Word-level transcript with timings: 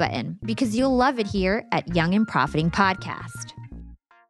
button 0.00 0.38
because 0.44 0.74
you'll 0.74 0.96
love 0.96 1.20
it 1.20 1.26
here 1.26 1.66
at 1.70 1.94
Young 1.94 2.14
and 2.14 2.26
Profiting 2.26 2.70
Podcast. 2.70 3.59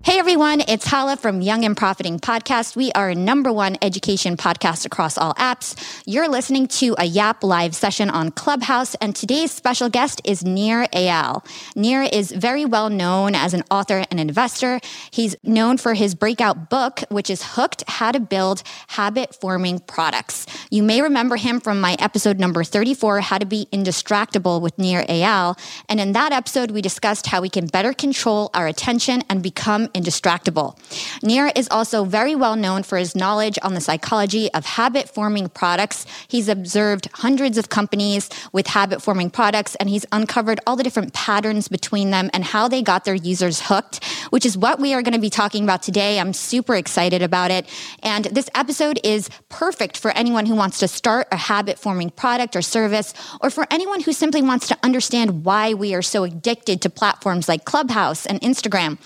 Hey 0.03 0.19
everyone, 0.19 0.63
it's 0.67 0.87
Hala 0.87 1.19
from 1.19 1.43
Young 1.43 1.67
and 1.67 1.77
Profiting 1.77 2.19
Podcast. 2.19 2.75
We 2.75 2.91
are 2.93 3.11
a 3.11 3.15
number 3.15 3.53
one 3.53 3.77
education 3.83 4.39
podcast 4.39 4.87
across 4.87 5.19
all 5.19 5.35
apps. 5.35 6.03
You're 6.07 6.27
listening 6.27 6.69
to 6.69 6.95
a 6.97 7.05
Yap 7.05 7.45
live 7.45 7.77
session 7.77 8.09
on 8.09 8.31
Clubhouse, 8.31 8.95
and 8.95 9.15
today's 9.15 9.53
special 9.53 9.91
guest 9.91 10.23
is 10.25 10.43
Nir 10.43 10.87
Eyal. 10.95 11.45
Nir 11.77 12.09
is 12.11 12.33
very 12.33 12.65
well 12.65 12.89
known 12.89 13.35
as 13.35 13.53
an 13.53 13.63
author 13.71 14.03
and 14.11 14.19
investor. 14.19 14.81
He's 15.11 15.37
known 15.45 15.77
for 15.77 15.93
his 15.93 16.15
breakout 16.15 16.71
book, 16.71 17.01
which 17.11 17.29
is 17.29 17.43
Hooked 17.43 17.85
How 17.87 18.11
to 18.11 18.21
Build 18.21 18.63
Habit 18.89 19.35
Forming 19.35 19.81
Products. 19.81 20.47
You 20.71 20.83
may 20.83 21.03
remember 21.03 21.37
him 21.37 21.61
from 21.61 21.79
my 21.79 21.99
episode 21.99 22.39
number 22.41 22.65
34, 22.65 23.21
How 23.21 23.37
to 23.37 23.45
Be 23.45 23.69
Indistractable 23.71 24.63
with 24.63 24.79
Nir 24.79 25.05
Eyal. 25.11 25.59
And 25.91 26.01
in 26.01 26.13
that 26.13 26.33
episode, 26.33 26.71
we 26.71 26.81
discussed 26.81 27.27
how 27.27 27.43
we 27.43 27.51
can 27.51 27.67
better 27.67 27.93
control 27.93 28.49
our 28.55 28.67
attention 28.67 29.23
and 29.29 29.43
become 29.43 29.90
indistractable. 29.93 30.77
Nir 31.23 31.53
is 31.55 31.69
also 31.71 32.05
very 32.05 32.35
well 32.35 32.57
known 32.57 32.83
for 32.83 32.99
his 32.99 33.15
knowledge 33.15 33.59
on 33.63 33.75
the 33.75 33.81
psychology 33.81 34.53
of 34.53 34.65
habit 34.65 35.09
forming 35.09 35.49
products. 35.49 36.07
He's 36.29 36.49
observed 36.49 37.09
hundreds 37.15 37.59
of 37.59 37.69
companies 37.69 38.29
with 38.53 38.67
habit 38.67 39.03
forming 39.03 39.31
products 39.31 39.75
and 39.77 39.89
he's 39.89 40.07
uncovered 40.13 40.61
all 40.67 40.77
the 40.77 40.83
different 40.83 41.13
patterns 41.13 41.69
between 41.69 42.11
them 42.11 42.31
and 42.33 42.45
how 42.45 42.69
they 42.69 42.83
got 42.83 43.05
their 43.05 43.15
users 43.15 43.61
hooked, 43.63 44.05
which 44.31 44.47
is 44.47 44.57
what 44.57 44.81
we 44.81 44.95
are 44.95 45.03
going 45.03 45.15
to 45.15 45.21
be 45.21 45.31
talking 45.31 45.65
about 45.65 45.83
today. 45.83 46.19
I'm 46.21 46.33
super 46.33 46.75
excited 46.75 47.23
about 47.23 47.51
it. 47.51 47.67
And 48.03 48.27
this 48.27 48.49
episode 48.55 49.01
is 49.05 49.31
perfect 49.49 49.97
for 49.97 50.11
anyone 50.13 50.47
who 50.47 50.55
wants 50.55 50.79
to 50.81 50.89
start 50.89 51.29
a 51.33 51.37
habit 51.37 51.79
forming 51.79 52.11
product 52.11 52.57
or 52.57 52.63
service, 52.63 53.15
or 53.41 53.51
for 53.51 53.67
anyone 53.71 54.01
who 54.01 54.13
simply 54.13 54.43
wants 54.43 54.69
to 54.69 54.79
understand 54.83 55.45
why 55.45 55.75
we 55.75 55.95
are 55.95 56.03
so 56.03 56.25
addicted 56.25 56.83
to 56.83 56.91
platforms 56.91 57.49
like 57.49 57.65
Clubhouse 57.65 58.27
and 58.27 58.41
Instagram. 58.41 58.99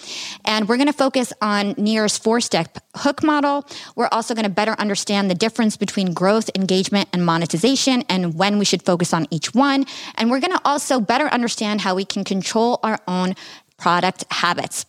And 0.45 0.69
we're 0.69 0.74
we're 0.75 0.79
going 0.79 0.89
to 0.89 0.93
focus 0.93 1.33
on 1.41 1.77
Nir's 1.79 2.19
four 2.19 2.41
step 2.41 2.79
hook 2.97 3.23
model. 3.23 3.65
We're 3.95 4.09
also 4.11 4.35
going 4.35 4.43
to 4.43 4.51
better 4.51 4.73
understand 4.73 5.31
the 5.31 5.35
difference 5.37 5.77
between 5.77 6.13
growth, 6.13 6.51
engagement, 6.57 7.09
and 7.13 7.25
monetization 7.25 8.03
and 8.09 8.35
when 8.35 8.59
we 8.59 8.65
should 8.65 8.83
focus 8.83 9.15
on 9.15 9.29
each 9.31 9.55
one. 9.55 9.85
And 10.17 10.33
we're 10.33 10.41
going 10.41 10.53
to 10.53 10.61
also 10.65 10.99
better 10.99 11.27
understand 11.27 11.81
how 11.81 11.95
we 11.95 12.05
can 12.05 12.25
control 12.25 12.81
our 12.83 12.99
own 13.07 13.37
product 13.79 14.25
habits. 14.33 14.85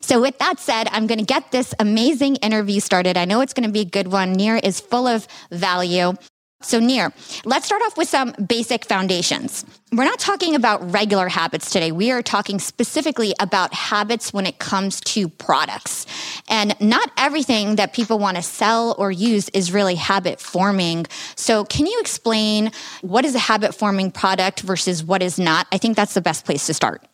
So, 0.00 0.22
with 0.22 0.38
that 0.38 0.58
said, 0.58 0.88
I'm 0.90 1.06
going 1.06 1.18
to 1.18 1.24
get 1.26 1.50
this 1.50 1.74
amazing 1.78 2.36
interview 2.36 2.80
started. 2.80 3.18
I 3.18 3.26
know 3.26 3.42
it's 3.42 3.52
going 3.52 3.68
to 3.68 3.72
be 3.72 3.80
a 3.80 3.84
good 3.84 4.08
one. 4.08 4.32
Nir 4.32 4.56
is 4.56 4.80
full 4.80 5.06
of 5.06 5.28
value. 5.50 6.14
So, 6.62 6.80
Nir, 6.80 7.12
let's 7.44 7.66
start 7.66 7.82
off 7.82 7.98
with 7.98 8.08
some 8.08 8.32
basic 8.48 8.86
foundations. 8.86 9.64
We're 9.92 10.04
not 10.04 10.18
talking 10.18 10.54
about 10.54 10.90
regular 10.90 11.28
habits 11.28 11.70
today. 11.70 11.92
We 11.92 12.10
are 12.10 12.22
talking 12.22 12.58
specifically 12.58 13.34
about 13.38 13.74
habits 13.74 14.32
when 14.32 14.46
it 14.46 14.58
comes 14.58 15.00
to 15.02 15.28
products. 15.28 16.06
And 16.48 16.74
not 16.80 17.10
everything 17.18 17.76
that 17.76 17.92
people 17.92 18.18
want 18.18 18.36
to 18.36 18.42
sell 18.42 18.96
or 18.98 19.12
use 19.12 19.48
is 19.50 19.70
really 19.70 19.96
habit 19.96 20.40
forming. 20.40 21.06
So, 21.36 21.64
can 21.64 21.86
you 21.86 21.98
explain 22.00 22.72
what 23.02 23.24
is 23.24 23.34
a 23.34 23.38
habit 23.38 23.74
forming 23.74 24.10
product 24.10 24.60
versus 24.60 25.04
what 25.04 25.22
is 25.22 25.38
not? 25.38 25.66
I 25.72 25.78
think 25.78 25.94
that's 25.94 26.14
the 26.14 26.22
best 26.22 26.46
place 26.46 26.66
to 26.66 26.74
start. 26.74 27.06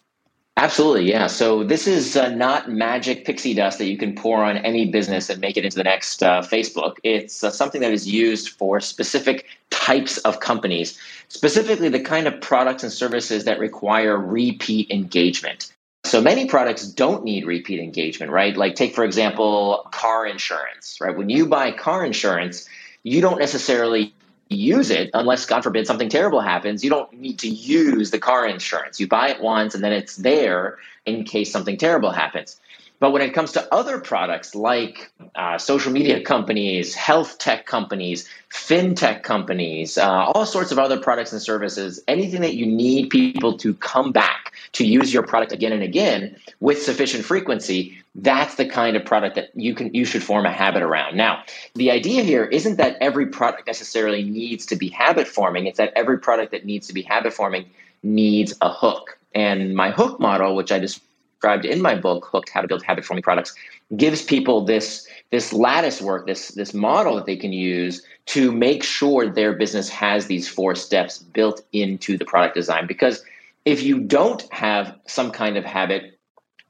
Absolutely, 0.58 1.08
yeah. 1.08 1.28
So 1.28 1.64
this 1.64 1.86
is 1.86 2.14
uh, 2.14 2.28
not 2.28 2.70
magic 2.70 3.24
pixie 3.24 3.54
dust 3.54 3.78
that 3.78 3.86
you 3.86 3.96
can 3.96 4.14
pour 4.14 4.44
on 4.44 4.58
any 4.58 4.90
business 4.90 5.30
and 5.30 5.40
make 5.40 5.56
it 5.56 5.64
into 5.64 5.76
the 5.76 5.84
next 5.84 6.22
uh, 6.22 6.42
Facebook. 6.42 6.96
It's 7.02 7.42
uh, 7.42 7.50
something 7.50 7.80
that 7.80 7.92
is 7.92 8.06
used 8.06 8.50
for 8.50 8.78
specific 8.78 9.46
types 9.70 10.18
of 10.18 10.40
companies, 10.40 10.98
specifically 11.28 11.88
the 11.88 12.00
kind 12.00 12.26
of 12.26 12.38
products 12.42 12.82
and 12.82 12.92
services 12.92 13.44
that 13.44 13.58
require 13.58 14.18
repeat 14.18 14.90
engagement. 14.90 15.72
So 16.04 16.20
many 16.20 16.46
products 16.46 16.86
don't 16.86 17.24
need 17.24 17.46
repeat 17.46 17.80
engagement, 17.80 18.30
right? 18.30 18.54
Like 18.54 18.74
take 18.74 18.94
for 18.94 19.04
example 19.04 19.88
car 19.90 20.26
insurance, 20.26 20.98
right? 21.00 21.16
When 21.16 21.30
you 21.30 21.46
buy 21.46 21.72
car 21.72 22.04
insurance, 22.04 22.68
you 23.04 23.22
don't 23.22 23.38
necessarily 23.38 24.14
use 24.54 24.90
it 24.90 25.10
unless 25.14 25.46
god 25.46 25.62
forbid 25.62 25.86
something 25.86 26.08
terrible 26.08 26.40
happens. 26.40 26.84
You 26.84 26.90
don't 26.90 27.12
need 27.12 27.38
to 27.40 27.48
use 27.48 28.10
the 28.10 28.18
car 28.18 28.46
insurance. 28.46 29.00
You 29.00 29.08
buy 29.08 29.28
it 29.28 29.40
once 29.40 29.74
and 29.74 29.82
then 29.82 29.92
it's 29.92 30.16
there 30.16 30.78
in 31.06 31.24
case 31.24 31.50
something 31.50 31.76
terrible 31.76 32.10
happens 32.10 32.60
but 33.02 33.10
when 33.10 33.22
it 33.22 33.34
comes 33.34 33.50
to 33.50 33.74
other 33.74 33.98
products 33.98 34.54
like 34.54 35.10
uh, 35.34 35.58
social 35.58 35.90
media 35.90 36.22
companies, 36.22 36.94
health 36.94 37.36
tech 37.38 37.66
companies, 37.66 38.28
fintech 38.48 39.24
companies, 39.24 39.98
uh, 39.98 40.26
all 40.26 40.46
sorts 40.46 40.70
of 40.70 40.78
other 40.78 41.00
products 41.00 41.32
and 41.32 41.42
services, 41.42 42.00
anything 42.06 42.42
that 42.42 42.54
you 42.54 42.64
need 42.64 43.10
people 43.10 43.58
to 43.58 43.74
come 43.74 44.12
back 44.12 44.54
to 44.74 44.86
use 44.86 45.12
your 45.12 45.24
product 45.24 45.50
again 45.50 45.72
and 45.72 45.82
again 45.82 46.36
with 46.60 46.80
sufficient 46.80 47.24
frequency, 47.24 47.98
that's 48.14 48.54
the 48.54 48.66
kind 48.66 48.96
of 48.96 49.04
product 49.04 49.34
that 49.34 49.50
you 49.56 49.74
can 49.74 49.92
you 49.92 50.04
should 50.04 50.22
form 50.22 50.46
a 50.46 50.52
habit 50.52 50.84
around. 50.84 51.16
Now, 51.16 51.42
the 51.74 51.90
idea 51.90 52.22
here 52.22 52.44
isn't 52.44 52.76
that 52.76 52.98
every 53.00 53.26
product 53.26 53.66
necessarily 53.66 54.22
needs 54.22 54.64
to 54.66 54.76
be 54.76 54.90
habit 54.90 55.26
forming. 55.26 55.66
It's 55.66 55.78
that 55.78 55.92
every 55.96 56.20
product 56.20 56.52
that 56.52 56.64
needs 56.64 56.86
to 56.86 56.94
be 56.94 57.02
habit 57.02 57.32
forming 57.32 57.68
needs 58.04 58.54
a 58.60 58.72
hook. 58.72 59.18
And 59.34 59.74
my 59.74 59.90
hook 59.90 60.20
model, 60.20 60.54
which 60.54 60.70
I 60.70 60.78
just 60.78 61.00
described 61.42 61.64
in 61.64 61.82
my 61.82 61.96
book, 61.96 62.28
Hooked: 62.30 62.50
How 62.50 62.60
to 62.60 62.68
Build 62.68 62.84
Habit 62.84 63.04
Forming 63.04 63.22
Products, 63.22 63.52
gives 63.96 64.22
people 64.22 64.64
this 64.64 65.08
this 65.32 65.52
lattice 65.52 66.00
work, 66.00 66.24
this 66.24 66.48
this 66.50 66.72
model 66.72 67.16
that 67.16 67.26
they 67.26 67.36
can 67.36 67.52
use 67.52 68.00
to 68.26 68.52
make 68.52 68.84
sure 68.84 69.28
their 69.28 69.52
business 69.52 69.88
has 69.88 70.28
these 70.28 70.48
four 70.48 70.76
steps 70.76 71.18
built 71.18 71.60
into 71.72 72.16
the 72.16 72.24
product 72.24 72.54
design. 72.54 72.86
Because 72.86 73.24
if 73.64 73.82
you 73.82 73.98
don't 73.98 74.44
have 74.52 74.96
some 75.06 75.32
kind 75.32 75.56
of 75.56 75.64
habit 75.64 76.16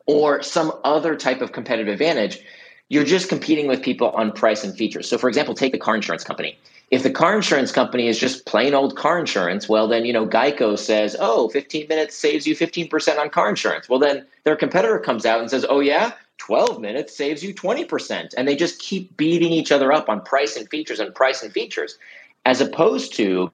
or 0.06 0.42
some 0.42 0.72
other 0.84 1.16
type 1.16 1.42
of 1.42 1.52
competitive 1.52 1.92
advantage, 1.92 2.40
you're 2.88 3.04
just 3.04 3.28
competing 3.28 3.66
with 3.66 3.82
people 3.82 4.08
on 4.12 4.32
price 4.32 4.64
and 4.64 4.74
features. 4.74 5.06
So, 5.06 5.18
for 5.18 5.28
example, 5.28 5.54
take 5.54 5.72
the 5.72 5.78
car 5.78 5.94
insurance 5.94 6.24
company 6.24 6.58
if 6.92 7.02
the 7.02 7.10
car 7.10 7.34
insurance 7.34 7.72
company 7.72 8.06
is 8.06 8.18
just 8.18 8.44
plain 8.44 8.74
old 8.74 8.96
car 8.96 9.18
insurance, 9.18 9.66
well, 9.66 9.88
then, 9.88 10.04
you 10.04 10.12
know, 10.12 10.26
Geico 10.26 10.78
says, 10.78 11.16
oh, 11.18 11.48
15 11.48 11.88
minutes 11.88 12.14
saves 12.14 12.46
you 12.46 12.54
15% 12.54 13.18
on 13.18 13.30
car 13.30 13.48
insurance. 13.48 13.88
Well, 13.88 13.98
then 13.98 14.26
their 14.44 14.56
competitor 14.56 14.98
comes 14.98 15.24
out 15.24 15.40
and 15.40 15.48
says, 15.48 15.64
oh, 15.66 15.80
yeah, 15.80 16.12
12 16.36 16.82
minutes 16.82 17.16
saves 17.16 17.42
you 17.42 17.54
20%. 17.54 18.34
And 18.36 18.46
they 18.46 18.54
just 18.54 18.78
keep 18.78 19.16
beating 19.16 19.52
each 19.52 19.72
other 19.72 19.90
up 19.90 20.10
on 20.10 20.20
price 20.20 20.54
and 20.54 20.68
features 20.68 21.00
and 21.00 21.14
price 21.14 21.42
and 21.42 21.50
features, 21.50 21.98
as 22.44 22.60
opposed 22.60 23.14
to 23.14 23.50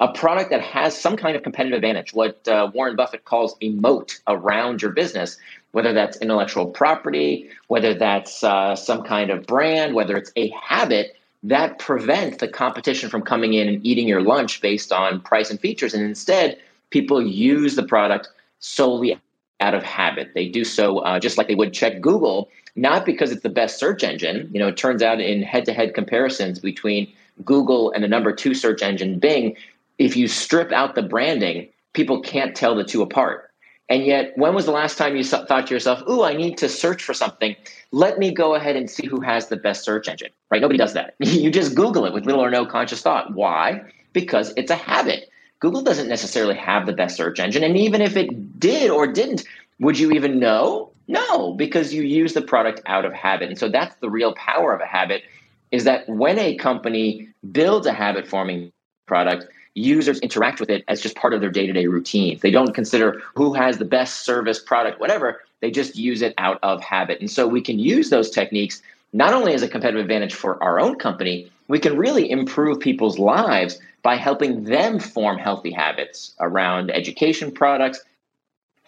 a 0.00 0.10
product 0.10 0.48
that 0.48 0.62
has 0.62 0.98
some 0.98 1.18
kind 1.18 1.36
of 1.36 1.42
competitive 1.42 1.76
advantage, 1.76 2.14
what 2.14 2.48
uh, 2.48 2.70
Warren 2.72 2.96
Buffett 2.96 3.26
calls 3.26 3.56
a 3.60 3.68
moat 3.70 4.20
around 4.26 4.80
your 4.80 4.92
business, 4.92 5.36
whether 5.72 5.92
that's 5.92 6.16
intellectual 6.18 6.64
property, 6.64 7.50
whether 7.66 7.92
that's 7.92 8.42
uh, 8.42 8.74
some 8.74 9.02
kind 9.02 9.30
of 9.30 9.44
brand, 9.46 9.94
whether 9.94 10.16
it's 10.16 10.32
a 10.34 10.48
habit 10.50 11.14
that 11.42 11.78
prevent 11.78 12.38
the 12.38 12.48
competition 12.48 13.08
from 13.08 13.22
coming 13.22 13.54
in 13.54 13.68
and 13.68 13.84
eating 13.86 14.08
your 14.08 14.20
lunch 14.20 14.60
based 14.60 14.92
on 14.92 15.20
price 15.20 15.50
and 15.50 15.60
features. 15.60 15.94
And 15.94 16.02
instead, 16.02 16.58
people 16.90 17.22
use 17.22 17.76
the 17.76 17.84
product 17.84 18.28
solely 18.60 19.18
out 19.60 19.74
of 19.74 19.82
habit. 19.82 20.32
They 20.34 20.48
do 20.48 20.64
so 20.64 20.98
uh, 20.98 21.18
just 21.18 21.38
like 21.38 21.48
they 21.48 21.54
would 21.54 21.72
check 21.72 22.00
Google, 22.00 22.48
not 22.76 23.04
because 23.04 23.30
it's 23.30 23.42
the 23.42 23.48
best 23.48 23.78
search 23.78 24.02
engine. 24.02 24.48
You 24.52 24.60
know, 24.60 24.68
it 24.68 24.76
turns 24.76 25.02
out 25.02 25.20
in 25.20 25.42
head 25.42 25.64
to 25.66 25.72
head 25.72 25.94
comparisons 25.94 26.58
between 26.58 27.12
Google 27.44 27.92
and 27.92 28.02
the 28.02 28.08
number 28.08 28.32
two 28.32 28.54
search 28.54 28.82
engine, 28.82 29.18
Bing, 29.18 29.56
if 29.98 30.16
you 30.16 30.28
strip 30.28 30.72
out 30.72 30.94
the 30.94 31.02
branding, 31.02 31.68
people 31.92 32.20
can't 32.20 32.54
tell 32.54 32.74
the 32.74 32.84
two 32.84 33.02
apart. 33.02 33.47
And 33.88 34.04
yet, 34.04 34.32
when 34.36 34.54
was 34.54 34.66
the 34.66 34.72
last 34.72 34.98
time 34.98 35.16
you 35.16 35.24
thought 35.24 35.66
to 35.66 35.74
yourself, 35.74 36.02
"Ooh, 36.08 36.22
I 36.22 36.34
need 36.34 36.58
to 36.58 36.68
search 36.68 37.02
for 37.02 37.14
something. 37.14 37.56
Let 37.90 38.18
me 38.18 38.32
go 38.32 38.54
ahead 38.54 38.76
and 38.76 38.90
see 38.90 39.06
who 39.06 39.20
has 39.20 39.48
the 39.48 39.56
best 39.56 39.84
search 39.84 40.08
engine." 40.08 40.30
Right? 40.50 40.60
Nobody 40.60 40.78
does 40.78 40.92
that. 40.94 41.14
you 41.20 41.50
just 41.50 41.74
Google 41.74 42.04
it 42.04 42.12
with 42.12 42.26
little 42.26 42.44
or 42.44 42.50
no 42.50 42.66
conscious 42.66 43.00
thought. 43.00 43.34
Why? 43.34 43.80
Because 44.12 44.52
it's 44.56 44.70
a 44.70 44.76
habit. 44.76 45.30
Google 45.60 45.82
doesn't 45.82 46.08
necessarily 46.08 46.54
have 46.54 46.86
the 46.86 46.92
best 46.92 47.16
search 47.16 47.40
engine, 47.40 47.64
and 47.64 47.76
even 47.76 48.00
if 48.00 48.16
it 48.16 48.60
did 48.60 48.90
or 48.90 49.06
didn't, 49.06 49.44
would 49.80 49.98
you 49.98 50.10
even 50.12 50.38
know? 50.38 50.92
No, 51.08 51.54
because 51.54 51.94
you 51.94 52.02
use 52.02 52.34
the 52.34 52.42
product 52.42 52.82
out 52.86 53.06
of 53.06 53.14
habit. 53.14 53.48
And 53.48 53.58
so 53.58 53.68
that's 53.68 53.96
the 53.96 54.10
real 54.10 54.34
power 54.34 54.74
of 54.74 54.80
a 54.82 54.86
habit 54.86 55.22
is 55.70 55.84
that 55.84 56.08
when 56.08 56.38
a 56.38 56.56
company 56.56 57.28
builds 57.52 57.86
a 57.86 57.92
habit 57.92 58.26
forming 58.26 58.72
product, 59.06 59.46
users 59.74 60.18
interact 60.20 60.60
with 60.60 60.70
it 60.70 60.84
as 60.88 61.00
just 61.00 61.16
part 61.16 61.34
of 61.34 61.40
their 61.40 61.50
day-to-day 61.50 61.86
routines. 61.86 62.40
They 62.40 62.50
don't 62.50 62.74
consider 62.74 63.22
who 63.34 63.54
has 63.54 63.78
the 63.78 63.84
best 63.84 64.24
service, 64.24 64.58
product, 64.58 65.00
whatever. 65.00 65.42
They 65.60 65.70
just 65.70 65.96
use 65.96 66.22
it 66.22 66.34
out 66.38 66.58
of 66.62 66.82
habit. 66.82 67.20
And 67.20 67.30
so 67.30 67.46
we 67.46 67.60
can 67.60 67.78
use 67.78 68.10
those 68.10 68.30
techniques 68.30 68.82
not 69.12 69.32
only 69.32 69.54
as 69.54 69.62
a 69.62 69.68
competitive 69.68 70.02
advantage 70.02 70.34
for 70.34 70.62
our 70.62 70.78
own 70.78 70.96
company, 70.96 71.50
we 71.68 71.78
can 71.78 71.96
really 71.96 72.30
improve 72.30 72.80
people's 72.80 73.18
lives 73.18 73.78
by 74.02 74.16
helping 74.16 74.64
them 74.64 74.98
form 74.98 75.38
healthy 75.38 75.70
habits 75.70 76.34
around 76.40 76.90
education 76.90 77.50
products, 77.50 78.00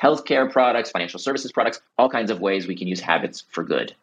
healthcare 0.03 0.51
products, 0.51 0.91
financial 0.91 1.19
services 1.19 1.53
products, 1.53 1.81
all 1.99 2.09
kinds 2.09 2.31
of 2.31 2.41
ways 2.41 2.67
we 2.67 2.77
can 2.77 2.89
use 2.89 3.01
habits 3.01 3.45
for 3.51 3.65
good. 3.65 3.95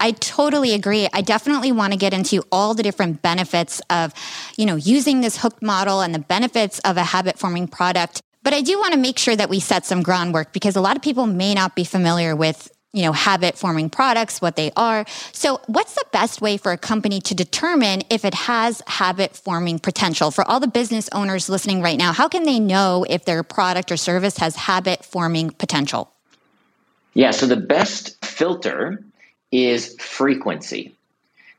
I 0.00 0.12
totally 0.12 0.72
agree. 0.72 1.06
I 1.12 1.20
definitely 1.20 1.72
want 1.72 1.92
to 1.92 1.98
get 1.98 2.14
into 2.14 2.42
all 2.50 2.74
the 2.74 2.82
different 2.82 3.20
benefits 3.22 3.80
of, 3.90 4.14
you 4.56 4.64
know, 4.64 4.76
using 4.76 5.20
this 5.20 5.36
hooked 5.36 5.62
model 5.62 6.00
and 6.00 6.14
the 6.14 6.18
benefits 6.18 6.78
of 6.80 6.96
a 6.96 7.04
habit 7.04 7.38
forming 7.38 7.68
product. 7.68 8.22
But 8.42 8.54
I 8.54 8.62
do 8.62 8.78
want 8.78 8.94
to 8.94 8.98
make 8.98 9.18
sure 9.18 9.36
that 9.36 9.50
we 9.50 9.60
set 9.60 9.84
some 9.84 10.02
groundwork 10.02 10.54
because 10.54 10.74
a 10.74 10.80
lot 10.80 10.96
of 10.96 11.02
people 11.02 11.26
may 11.26 11.52
not 11.52 11.76
be 11.76 11.84
familiar 11.84 12.34
with 12.34 12.72
you 12.92 13.02
know 13.02 13.12
habit 13.12 13.56
forming 13.56 13.88
products 13.88 14.42
what 14.42 14.56
they 14.56 14.72
are 14.76 15.04
so 15.32 15.60
what's 15.68 15.94
the 15.94 16.04
best 16.10 16.40
way 16.40 16.56
for 16.56 16.72
a 16.72 16.76
company 16.76 17.20
to 17.20 17.36
determine 17.36 18.02
if 18.10 18.24
it 18.24 18.34
has 18.34 18.82
habit 18.88 19.36
forming 19.36 19.78
potential 19.78 20.32
for 20.32 20.42
all 20.48 20.58
the 20.58 20.66
business 20.66 21.08
owners 21.12 21.48
listening 21.48 21.82
right 21.82 21.98
now 21.98 22.12
how 22.12 22.26
can 22.26 22.42
they 22.42 22.58
know 22.58 23.06
if 23.08 23.24
their 23.24 23.44
product 23.44 23.92
or 23.92 23.96
service 23.96 24.38
has 24.38 24.56
habit 24.56 25.04
forming 25.04 25.50
potential 25.50 26.12
yeah 27.14 27.30
so 27.30 27.46
the 27.46 27.56
best 27.56 28.24
filter 28.24 29.04
is 29.52 29.94
frequency 29.98 30.94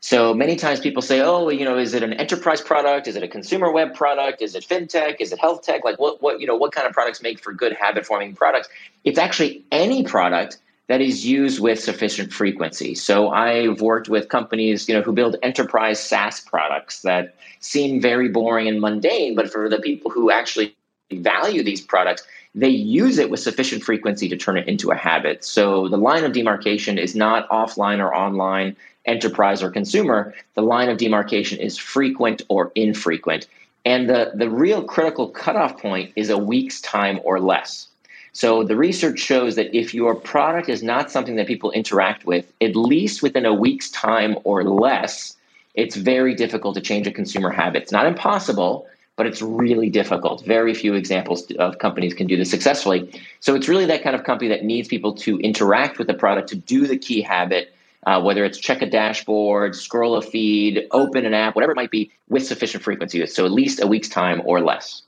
so 0.04 0.34
many 0.34 0.56
times 0.56 0.80
people 0.80 1.04
say, 1.04 1.22
"Oh, 1.22 1.50
you 1.50 1.64
know, 1.64 1.78
is 1.78 1.94
it 1.94 2.02
an 2.02 2.14
enterprise 2.14 2.60
product? 2.60 3.08
Is 3.08 3.16
it 3.16 3.22
a 3.22 3.28
consumer 3.28 3.72
web 3.72 3.94
product? 3.94 4.42
Is 4.42 4.56
it 4.56 4.68
fintech? 4.68 5.18
Is 5.20 5.32
it 5.32 5.38
health 5.38 5.62
tech? 5.62 5.84
Like 5.86 6.00
what 6.00 6.22
what 6.24 6.40
you 6.42 6.48
know, 6.48 6.56
what 6.56 6.72
kind 6.72 6.88
of 6.88 6.94
products 6.94 7.22
make 7.22 7.40
for 7.40 7.54
good 7.54 7.74
habit 7.74 8.06
forming 8.06 8.34
products?" 8.36 8.68
It's 9.04 9.20
actually 9.20 9.64
any 9.72 10.04
product 10.04 10.58
that 10.88 11.02
is 11.02 11.26
used 11.26 11.60
with 11.62 11.80
sufficient 11.80 12.34
frequency. 12.34 12.96
So 12.96 13.30
I've 13.30 13.80
worked 13.80 14.10
with 14.10 14.28
companies, 14.28 14.90
you 14.90 14.96
know, 14.96 15.04
who 15.04 15.14
build 15.14 15.36
enterprise 15.44 16.00
SaaS 16.00 16.42
products 16.42 17.04
that 17.04 17.36
seem 17.60 18.02
very 18.02 18.28
boring 18.28 18.68
and 18.68 18.82
mundane, 18.82 19.36
but 19.36 19.52
for 19.52 19.70
the 19.70 19.80
people 19.80 20.10
who 20.10 20.32
actually 20.32 20.76
value 21.20 21.64
these 21.64 21.82
products, 21.82 22.24
they 22.54 22.70
use 22.70 23.18
it 23.18 23.30
with 23.30 23.40
sufficient 23.40 23.84
frequency 23.84 24.28
to 24.28 24.38
turn 24.38 24.58
it 24.58 24.68
into 24.68 24.92
a 24.92 24.96
habit. 24.96 25.44
So 25.44 25.88
the 25.88 25.98
line 25.98 26.24
of 26.24 26.34
demarcation 26.34 26.98
is 26.98 27.16
not 27.16 27.50
offline 27.50 28.00
or 28.00 28.14
online, 28.14 28.76
enterprise 29.06 29.64
or 29.64 29.70
consumer. 29.70 30.34
The 30.56 30.62
line 30.62 30.90
of 30.90 30.98
demarcation 30.98 31.60
is 31.60 31.78
frequent 31.78 32.42
or 32.50 32.72
infrequent. 32.76 33.48
And 33.86 34.10
the, 34.10 34.32
the 34.36 34.50
real 34.50 34.84
critical 34.84 35.30
cutoff 35.30 35.82
point 35.82 36.12
is 36.16 36.30
a 36.30 36.38
week's 36.38 36.82
time 36.82 37.20
or 37.24 37.40
less. 37.40 37.88
So 38.34 38.64
the 38.64 38.78
research 38.78 39.20
shows 39.20 39.56
that 39.56 39.76
if 39.76 39.94
your 39.94 40.16
product 40.16 40.70
is 40.70 40.84
not 40.84 41.12
something 41.12 41.36
that 41.36 41.48
people 41.48 41.72
interact 41.72 42.26
with, 42.26 42.52
at 42.62 42.76
least 42.76 43.22
within 43.22 43.46
a 43.46 43.54
week's 43.54 43.90
time 43.90 44.38
or 44.44 44.64
less, 44.64 45.36
it's 45.74 45.96
very 45.96 46.36
difficult 46.36 46.76
to 46.76 46.82
change 46.82 47.08
a 47.08 47.12
consumer 47.12 47.50
habit. 47.50 47.84
It's 47.84 47.92
not 47.92 48.06
impossible, 48.06 48.88
but 49.22 49.28
it's 49.28 49.40
really 49.44 49.88
difficult. 49.88 50.44
Very 50.46 50.74
few 50.74 50.96
examples 50.96 51.46
of 51.60 51.78
companies 51.78 52.16
can 52.16 52.26
do 52.26 52.36
this 52.36 52.50
successfully. 52.50 53.22
So 53.40 53.54
it's 53.54 53.68
really 53.68 53.86
that 53.86 54.02
kind 54.02 54.16
of 54.16 54.24
company 54.24 54.50
that 54.50 54.64
needs 54.64 54.88
people 54.88 55.14
to 55.18 55.38
interact 55.42 56.00
with 56.00 56.08
the 56.08 56.16
product 56.16 56.50
to 56.50 56.56
do 56.56 56.88
the 56.88 56.98
key 56.98 57.22
habit, 57.22 57.72
uh, 58.08 58.20
whether 58.20 58.44
it's 58.44 58.58
check 58.58 58.82
a 58.82 58.90
dashboard, 58.90 59.76
scroll 59.76 60.16
a 60.16 60.24
feed, 60.24 60.88
open 60.90 61.24
an 61.24 61.36
app, 61.36 61.54
whatever 61.54 61.72
it 61.72 61.76
might 61.76 61.92
be, 61.92 62.10
with 62.30 62.44
sufficient 62.44 62.84
frequency. 62.84 63.24
So 63.28 63.46
at 63.46 63.52
least 63.52 63.80
a 63.80 63.86
week's 63.86 64.10
time 64.10 64.42
or 64.44 64.60
less. 64.60 65.04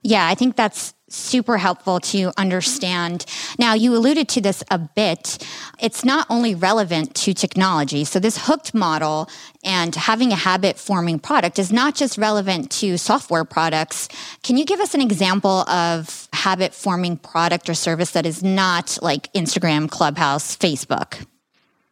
Yeah, 0.00 0.26
I 0.26 0.34
think 0.34 0.56
that's 0.56 0.94
super 1.12 1.58
helpful 1.58 2.00
to 2.00 2.32
understand. 2.36 3.26
Now, 3.58 3.74
you 3.74 3.94
alluded 3.94 4.28
to 4.30 4.40
this 4.40 4.62
a 4.70 4.78
bit. 4.78 5.44
It's 5.80 6.04
not 6.04 6.26
only 6.30 6.54
relevant 6.54 7.14
to 7.16 7.34
technology. 7.34 8.04
So, 8.04 8.18
this 8.18 8.46
hooked 8.46 8.74
model 8.74 9.28
and 9.62 9.94
having 9.94 10.32
a 10.32 10.36
habit 10.36 10.78
forming 10.78 11.18
product 11.18 11.58
is 11.58 11.72
not 11.72 11.94
just 11.94 12.16
relevant 12.16 12.70
to 12.72 12.96
software 12.96 13.44
products. 13.44 14.08
Can 14.42 14.56
you 14.56 14.64
give 14.64 14.80
us 14.80 14.94
an 14.94 15.00
example 15.00 15.68
of 15.68 16.28
habit 16.32 16.74
forming 16.74 17.16
product 17.16 17.68
or 17.68 17.74
service 17.74 18.12
that 18.12 18.26
is 18.26 18.42
not 18.42 18.98
like 19.02 19.32
Instagram, 19.32 19.90
Clubhouse, 19.90 20.56
Facebook? 20.56 21.26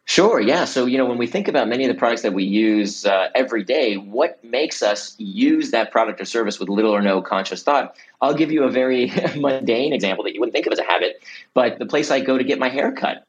Sure. 0.08 0.40
Yeah. 0.40 0.64
So, 0.64 0.86
you 0.86 0.96
know, 0.96 1.04
when 1.04 1.18
we 1.18 1.26
think 1.26 1.48
about 1.48 1.68
many 1.68 1.84
of 1.84 1.88
the 1.88 1.98
products 1.98 2.22
that 2.22 2.32
we 2.32 2.42
use 2.42 3.04
uh, 3.04 3.28
every 3.34 3.62
day, 3.62 3.96
what 3.96 4.42
makes 4.42 4.82
us 4.82 5.14
use 5.18 5.70
that 5.72 5.92
product 5.92 6.18
or 6.18 6.24
service 6.24 6.58
with 6.58 6.70
little 6.70 6.96
or 6.96 7.02
no 7.02 7.20
conscious 7.20 7.62
thought? 7.62 7.94
I'll 8.20 8.34
give 8.34 8.50
you 8.50 8.64
a 8.64 8.70
very 8.70 9.12
mundane 9.36 9.92
example 9.92 10.24
that 10.24 10.34
you 10.34 10.40
wouldn't 10.40 10.54
think 10.54 10.66
of 10.66 10.72
as 10.72 10.78
a 10.78 10.84
habit, 10.84 11.22
but 11.54 11.78
the 11.78 11.86
place 11.86 12.10
I 12.10 12.20
go 12.20 12.38
to 12.38 12.44
get 12.44 12.58
my 12.58 12.68
hair 12.68 12.92
cut. 12.92 13.24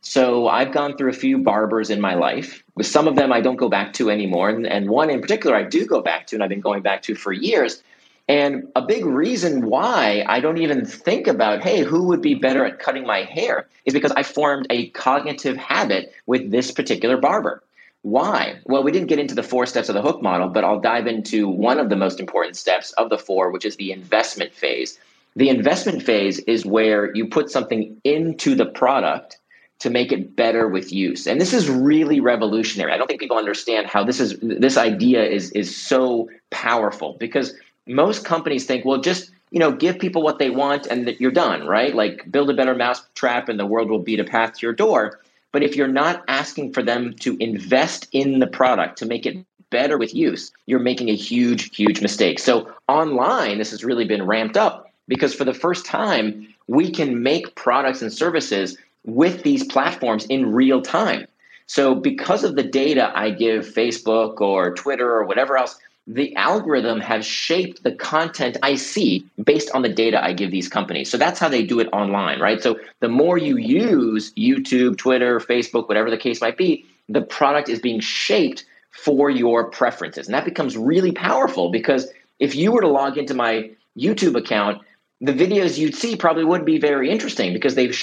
So, 0.00 0.48
I've 0.48 0.70
gone 0.70 0.98
through 0.98 1.08
a 1.08 1.14
few 1.14 1.38
barbers 1.38 1.88
in 1.88 1.98
my 1.98 2.12
life. 2.14 2.62
With 2.74 2.86
some 2.86 3.08
of 3.08 3.16
them, 3.16 3.32
I 3.32 3.40
don't 3.40 3.56
go 3.56 3.70
back 3.70 3.94
to 3.94 4.10
anymore. 4.10 4.50
And, 4.50 4.66
and 4.66 4.90
one 4.90 5.08
in 5.08 5.22
particular, 5.22 5.56
I 5.56 5.62
do 5.62 5.86
go 5.86 6.02
back 6.02 6.26
to, 6.26 6.36
and 6.36 6.42
I've 6.42 6.50
been 6.50 6.60
going 6.60 6.82
back 6.82 7.00
to 7.04 7.14
for 7.14 7.32
years. 7.32 7.82
And 8.28 8.68
a 8.74 8.82
big 8.82 9.04
reason 9.04 9.66
why 9.66 10.24
I 10.26 10.40
don't 10.40 10.58
even 10.58 10.86
think 10.86 11.26
about, 11.26 11.62
hey, 11.62 11.82
who 11.82 12.04
would 12.04 12.22
be 12.22 12.34
better 12.34 12.64
at 12.64 12.78
cutting 12.78 13.06
my 13.06 13.22
hair 13.22 13.66
is 13.84 13.92
because 13.92 14.12
I 14.12 14.22
formed 14.22 14.66
a 14.70 14.88
cognitive 14.90 15.56
habit 15.56 16.12
with 16.26 16.50
this 16.50 16.70
particular 16.70 17.18
barber. 17.18 17.62
Why? 18.04 18.58
Well, 18.66 18.82
we 18.82 18.92
didn't 18.92 19.08
get 19.08 19.18
into 19.18 19.34
the 19.34 19.42
four 19.42 19.64
steps 19.64 19.88
of 19.88 19.94
the 19.94 20.02
hook 20.02 20.20
model, 20.20 20.48
but 20.48 20.62
I'll 20.62 20.78
dive 20.78 21.06
into 21.06 21.48
one 21.48 21.80
of 21.80 21.88
the 21.88 21.96
most 21.96 22.20
important 22.20 22.54
steps 22.54 22.92
of 22.92 23.08
the 23.08 23.16
four, 23.16 23.50
which 23.50 23.64
is 23.64 23.76
the 23.76 23.92
investment 23.92 24.52
phase. 24.52 24.98
The 25.36 25.48
investment 25.48 26.02
phase 26.02 26.38
is 26.40 26.66
where 26.66 27.16
you 27.16 27.26
put 27.26 27.48
something 27.48 27.98
into 28.04 28.54
the 28.54 28.66
product 28.66 29.38
to 29.78 29.88
make 29.88 30.12
it 30.12 30.36
better 30.36 30.68
with 30.68 30.92
use. 30.92 31.26
And 31.26 31.40
this 31.40 31.54
is 31.54 31.70
really 31.70 32.20
revolutionary. 32.20 32.92
I 32.92 32.98
don't 32.98 33.06
think 33.06 33.20
people 33.20 33.38
understand 33.38 33.86
how 33.86 34.04
this 34.04 34.20
is 34.20 34.38
this 34.42 34.76
idea 34.76 35.24
is 35.24 35.50
is 35.52 35.74
so 35.74 36.28
powerful 36.50 37.16
because 37.18 37.54
most 37.86 38.22
companies 38.22 38.66
think, 38.66 38.84
well, 38.84 39.00
just 39.00 39.30
you 39.50 39.60
know, 39.60 39.72
give 39.72 39.98
people 39.98 40.22
what 40.22 40.38
they 40.38 40.50
want 40.50 40.86
and 40.88 41.08
you're 41.18 41.30
done, 41.30 41.66
right? 41.66 41.94
Like 41.94 42.30
build 42.30 42.50
a 42.50 42.54
better 42.54 42.74
mousetrap 42.74 43.48
and 43.48 43.58
the 43.58 43.64
world 43.64 43.88
will 43.88 44.00
beat 44.00 44.20
a 44.20 44.24
path 44.24 44.58
to 44.58 44.66
your 44.66 44.74
door. 44.74 45.20
But 45.54 45.62
if 45.62 45.76
you're 45.76 45.86
not 45.86 46.24
asking 46.26 46.72
for 46.72 46.82
them 46.82 47.14
to 47.20 47.36
invest 47.38 48.08
in 48.10 48.40
the 48.40 48.46
product 48.48 48.98
to 48.98 49.06
make 49.06 49.24
it 49.24 49.46
better 49.70 49.96
with 49.96 50.12
use, 50.12 50.50
you're 50.66 50.80
making 50.80 51.10
a 51.10 51.14
huge, 51.14 51.76
huge 51.76 52.02
mistake. 52.02 52.40
So 52.40 52.74
online, 52.88 53.58
this 53.58 53.70
has 53.70 53.84
really 53.84 54.04
been 54.04 54.26
ramped 54.26 54.56
up 54.56 54.92
because 55.06 55.32
for 55.32 55.44
the 55.44 55.54
first 55.54 55.86
time, 55.86 56.52
we 56.66 56.90
can 56.90 57.22
make 57.22 57.54
products 57.54 58.02
and 58.02 58.12
services 58.12 58.76
with 59.04 59.44
these 59.44 59.62
platforms 59.62 60.24
in 60.24 60.52
real 60.52 60.82
time. 60.82 61.28
So 61.66 61.94
because 61.94 62.42
of 62.42 62.56
the 62.56 62.64
data 62.64 63.12
I 63.14 63.30
give 63.30 63.64
Facebook 63.64 64.40
or 64.40 64.74
Twitter 64.74 65.08
or 65.08 65.24
whatever 65.24 65.56
else, 65.56 65.78
the 66.06 66.36
algorithm 66.36 67.00
has 67.00 67.24
shaped 67.24 67.82
the 67.82 67.92
content 67.92 68.58
I 68.62 68.74
see 68.74 69.26
based 69.42 69.70
on 69.72 69.82
the 69.82 69.88
data 69.88 70.22
I 70.22 70.34
give 70.34 70.50
these 70.50 70.68
companies. 70.68 71.10
So 71.10 71.16
that's 71.16 71.38
how 71.38 71.48
they 71.48 71.64
do 71.64 71.80
it 71.80 71.88
online, 71.92 72.40
right? 72.40 72.62
So 72.62 72.78
the 73.00 73.08
more 73.08 73.38
you 73.38 73.56
use 73.56 74.32
YouTube, 74.34 74.98
Twitter, 74.98 75.40
Facebook, 75.40 75.88
whatever 75.88 76.10
the 76.10 76.18
case 76.18 76.42
might 76.42 76.58
be, 76.58 76.84
the 77.08 77.22
product 77.22 77.68
is 77.68 77.78
being 77.78 78.00
shaped 78.00 78.64
for 78.90 79.30
your 79.30 79.70
preferences. 79.70 80.26
And 80.26 80.34
that 80.34 80.44
becomes 80.44 80.76
really 80.76 81.12
powerful 81.12 81.70
because 81.70 82.08
if 82.38 82.54
you 82.54 82.72
were 82.72 82.82
to 82.82 82.88
log 82.88 83.16
into 83.16 83.34
my 83.34 83.70
YouTube 83.98 84.36
account, 84.36 84.82
the 85.20 85.32
videos 85.32 85.78
you'd 85.78 85.94
see 85.94 86.16
probably 86.16 86.44
would 86.44 86.64
be 86.66 86.78
very 86.78 87.10
interesting 87.10 87.52
because 87.54 87.74
they've 87.74 87.94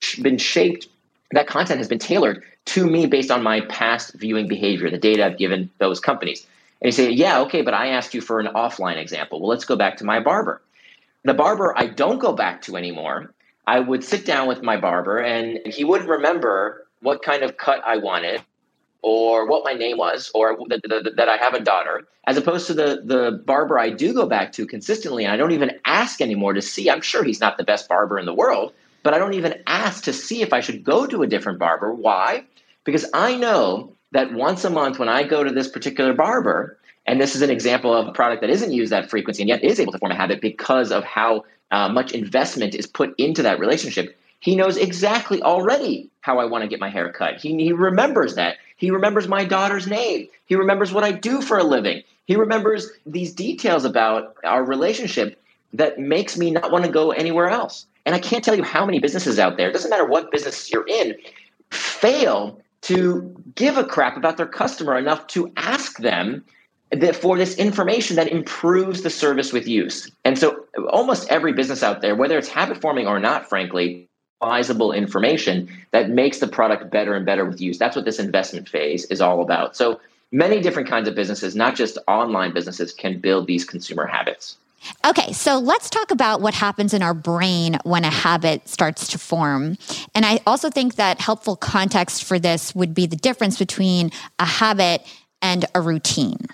sh- 0.00 0.18
been 0.20 0.38
shaped, 0.38 0.88
that 1.32 1.46
content 1.46 1.78
has 1.78 1.88
been 1.88 1.98
tailored 1.98 2.42
to 2.66 2.86
me 2.86 3.06
based 3.06 3.30
on 3.30 3.42
my 3.42 3.60
past 3.62 4.14
viewing 4.14 4.48
behavior, 4.48 4.90
the 4.90 4.98
data 4.98 5.24
I've 5.24 5.38
given 5.38 5.70
those 5.78 6.00
companies. 6.00 6.46
And 6.80 6.86
you 6.86 6.92
say, 6.92 7.10
yeah, 7.10 7.40
okay, 7.40 7.62
but 7.62 7.74
I 7.74 7.88
asked 7.88 8.14
you 8.14 8.20
for 8.20 8.40
an 8.40 8.46
offline 8.54 8.96
example. 8.96 9.40
Well, 9.40 9.50
let's 9.50 9.64
go 9.64 9.76
back 9.76 9.96
to 9.98 10.04
my 10.04 10.20
barber. 10.20 10.62
The 11.24 11.34
barber 11.34 11.74
I 11.76 11.86
don't 11.86 12.18
go 12.18 12.32
back 12.32 12.62
to 12.62 12.76
anymore. 12.76 13.34
I 13.66 13.80
would 13.80 14.04
sit 14.04 14.24
down 14.24 14.48
with 14.48 14.62
my 14.62 14.76
barber 14.76 15.18
and 15.18 15.60
he 15.66 15.84
wouldn't 15.84 16.08
remember 16.08 16.86
what 17.00 17.22
kind 17.22 17.42
of 17.42 17.56
cut 17.56 17.82
I 17.84 17.98
wanted 17.98 18.40
or 19.02 19.46
what 19.46 19.64
my 19.64 19.74
name 19.74 19.98
was 19.98 20.30
or 20.34 20.56
that 20.68 21.28
I 21.28 21.36
have 21.36 21.54
a 21.54 21.60
daughter, 21.60 22.06
as 22.26 22.36
opposed 22.36 22.66
to 22.68 22.74
the, 22.74 23.02
the 23.04 23.42
barber 23.44 23.78
I 23.78 23.90
do 23.90 24.14
go 24.14 24.26
back 24.26 24.52
to 24.52 24.66
consistently. 24.66 25.24
And 25.24 25.32
I 25.32 25.36
don't 25.36 25.52
even 25.52 25.78
ask 25.84 26.20
anymore 26.20 26.54
to 26.54 26.62
see. 26.62 26.90
I'm 26.90 27.00
sure 27.00 27.22
he's 27.22 27.40
not 27.40 27.58
the 27.58 27.64
best 27.64 27.88
barber 27.88 28.18
in 28.18 28.26
the 28.26 28.34
world, 28.34 28.72
but 29.02 29.14
I 29.14 29.18
don't 29.18 29.34
even 29.34 29.62
ask 29.66 30.04
to 30.04 30.12
see 30.12 30.42
if 30.42 30.52
I 30.52 30.60
should 30.60 30.82
go 30.82 31.06
to 31.06 31.22
a 31.22 31.26
different 31.26 31.58
barber. 31.58 31.92
Why? 31.92 32.44
Because 32.84 33.04
I 33.12 33.36
know 33.36 33.92
that 34.12 34.32
once 34.32 34.64
a 34.64 34.70
month 34.70 34.98
when 34.98 35.08
I 35.08 35.22
go 35.22 35.44
to 35.44 35.50
this 35.50 35.68
particular 35.68 36.12
barber, 36.14 36.78
and 37.06 37.20
this 37.20 37.34
is 37.34 37.42
an 37.42 37.50
example 37.50 37.94
of 37.94 38.06
a 38.06 38.12
product 38.12 38.42
that 38.42 38.50
isn't 38.50 38.72
used 38.72 38.92
that 38.92 39.08
frequency 39.08 39.42
and 39.42 39.48
yet 39.48 39.64
is 39.64 39.80
able 39.80 39.92
to 39.92 39.98
form 39.98 40.12
a 40.12 40.16
habit 40.16 40.40
because 40.40 40.92
of 40.92 41.04
how 41.04 41.44
uh, 41.70 41.88
much 41.88 42.12
investment 42.12 42.74
is 42.74 42.86
put 42.86 43.14
into 43.18 43.42
that 43.42 43.58
relationship. 43.58 44.16
He 44.40 44.54
knows 44.54 44.76
exactly 44.76 45.42
already 45.42 46.08
how 46.20 46.38
I 46.38 46.44
want 46.44 46.62
to 46.62 46.68
get 46.68 46.80
my 46.80 46.90
hair 46.90 47.12
cut. 47.12 47.40
He, 47.40 47.56
he 47.56 47.72
remembers 47.72 48.34
that. 48.36 48.56
He 48.76 48.90
remembers 48.90 49.26
my 49.26 49.44
daughter's 49.44 49.86
name. 49.86 50.28
He 50.46 50.54
remembers 50.54 50.92
what 50.92 51.02
I 51.02 51.12
do 51.12 51.42
for 51.42 51.58
a 51.58 51.64
living. 51.64 52.02
He 52.26 52.36
remembers 52.36 52.90
these 53.06 53.32
details 53.32 53.84
about 53.84 54.36
our 54.44 54.62
relationship 54.62 55.40
that 55.72 55.98
makes 55.98 56.36
me 56.36 56.50
not 56.50 56.70
want 56.70 56.84
to 56.84 56.90
go 56.90 57.10
anywhere 57.10 57.48
else. 57.48 57.86
And 58.06 58.14
I 58.14 58.18
can't 58.18 58.44
tell 58.44 58.54
you 58.54 58.62
how 58.62 58.86
many 58.86 59.00
businesses 59.00 59.38
out 59.38 59.56
there, 59.56 59.68
it 59.68 59.72
doesn't 59.72 59.90
matter 59.90 60.06
what 60.06 60.30
business 60.30 60.70
you're 60.70 60.86
in, 60.86 61.14
fail 61.70 62.60
to 62.82 63.34
give 63.54 63.76
a 63.76 63.84
crap 63.84 64.16
about 64.16 64.36
their 64.36 64.46
customer 64.46 64.96
enough 64.96 65.26
to 65.28 65.52
ask 65.56 65.98
them 65.98 66.44
that 66.90 67.16
for 67.16 67.36
this 67.36 67.56
information 67.56 68.16
that 68.16 68.28
improves 68.28 69.02
the 69.02 69.10
service 69.10 69.52
with 69.52 69.68
use. 69.68 70.10
And 70.24 70.38
so 70.38 70.64
almost 70.90 71.28
every 71.28 71.52
business 71.52 71.82
out 71.82 72.00
there, 72.00 72.14
whether 72.14 72.38
it's 72.38 72.48
habit 72.48 72.80
forming 72.80 73.06
or 73.06 73.18
not, 73.18 73.48
frankly, 73.48 74.08
advisable 74.40 74.92
information 74.92 75.68
that 75.90 76.08
makes 76.10 76.38
the 76.38 76.46
product 76.46 76.90
better 76.90 77.14
and 77.14 77.26
better 77.26 77.44
with 77.44 77.60
use. 77.60 77.78
That's 77.78 77.96
what 77.96 78.04
this 78.04 78.18
investment 78.18 78.68
phase 78.68 79.04
is 79.06 79.20
all 79.20 79.42
about. 79.42 79.76
So 79.76 80.00
many 80.30 80.60
different 80.60 80.88
kinds 80.88 81.08
of 81.08 81.14
businesses, 81.14 81.56
not 81.56 81.74
just 81.74 81.98
online 82.06 82.54
businesses, 82.54 82.92
can 82.92 83.18
build 83.18 83.46
these 83.46 83.64
consumer 83.64 84.06
habits. 84.06 84.56
Okay, 85.04 85.32
so 85.32 85.58
let's 85.58 85.90
talk 85.90 86.10
about 86.10 86.40
what 86.40 86.54
happens 86.54 86.94
in 86.94 87.02
our 87.02 87.14
brain 87.14 87.78
when 87.84 88.04
a 88.04 88.10
habit 88.10 88.68
starts 88.68 89.08
to 89.08 89.18
form. 89.18 89.76
And 90.14 90.24
I 90.24 90.40
also 90.46 90.70
think 90.70 90.96
that 90.96 91.20
helpful 91.20 91.56
context 91.56 92.24
for 92.24 92.38
this 92.38 92.74
would 92.74 92.94
be 92.94 93.06
the 93.06 93.16
difference 93.16 93.58
between 93.58 94.10
a 94.38 94.46
habit 94.46 95.02
and 95.42 95.64
a 95.74 95.80
routine. 95.80 96.46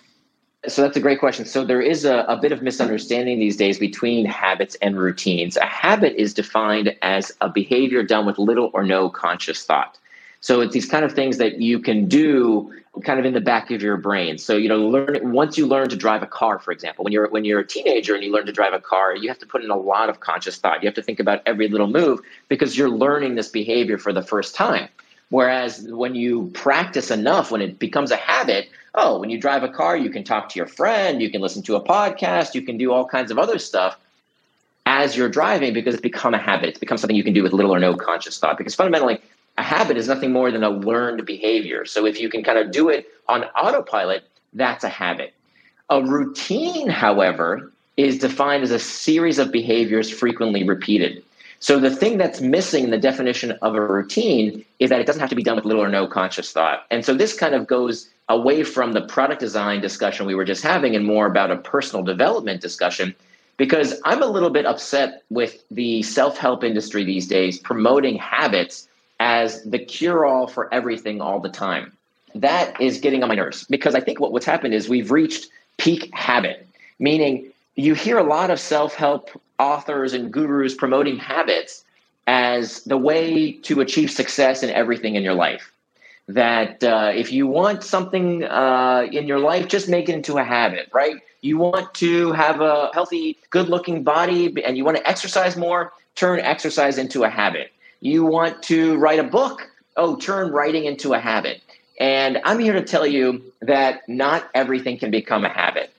So 0.67 0.81
that's 0.81 0.97
a 0.97 1.01
great 1.01 1.21
question. 1.21 1.45
So 1.45 1.65
there 1.65 1.83
is 1.83 2.07
a, 2.07 2.21
a, 2.27 2.39
bit 2.39 2.51
of 2.51 2.63
misunderstanding 2.63 3.39
these 3.39 3.57
days 3.57 3.79
between 3.79 4.25
habits 4.25 4.77
and 4.77 4.99
routines. 4.99 5.59
A 5.59 5.67
habit 5.67 6.15
is 6.17 6.33
defined 6.33 6.97
as 7.03 7.31
a 7.43 7.51
behavior 7.51 8.03
done 8.03 8.25
with 8.25 8.39
little 8.39 8.71
or 8.73 8.83
no 8.83 9.11
conscious 9.11 9.63
thought. 9.63 9.99
So 10.45 10.61
it's 10.61 10.75
these 10.75 10.85
kind 10.85 11.07
of 11.07 11.13
things 11.15 11.39
that 11.39 11.63
you 11.63 11.79
can 11.79 12.05
do 12.07 12.71
kind 13.03 13.19
of 13.19 13.25
in 13.25 13.33
the 13.33 13.41
back 13.41 13.71
of 13.71 13.81
your 13.81 13.97
brain. 13.97 14.37
So 14.37 14.59
you 14.59 14.69
know, 14.69 14.77
learn 14.77 15.33
once 15.33 15.57
you 15.57 15.67
learn 15.67 15.89
to 15.89 15.97
drive 15.97 16.23
a 16.23 16.27
car, 16.27 16.59
for 16.59 16.71
example, 16.71 17.03
when 17.03 17.15
you're 17.15 17.31
when 17.31 17.47
you're 17.47 17.61
a 17.61 17.67
teenager 17.67 18.15
and 18.15 18.23
you 18.23 18.31
learn 18.31 18.45
to 18.45 18.53
drive 18.53 18.75
a 18.75 18.79
car, 18.79 19.17
you 19.17 19.27
have 19.29 19.39
to 19.39 19.47
put 19.47 19.65
in 19.65 19.71
a 19.71 19.77
lot 19.77 20.11
of 20.11 20.21
conscious 20.21 20.59
thought. 20.59 20.83
You 20.83 20.87
have 20.87 20.95
to 20.97 21.03
think 21.03 21.19
about 21.19 21.41
every 21.47 21.69
little 21.69 21.87
move 21.87 22.21
because 22.49 22.77
you're 22.77 22.91
learning 22.91 23.37
this 23.37 23.49
behavior 23.49 23.97
for 23.97 24.13
the 24.13 24.21
first 24.21 24.55
time. 24.55 24.91
Whereas 25.31 25.87
when 25.89 26.15
you 26.15 26.51
practice 26.53 27.11
enough, 27.11 27.51
when 27.51 27.63
it 27.63 27.79
becomes 27.79 28.11
a 28.11 28.17
habit, 28.17 28.69
oh, 28.95 29.19
when 29.19 29.31
you 29.31 29.41
drive 29.41 29.63
a 29.63 29.71
car, 29.71 29.97
you 29.97 30.11
can 30.11 30.25
talk 30.25 30.51
to 30.51 30.59
your 30.59 30.69
friend, 30.69 31.23
you 31.23 31.31
can 31.31 31.41
listen 31.41 31.63
to 31.63 31.77
a 31.77 31.83
podcast, 31.83 32.55
you 32.55 32.61
can 32.61 32.77
do 32.77 32.93
all 32.93 33.07
kinds 33.07 33.31
of 33.31 33.39
other 33.39 33.59
stuff 33.59 33.99
as 34.85 35.17
you're 35.17 35.31
driving 35.31 35.73
because 35.73 35.95
it's 35.95 36.03
become 36.03 36.35
a 36.35 36.39
habit. 36.39 36.69
It's 36.69 36.79
become 36.79 36.99
something 36.99 37.17
you 37.17 37.25
can 37.25 37.33
do 37.33 37.43
with 37.43 37.55
little 37.55 37.75
or 37.75 37.81
no 37.81 37.97
conscious 37.97 38.39
thought. 38.39 38.59
Because 38.59 38.75
fundamentally, 38.75 39.23
a 39.57 39.63
habit 39.63 39.97
is 39.97 40.09
nothing 40.09 40.33
more 40.33 40.51
than 40.51 40.65
a 40.65 40.71
learned 40.71 41.25
behavior. 41.27 41.85
So 41.85 42.07
if 42.07 42.21
you 42.21 42.29
can 42.29 42.43
kind 42.43 42.59
of 42.59 42.71
do 42.71 42.89
it 42.89 43.07
on 43.29 43.45
autopilot, 43.45 44.25
that's 44.53 44.85
a 44.85 44.89
habit. 44.89 45.35
A 45.91 46.03
routine, 46.03 46.89
however, 46.89 47.73
is 47.97 48.19
defined 48.19 48.63
as 48.63 48.71
a 48.71 48.79
series 48.79 49.39
of 49.39 49.53
behaviors 49.53 50.11
frequently 50.11 50.65
repeated. 50.65 51.23
So 51.61 51.79
the 51.79 51.95
thing 51.95 52.19
that's 52.19 52.41
missing 52.41 52.85
in 52.85 52.91
the 52.91 52.99
definition 52.99 53.53
of 53.63 53.75
a 53.75 53.81
routine 53.81 54.65
is 54.81 54.91
that 54.91 55.01
it 55.01 55.07
doesn't 55.07 55.21
have 55.21 55.31
to 55.31 55.37
be 55.37 55.43
done 55.43 55.57
with 55.57 55.65
little 55.65 55.83
or 55.83 55.89
no 55.89 56.07
conscious 56.07 56.53
thought. 56.53 56.85
And 56.91 57.05
so 57.05 57.15
this 57.15 57.33
kind 57.33 57.55
of 57.55 57.67
goes 57.67 58.11
away 58.29 58.65
from 58.65 58.93
the 58.93 59.03
product 59.03 59.41
design 59.41 59.81
discussion 59.81 60.27
we 60.27 60.35
were 60.35 60.45
just 60.45 60.63
having 60.63 60.97
and 60.97 61.07
more 61.07 61.27
about 61.27 61.51
a 61.51 61.57
personal 61.57 62.03
development 62.03 62.61
discussion 62.61 63.15
because 63.57 64.01
I'm 64.05 64.23
a 64.23 64.27
little 64.27 64.51
bit 64.51 64.67
upset 64.67 65.23
with 65.31 65.63
the 65.71 66.03
self-help 66.03 66.65
industry 66.65 67.05
these 67.05 67.27
days 67.27 67.59
promoting 67.59 68.17
habits 68.17 68.89
as 69.25 69.63
the 69.63 69.79
cure-all 69.79 70.47
for 70.47 70.73
everything 70.73 71.23
all 71.23 71.41
the 71.41 71.49
time. 71.49 71.91
That 72.35 72.79
is 72.79 73.01
getting 73.01 73.23
on 73.23 73.31
my 73.31 73.35
nerves 73.35 73.65
because 73.65 73.95
I 73.95 74.01
think 74.01 74.21
what, 74.21 74.33
what's 74.33 74.45
happened 74.45 74.75
is 74.75 74.87
we've 74.87 75.11
reached 75.11 75.49
peak 75.79 76.11
habit, 76.13 76.69
meaning 76.99 77.51
you 77.75 77.95
hear 77.95 78.19
a 78.19 78.23
lot 78.23 78.51
of 78.51 78.61
self-help 78.61 79.31
authors 79.59 80.13
and 80.13 80.31
gurus 80.31 80.75
promoting 80.75 81.17
habits 81.17 81.85
as 82.27 82.83
the 82.83 82.99
way 82.99 83.53
to 83.53 83.81
achieve 83.81 84.11
success 84.11 84.63
in 84.63 84.69
everything 84.69 85.15
in 85.15 85.23
your 85.23 85.33
life. 85.33 85.73
That 86.29 86.85
uh, 86.85 87.13
if 87.15 87.33
you 87.33 87.47
want 87.47 87.83
something 87.83 88.45
uh, 88.45 89.07
in 89.11 89.27
your 89.27 89.39
life, 89.39 89.69
just 89.69 89.89
make 89.89 90.11
it 90.11 90.15
into 90.15 90.37
a 90.37 90.45
habit, 90.45 90.91
right? 90.93 91.17
You 91.41 91.57
want 91.57 91.95
to 91.95 92.33
have 92.33 92.61
a 92.61 92.91
healthy, 92.93 93.39
good 93.49 93.71
looking 93.71 94.03
body 94.03 94.63
and 94.63 94.77
you 94.77 94.85
want 94.85 94.99
to 94.99 95.09
exercise 95.09 95.57
more, 95.57 95.95
turn 96.15 96.41
exercise 96.41 96.99
into 96.99 97.25
a 97.25 97.31
habit. 97.31 97.73
You 98.05 98.27
want 98.27 98.63
to 98.65 98.99
write 98.99 99.19
a 99.19 99.25
book, 99.25 99.67
oh, 99.97 100.17
turn 100.17 100.53
writing 100.53 100.85
into 100.85 101.15
a 101.15 101.19
habit. 101.19 101.63
And 101.99 102.39
I'm 102.45 102.59
here 102.59 102.75
to 102.75 102.83
tell 102.83 103.07
you 103.07 103.43
that 103.63 104.07
not 104.07 104.51
everything 104.55 104.99
can 104.99 105.11
become 105.11 105.43
a 105.43 105.49
habit 105.49 105.91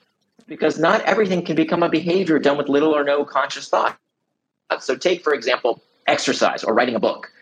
because 0.46 0.78
not 0.78 1.00
everything 1.02 1.44
can 1.44 1.56
become 1.56 1.82
a 1.82 1.88
behavior 1.88 2.38
done 2.38 2.58
with 2.58 2.68
little 2.68 2.94
or 2.94 3.02
no 3.02 3.24
conscious 3.24 3.68
thought. 3.68 3.98
So, 4.78 4.94
take, 4.94 5.24
for 5.24 5.34
example, 5.34 5.82
exercise 6.06 6.62
or 6.62 6.74
writing 6.74 6.94
a 6.94 7.00
book. 7.00 7.32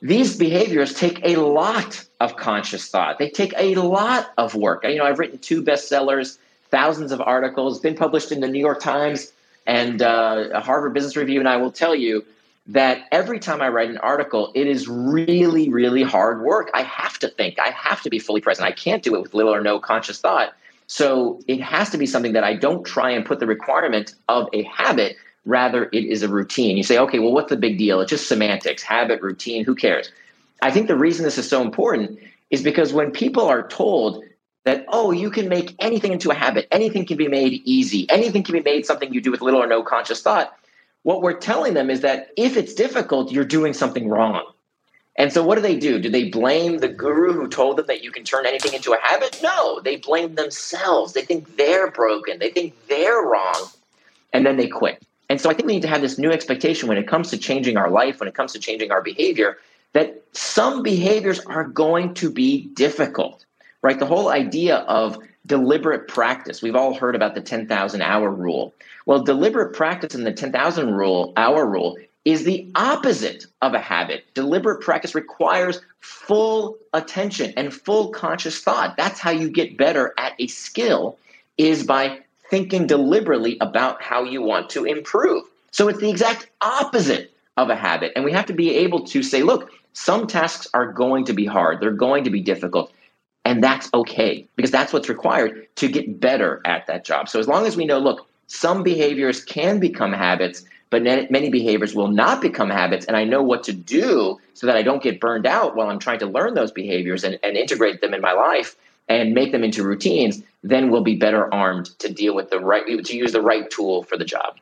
These 0.00 0.36
behaviors 0.36 0.94
take 0.94 1.18
a 1.24 1.34
lot 1.34 2.04
of 2.20 2.36
conscious 2.36 2.88
thought. 2.88 3.18
They 3.18 3.30
take 3.30 3.52
a 3.56 3.74
lot 3.74 4.32
of 4.38 4.54
work. 4.54 4.84
You 4.84 4.94
know, 4.94 5.06
I've 5.06 5.18
written 5.18 5.38
two 5.38 5.60
bestsellers, 5.60 6.38
thousands 6.70 7.10
of 7.10 7.20
articles, 7.20 7.80
been 7.80 7.96
published 7.96 8.30
in 8.30 8.38
the 8.38 8.48
New 8.48 8.60
York 8.60 8.78
Times 8.78 9.32
and 9.66 10.02
uh, 10.02 10.60
Harvard 10.60 10.94
Business 10.94 11.16
Review, 11.16 11.40
and 11.40 11.48
I 11.48 11.56
will 11.56 11.72
tell 11.72 11.96
you 11.96 12.24
that 12.66 13.06
every 13.12 13.38
time 13.38 13.60
I 13.60 13.68
write 13.68 13.90
an 13.90 13.98
article, 13.98 14.50
it 14.54 14.66
is 14.66 14.88
really, 14.88 15.68
really 15.68 16.02
hard 16.02 16.42
work. 16.42 16.70
I 16.72 16.82
have 16.82 17.18
to 17.18 17.28
think. 17.28 17.58
I 17.58 17.68
have 17.70 18.00
to 18.02 18.10
be 18.10 18.18
fully 18.18 18.40
present. 18.40 18.66
I 18.66 18.72
can't 18.72 19.02
do 19.02 19.14
it 19.14 19.22
with 19.22 19.34
little 19.34 19.54
or 19.54 19.60
no 19.60 19.78
conscious 19.78 20.18
thought. 20.18 20.54
So 20.86 21.40
it 21.46 21.60
has 21.60 21.90
to 21.90 21.98
be 21.98 22.06
something 22.06 22.32
that 22.32 22.44
I 22.44 22.54
don't 22.54 22.84
try 22.84 23.10
and 23.10 23.24
put 23.24 23.40
the 23.40 23.46
requirement 23.46 24.14
of 24.28 24.48
a 24.52 24.62
habit, 24.64 25.16
rather, 25.44 25.84
it 25.92 26.04
is 26.04 26.22
a 26.22 26.28
routine. 26.28 26.76
You 26.76 26.82
say, 26.82 26.98
okay, 26.98 27.18
well, 27.18 27.32
what's 27.32 27.50
the 27.50 27.56
big 27.56 27.76
deal? 27.76 28.00
It's 28.00 28.10
just 28.10 28.28
semantics, 28.28 28.82
habit, 28.82 29.20
routine, 29.20 29.64
who 29.64 29.74
cares? 29.74 30.10
I 30.62 30.70
think 30.70 30.88
the 30.88 30.96
reason 30.96 31.24
this 31.24 31.38
is 31.38 31.48
so 31.48 31.60
important 31.60 32.18
is 32.50 32.62
because 32.62 32.92
when 32.92 33.10
people 33.10 33.46
are 33.46 33.66
told 33.66 34.24
that, 34.64 34.86
oh, 34.88 35.10
you 35.10 35.30
can 35.30 35.48
make 35.48 35.74
anything 35.78 36.12
into 36.12 36.30
a 36.30 36.34
habit, 36.34 36.66
anything 36.70 37.04
can 37.04 37.18
be 37.18 37.28
made 37.28 37.60
easy, 37.64 38.08
anything 38.08 38.42
can 38.42 38.54
be 38.54 38.62
made 38.62 38.86
something 38.86 39.12
you 39.12 39.20
do 39.20 39.30
with 39.30 39.42
little 39.42 39.62
or 39.62 39.66
no 39.66 39.82
conscious 39.82 40.22
thought, 40.22 40.56
what 41.04 41.22
we're 41.22 41.38
telling 41.38 41.74
them 41.74 41.90
is 41.90 42.00
that 42.00 42.30
if 42.36 42.56
it's 42.56 42.74
difficult, 42.74 43.30
you're 43.30 43.44
doing 43.44 43.72
something 43.72 44.08
wrong. 44.08 44.42
And 45.16 45.32
so 45.32 45.44
what 45.44 45.54
do 45.54 45.60
they 45.60 45.76
do? 45.76 46.00
Do 46.00 46.08
they 46.08 46.28
blame 46.28 46.78
the 46.78 46.88
guru 46.88 47.32
who 47.32 47.46
told 47.46 47.76
them 47.76 47.86
that 47.86 48.02
you 48.02 48.10
can 48.10 48.24
turn 48.24 48.46
anything 48.46 48.74
into 48.74 48.92
a 48.92 49.00
habit? 49.00 49.38
No, 49.42 49.80
they 49.80 49.96
blame 49.96 50.34
themselves. 50.34 51.12
They 51.12 51.22
think 51.22 51.56
they're 51.56 51.90
broken. 51.90 52.40
They 52.40 52.50
think 52.50 52.74
they're 52.88 53.22
wrong. 53.22 53.68
And 54.32 54.44
then 54.44 54.56
they 54.56 54.66
quit. 54.66 55.04
And 55.28 55.40
so 55.40 55.48
I 55.48 55.54
think 55.54 55.66
we 55.66 55.74
need 55.74 55.82
to 55.82 55.88
have 55.88 56.00
this 56.00 56.18
new 56.18 56.32
expectation 56.32 56.88
when 56.88 56.98
it 56.98 57.06
comes 57.06 57.30
to 57.30 57.38
changing 57.38 57.76
our 57.76 57.90
life, 57.90 58.18
when 58.18 58.28
it 58.28 58.34
comes 58.34 58.52
to 58.54 58.58
changing 58.58 58.90
our 58.90 59.02
behavior, 59.02 59.58
that 59.92 60.24
some 60.32 60.82
behaviors 60.82 61.38
are 61.40 61.64
going 61.64 62.14
to 62.14 62.30
be 62.30 62.66
difficult, 62.74 63.44
right? 63.82 63.98
The 63.98 64.06
whole 64.06 64.30
idea 64.30 64.78
of 64.78 65.18
deliberate 65.46 66.08
practice, 66.08 66.62
we've 66.62 66.76
all 66.76 66.94
heard 66.94 67.14
about 67.14 67.34
the 67.34 67.40
10,000 67.40 68.02
hour 68.02 68.30
rule. 68.30 68.74
Well, 69.06 69.22
deliberate 69.22 69.74
practice 69.74 70.14
and 70.14 70.26
the 70.26 70.32
10,000 70.32 70.94
rule, 70.94 71.32
hour 71.36 71.66
rule 71.66 71.96
is 72.24 72.44
the 72.44 72.70
opposite 72.74 73.46
of 73.60 73.74
a 73.74 73.78
habit. 73.78 74.24
Deliberate 74.32 74.80
practice 74.80 75.14
requires 75.14 75.80
full 76.00 76.78
attention 76.94 77.52
and 77.56 77.72
full 77.72 78.08
conscious 78.08 78.60
thought. 78.60 78.96
That's 78.96 79.20
how 79.20 79.30
you 79.30 79.50
get 79.50 79.76
better 79.76 80.14
at 80.16 80.32
a 80.38 80.46
skill 80.46 81.18
is 81.58 81.84
by 81.84 82.20
thinking 82.48 82.86
deliberately 82.86 83.58
about 83.60 84.02
how 84.02 84.24
you 84.24 84.40
want 84.42 84.70
to 84.70 84.84
improve. 84.84 85.44
So 85.70 85.88
it's 85.88 85.98
the 85.98 86.10
exact 86.10 86.48
opposite 86.62 87.32
of 87.56 87.68
a 87.68 87.76
habit. 87.76 88.12
And 88.16 88.24
we 88.24 88.32
have 88.32 88.46
to 88.46 88.52
be 88.52 88.74
able 88.76 89.04
to 89.04 89.22
say, 89.22 89.42
look, 89.42 89.70
some 89.92 90.26
tasks 90.26 90.66
are 90.72 90.92
going 90.92 91.24
to 91.26 91.32
be 91.32 91.44
hard. 91.44 91.80
They're 91.80 91.90
going 91.90 92.24
to 92.24 92.30
be 92.30 92.40
difficult. 92.40 92.92
And 93.44 93.62
that's 93.62 93.90
okay 93.92 94.48
because 94.56 94.70
that's 94.70 94.92
what's 94.92 95.08
required 95.08 95.68
to 95.76 95.88
get 95.88 96.20
better 96.20 96.62
at 96.64 96.86
that 96.86 97.04
job. 97.04 97.28
So 97.28 97.38
as 97.38 97.46
long 97.46 97.66
as 97.66 97.76
we 97.76 97.84
know, 97.84 97.98
look, 97.98 98.26
some 98.46 98.82
behaviors 98.82 99.44
can 99.44 99.80
become 99.80 100.12
habits 100.12 100.64
but 100.94 101.02
many 101.02 101.50
behaviors 101.50 101.92
will 101.92 102.06
not 102.06 102.40
become 102.40 102.70
habits. 102.70 103.04
And 103.06 103.16
I 103.16 103.24
know 103.24 103.42
what 103.42 103.64
to 103.64 103.72
do 103.72 104.38
so 104.52 104.68
that 104.68 104.76
I 104.76 104.82
don't 104.82 105.02
get 105.02 105.18
burned 105.18 105.44
out 105.44 105.74
while 105.74 105.90
I'm 105.90 105.98
trying 105.98 106.20
to 106.20 106.26
learn 106.26 106.54
those 106.54 106.70
behaviors 106.70 107.24
and, 107.24 107.36
and 107.42 107.56
integrate 107.56 108.00
them 108.00 108.14
in 108.14 108.20
my 108.20 108.30
life 108.30 108.76
and 109.08 109.34
make 109.34 109.50
them 109.50 109.64
into 109.64 109.82
routines. 109.82 110.40
Then 110.62 110.90
we'll 110.90 111.02
be 111.02 111.16
better 111.16 111.52
armed 111.52 111.86
to 111.98 112.12
deal 112.12 112.32
with 112.32 112.50
the 112.50 112.60
right, 112.60 112.86
to 112.86 113.16
use 113.16 113.32
the 113.32 113.42
right 113.42 113.68
tool 113.70 114.04
for 114.04 114.16
the 114.16 114.24
job. 114.24 114.58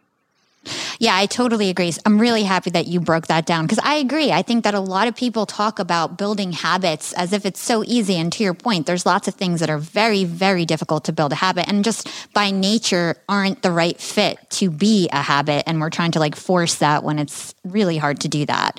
Yeah, 0.98 1.16
I 1.16 1.26
totally 1.26 1.68
agree. 1.68 1.92
I'm 2.06 2.20
really 2.20 2.44
happy 2.44 2.70
that 2.70 2.86
you 2.86 3.00
broke 3.00 3.26
that 3.26 3.46
down 3.46 3.66
because 3.66 3.80
I 3.82 3.94
agree. 3.94 4.30
I 4.30 4.42
think 4.42 4.64
that 4.64 4.74
a 4.74 4.80
lot 4.80 5.08
of 5.08 5.16
people 5.16 5.46
talk 5.46 5.78
about 5.78 6.16
building 6.16 6.52
habits 6.52 7.12
as 7.14 7.32
if 7.32 7.44
it's 7.44 7.60
so 7.60 7.82
easy. 7.84 8.16
And 8.16 8.32
to 8.34 8.44
your 8.44 8.54
point, 8.54 8.86
there's 8.86 9.04
lots 9.04 9.26
of 9.26 9.34
things 9.34 9.60
that 9.60 9.70
are 9.70 9.78
very, 9.78 10.24
very 10.24 10.64
difficult 10.64 11.04
to 11.04 11.12
build 11.12 11.32
a 11.32 11.36
habit 11.36 11.68
and 11.68 11.84
just 11.84 12.08
by 12.32 12.50
nature 12.50 13.16
aren't 13.28 13.62
the 13.62 13.72
right 13.72 14.00
fit 14.00 14.38
to 14.50 14.70
be 14.70 15.08
a 15.12 15.22
habit. 15.22 15.64
And 15.66 15.80
we're 15.80 15.90
trying 15.90 16.12
to 16.12 16.20
like 16.20 16.36
force 16.36 16.76
that 16.76 17.02
when 17.02 17.18
it's 17.18 17.54
really 17.64 17.96
hard 17.96 18.20
to 18.20 18.28
do 18.28 18.46
that. 18.46 18.78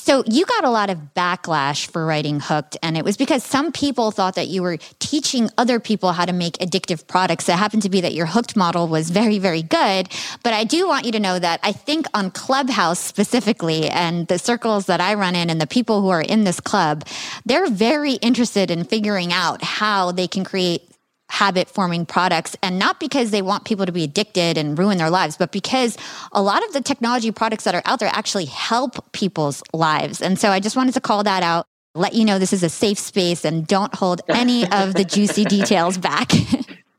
So 0.00 0.24
you 0.26 0.46
got 0.46 0.64
a 0.64 0.70
lot 0.70 0.88
of 0.88 0.98
backlash 1.14 1.90
for 1.90 2.06
writing 2.06 2.40
Hooked, 2.40 2.78
and 2.82 2.96
it 2.96 3.04
was 3.04 3.18
because 3.18 3.44
some 3.44 3.70
people 3.70 4.10
thought 4.10 4.34
that 4.36 4.48
you 4.48 4.62
were 4.62 4.78
teaching 4.98 5.50
other 5.58 5.78
people 5.78 6.12
how 6.12 6.24
to 6.24 6.32
make 6.32 6.54
addictive 6.54 7.06
products. 7.06 7.50
It 7.50 7.56
happened 7.56 7.82
to 7.82 7.90
be 7.90 8.00
that 8.00 8.14
your 8.14 8.24
Hooked 8.24 8.56
model 8.56 8.88
was 8.88 9.10
very, 9.10 9.38
very 9.38 9.62
good. 9.62 10.08
But 10.42 10.54
I 10.54 10.64
do 10.64 10.88
want 10.88 11.04
you 11.04 11.12
to 11.12 11.20
know 11.20 11.38
that 11.38 11.60
I 11.62 11.72
think 11.72 12.06
on 12.14 12.30
Clubhouse 12.30 12.98
specifically, 12.98 13.90
and 13.90 14.26
the 14.26 14.38
circles 14.38 14.86
that 14.86 15.02
I 15.02 15.14
run 15.14 15.36
in, 15.36 15.50
and 15.50 15.60
the 15.60 15.66
people 15.66 16.00
who 16.00 16.08
are 16.08 16.22
in 16.22 16.44
this 16.44 16.60
club, 16.60 17.06
they're 17.44 17.68
very 17.68 18.14
interested 18.14 18.70
in 18.70 18.84
figuring 18.84 19.34
out 19.34 19.62
how 19.62 20.12
they 20.12 20.26
can 20.26 20.44
create 20.44 20.89
habit 21.30 21.68
forming 21.68 22.04
products 22.04 22.56
and 22.62 22.78
not 22.78 23.00
because 23.00 23.30
they 23.30 23.40
want 23.40 23.64
people 23.64 23.86
to 23.86 23.92
be 23.92 24.04
addicted 24.04 24.58
and 24.58 24.78
ruin 24.78 24.98
their 24.98 25.10
lives 25.10 25.36
but 25.36 25.52
because 25.52 25.96
a 26.32 26.42
lot 26.42 26.64
of 26.66 26.72
the 26.72 26.80
technology 26.80 27.30
products 27.30 27.64
that 27.64 27.74
are 27.74 27.82
out 27.86 28.00
there 28.00 28.10
actually 28.12 28.46
help 28.46 29.12
people's 29.12 29.62
lives. 29.72 30.20
And 30.20 30.38
so 30.38 30.50
i 30.50 30.60
just 30.60 30.76
wanted 30.76 30.94
to 30.94 31.00
call 31.00 31.22
that 31.24 31.42
out 31.42 31.66
let 31.94 32.14
you 32.14 32.24
know 32.24 32.38
this 32.38 32.52
is 32.52 32.62
a 32.62 32.68
safe 32.68 32.98
space 32.98 33.44
and 33.44 33.66
don't 33.66 33.94
hold 33.94 34.20
any 34.28 34.62
of 34.70 34.94
the 34.94 35.04
juicy 35.04 35.44
details 35.44 35.98
back 35.98 36.30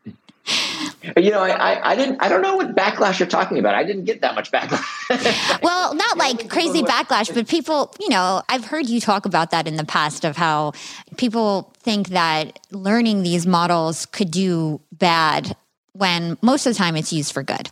You 1.18 1.32
know, 1.32 1.40
I, 1.40 1.50
I, 1.50 1.92
I, 1.92 1.96
didn't. 1.96 2.22
I 2.22 2.30
don't 2.30 2.42
know 2.42 2.56
what 2.56 2.76
backlash 2.76 3.20
you're 3.20 3.28
talking 3.28 3.58
about. 3.58 3.74
I 3.74 3.84
didn't 3.84 4.06
get 4.06 4.22
that 4.22 4.36
much 4.36 4.52
backlash. 4.52 5.62
well, 5.64 5.96
not 5.96 6.18
like 6.18 6.50
crazy 6.50 6.84
backlash, 6.84 7.34
but 7.34 7.48
people. 7.48 7.94
You 8.00 8.10
know, 8.10 8.44
I've 8.50 8.66
heard 8.66 8.88
you 8.88 9.02
talk 9.02 9.26
about 9.26 9.52
that 9.52 9.68
in 9.68 9.78
the 9.78 9.84
past 9.84 10.26
of 10.26 10.38
how 10.38 10.74
people 11.18 11.74
think 11.80 12.10
that 12.10 12.60
learning 12.72 13.24
these 13.24 13.48
models 13.48 14.06
could 14.06 14.30
do 14.30 14.80
bad 14.92 15.56
when 15.94 16.38
most 16.42 16.66
of 16.66 16.74
the 16.74 16.78
time 16.78 16.96
it's 16.96 17.12
used 17.12 17.34
for 17.34 17.44
good. 17.44 17.70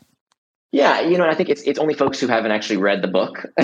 Yeah, 0.72 1.00
you 1.02 1.18
know, 1.18 1.28
I 1.28 1.34
think 1.34 1.50
it's 1.50 1.64
it's 1.64 1.80
only 1.80 1.96
folks 1.96 2.20
who 2.20 2.28
haven't 2.28 2.52
actually 2.52 2.78
read 2.78 3.02
the 3.02 3.08
book. 3.08 3.44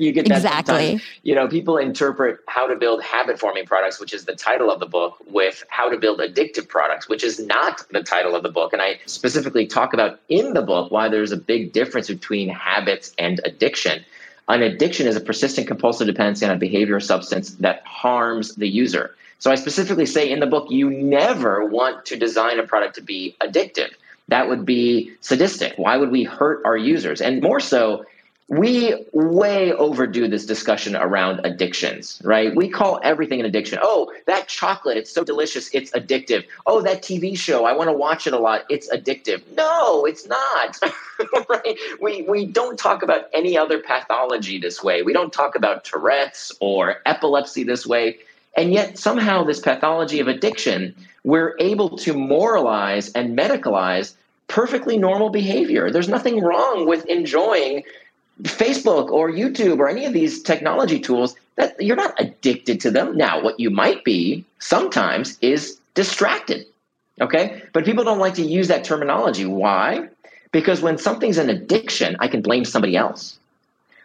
you 0.00 0.10
get 0.10 0.26
that 0.26 0.38
exactly. 0.38 0.74
Sometimes. 0.74 1.02
You 1.22 1.36
know, 1.36 1.46
people 1.46 1.76
interpret 1.76 2.40
how 2.48 2.66
to 2.66 2.74
build 2.74 3.02
habit 3.04 3.38
forming 3.38 3.66
products, 3.66 4.00
which 4.00 4.12
is 4.12 4.24
the 4.24 4.34
title 4.34 4.68
of 4.68 4.80
the 4.80 4.86
book, 4.86 5.16
with 5.28 5.62
how 5.68 5.88
to 5.88 5.96
build 5.96 6.18
addictive 6.18 6.66
products, 6.66 7.08
which 7.08 7.22
is 7.22 7.38
not 7.38 7.84
the 7.92 8.02
title 8.02 8.34
of 8.34 8.42
the 8.42 8.48
book. 8.48 8.72
And 8.72 8.82
I 8.82 8.98
specifically 9.06 9.64
talk 9.68 9.94
about 9.94 10.18
in 10.28 10.54
the 10.54 10.62
book 10.62 10.90
why 10.90 11.08
there's 11.08 11.30
a 11.30 11.36
big 11.36 11.72
difference 11.72 12.08
between 12.08 12.48
habits 12.48 13.14
and 13.16 13.40
addiction. 13.44 14.04
An 14.48 14.62
addiction 14.62 15.06
is 15.06 15.14
a 15.14 15.20
persistent 15.20 15.68
compulsive 15.68 16.08
dependency 16.08 16.44
on 16.44 16.50
a 16.50 16.58
behavior 16.58 16.96
or 16.96 17.00
substance 17.00 17.50
that 17.56 17.82
harms 17.84 18.56
the 18.56 18.66
user. 18.66 19.14
So 19.38 19.52
I 19.52 19.54
specifically 19.54 20.06
say 20.06 20.28
in 20.28 20.40
the 20.40 20.48
book, 20.48 20.68
you 20.68 20.90
never 20.90 21.64
want 21.64 22.06
to 22.06 22.16
design 22.16 22.58
a 22.58 22.64
product 22.64 22.96
to 22.96 23.02
be 23.02 23.36
addictive 23.40 23.90
that 24.28 24.48
would 24.48 24.64
be 24.64 25.12
sadistic. 25.20 25.74
Why 25.76 25.96
would 25.96 26.10
we 26.10 26.24
hurt 26.24 26.62
our 26.64 26.76
users? 26.76 27.20
And 27.20 27.42
more 27.42 27.60
so, 27.60 28.04
we 28.48 29.06
way 29.12 29.72
overdo 29.72 30.26
this 30.26 30.46
discussion 30.46 30.96
around 30.96 31.40
addictions, 31.44 32.20
right? 32.24 32.54
We 32.56 32.70
call 32.70 32.98
everything 33.02 33.40
an 33.40 33.46
addiction. 33.46 33.78
Oh, 33.82 34.10
that 34.26 34.48
chocolate, 34.48 34.96
it's 34.96 35.12
so 35.12 35.22
delicious, 35.22 35.68
it's 35.74 35.90
addictive. 35.90 36.46
Oh, 36.66 36.80
that 36.80 37.02
TV 37.02 37.36
show, 37.36 37.66
I 37.66 37.74
want 37.74 37.88
to 37.88 37.92
watch 37.92 38.26
it 38.26 38.32
a 38.32 38.38
lot, 38.38 38.64
it's 38.70 38.88
addictive. 38.88 39.42
No, 39.54 40.06
it's 40.06 40.26
not. 40.26 40.78
right? 41.50 41.78
We 42.00 42.22
we 42.22 42.46
don't 42.46 42.78
talk 42.78 43.02
about 43.02 43.28
any 43.34 43.58
other 43.58 43.80
pathology 43.80 44.58
this 44.58 44.82
way. 44.82 45.02
We 45.02 45.12
don't 45.12 45.32
talk 45.32 45.54
about 45.54 45.84
Tourette's 45.84 46.50
or 46.60 46.96
epilepsy 47.04 47.64
this 47.64 47.86
way. 47.86 48.18
And 48.56 48.72
yet 48.72 48.98
somehow 48.98 49.44
this 49.44 49.60
pathology 49.60 50.20
of 50.20 50.28
addiction, 50.28 50.94
we're 51.24 51.54
able 51.60 51.96
to 51.98 52.14
moralize 52.14 53.12
and 53.12 53.38
medicalize 53.38 54.14
perfectly 54.48 54.98
normal 54.98 55.30
behavior. 55.30 55.90
There's 55.90 56.08
nothing 56.08 56.40
wrong 56.40 56.86
with 56.86 57.04
enjoying 57.06 57.84
Facebook 58.42 59.10
or 59.10 59.30
YouTube 59.30 59.78
or 59.78 59.88
any 59.88 60.06
of 60.06 60.12
these 60.12 60.42
technology 60.42 61.00
tools 61.00 61.36
that 61.56 61.80
you're 61.80 61.96
not 61.96 62.14
addicted 62.18 62.80
to 62.80 62.90
them. 62.90 63.16
Now, 63.16 63.42
what 63.42 63.58
you 63.60 63.70
might 63.70 64.04
be 64.04 64.44
sometimes 64.58 65.36
is 65.40 65.78
distracted. 65.94 66.66
Okay? 67.20 67.62
But 67.72 67.84
people 67.84 68.04
don't 68.04 68.20
like 68.20 68.34
to 68.34 68.42
use 68.42 68.68
that 68.68 68.84
terminology. 68.84 69.44
Why? 69.44 70.08
Because 70.52 70.80
when 70.80 70.98
something's 70.98 71.38
an 71.38 71.50
addiction, 71.50 72.16
I 72.20 72.28
can 72.28 72.40
blame 72.40 72.64
somebody 72.64 72.96
else. 72.96 73.38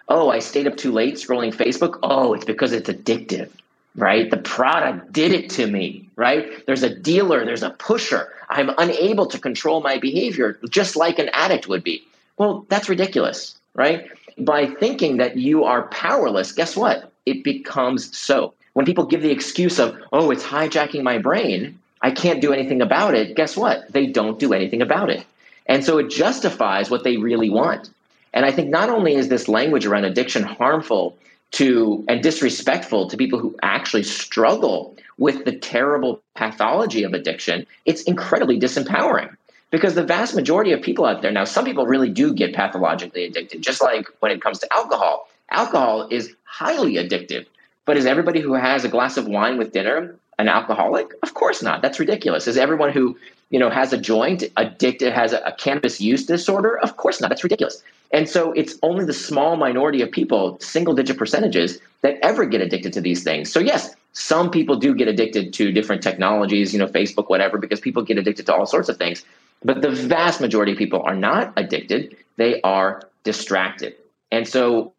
Oh, 0.10 0.30
I 0.30 0.40
stayed 0.40 0.68
up 0.68 0.76
too 0.76 0.92
late 0.92 1.16
scrolling 1.16 1.54
Facebook. 1.54 2.00
Oh, 2.04 2.34
it's 2.34 2.44
because 2.44 2.74
it's 2.74 2.90
addictive, 2.90 3.50
right? 3.96 4.30
The 4.30 4.38
product 4.38 5.14
did 5.14 5.32
it 5.32 5.50
to 5.52 5.68
me, 5.68 6.10
right? 6.16 6.66
There's 6.66 6.84
a 6.84 6.94
dealer, 6.94 7.46
there's 7.46 7.64
a 7.64 7.72
pusher. 7.72 8.34
I'm 8.50 8.72
unable 8.78 9.28
to 9.28 9.40
control 9.40 9.82
my 9.82 9.98
behavior 9.98 10.60
just 10.70 10.96
like 10.96 11.20
an 11.20 11.30
addict 11.34 11.68
would 11.68 11.84
be. 11.84 12.04
Well, 12.38 12.66
that's 12.70 12.90
ridiculous, 12.90 13.56
right? 13.74 14.10
By 14.38 14.68
thinking 14.68 15.18
that 15.18 15.38
you 15.38 15.64
are 15.64 15.88
powerless, 15.88 16.52
guess 16.52 16.76
what? 16.76 17.12
It 17.26 17.44
becomes 17.44 18.16
so. 18.18 18.54
When 18.74 18.86
people 18.86 19.06
give 19.06 19.22
the 19.22 19.32
excuse 19.32 19.80
of, 19.80 19.96
oh, 20.12 20.32
it's 20.32 20.44
hijacking 20.44 21.04
my 21.04 21.20
brain, 21.20 21.78
I 22.02 22.12
can't 22.12 22.42
do 22.42 22.52
anything 22.52 22.82
about 22.82 23.14
it, 23.14 23.36
guess 23.36 23.56
what? 23.56 23.92
They 23.92 24.08
don't 24.08 24.40
do 24.40 24.54
anything 24.54 24.82
about 24.82 25.10
it. 25.10 25.26
And 25.68 25.86
so 25.86 26.00
it 26.00 26.10
justifies 26.10 26.90
what 26.90 27.04
they 27.04 27.18
really 27.18 27.50
want. 27.50 27.90
And 28.34 28.46
I 28.46 28.52
think 28.52 28.70
not 28.70 28.90
only 28.90 29.14
is 29.14 29.30
this 29.30 29.48
language 29.48 29.86
around 29.86 30.06
addiction 30.06 30.44
harmful 30.44 31.18
to 31.54 32.04
and 32.08 32.22
disrespectful 32.22 33.08
to 33.10 33.18
people 33.18 33.40
who 33.40 33.56
actually 33.64 34.04
struggle 34.04 34.96
with 35.18 35.46
the 35.46 35.56
terrible 35.56 36.22
pathology 36.36 37.04
of 37.04 37.14
addiction, 37.14 37.66
it's 37.86 38.02
incredibly 38.04 38.60
disempowering 38.60 39.36
because 39.70 39.96
the 39.96 40.04
vast 40.04 40.36
majority 40.36 40.72
of 40.72 40.82
people 40.82 41.06
out 41.06 41.22
there 41.22 41.32
now, 41.32 41.44
some 41.44 41.66
people 41.66 41.86
really 41.86 42.10
do 42.10 42.34
get 42.34 42.54
pathologically 42.54 43.26
addicted, 43.26 43.62
just 43.62 43.82
like 43.82 44.08
when 44.20 44.32
it 44.32 44.42
comes 44.42 44.60
to 44.60 44.68
alcohol. 44.74 45.28
Alcohol 45.50 46.08
is 46.12 46.36
highly 46.44 46.94
addictive. 46.94 47.46
But 47.86 47.98
is 47.98 48.06
everybody 48.06 48.40
who 48.40 48.54
has 48.54 48.86
a 48.86 48.90
glass 48.90 49.18
of 49.18 49.28
wine 49.28 49.58
with 49.58 49.72
dinner 49.72 50.16
an 50.40 50.48
alcoholic? 50.48 51.12
Of 51.22 51.34
course 51.34 51.62
not. 51.62 51.82
That's 51.82 52.00
ridiculous. 52.00 52.48
Is 52.48 52.58
everyone 52.58 52.92
who 52.92 53.18
you 53.50 53.60
know 53.60 53.70
has 53.70 53.94
a 53.94 53.98
joint 53.98 54.44
addicted 54.58 55.14
has 55.14 55.34
a, 55.34 55.40
a 55.40 55.52
cannabis 55.52 56.00
use 56.00 56.26
disorder? 56.26 56.80
Of 56.80 56.98
course 56.98 57.22
not. 57.22 57.30
That's 57.30 57.44
ridiculous. 57.44 57.84
And 58.14 58.30
so 58.30 58.52
it's 58.54 58.78
only 58.84 59.06
the 59.06 59.14
small 59.14 59.58
minority 59.58 60.02
of 60.04 60.12
people, 60.12 60.58
single 60.62 60.94
digit 60.94 61.18
percentages, 61.18 61.80
that 62.02 62.18
ever 62.22 62.46
get 62.46 62.62
addicted 62.62 62.94
to 62.94 63.02
these 63.02 63.24
things. 63.24 63.52
So 63.52 63.60
yes, 63.60 63.96
some 64.14 64.52
people 64.52 64.76
do 64.76 64.94
get 64.94 65.08
addicted 65.08 65.52
to 65.54 65.72
different 65.72 66.04
technologies, 66.04 66.72
you 66.72 66.80
know, 66.80 66.88
Facebook, 66.88 67.28
whatever, 67.28 67.58
because 67.58 67.80
people 67.80 68.04
get 68.04 68.20
addicted 68.20 68.46
to 68.46 68.54
all 68.54 68.68
sorts 68.68 68.88
of 68.88 68.98
things. 68.98 69.26
But 69.66 69.82
the 69.82 69.90
vast 69.90 70.40
majority 70.40 70.74
of 70.74 70.78
people 70.78 71.02
are 71.02 71.16
not 71.16 71.54
addicted, 71.58 72.16
they 72.38 72.62
are 72.62 73.02
distracted. 73.24 73.96
And 74.32 74.48
so 74.48 74.94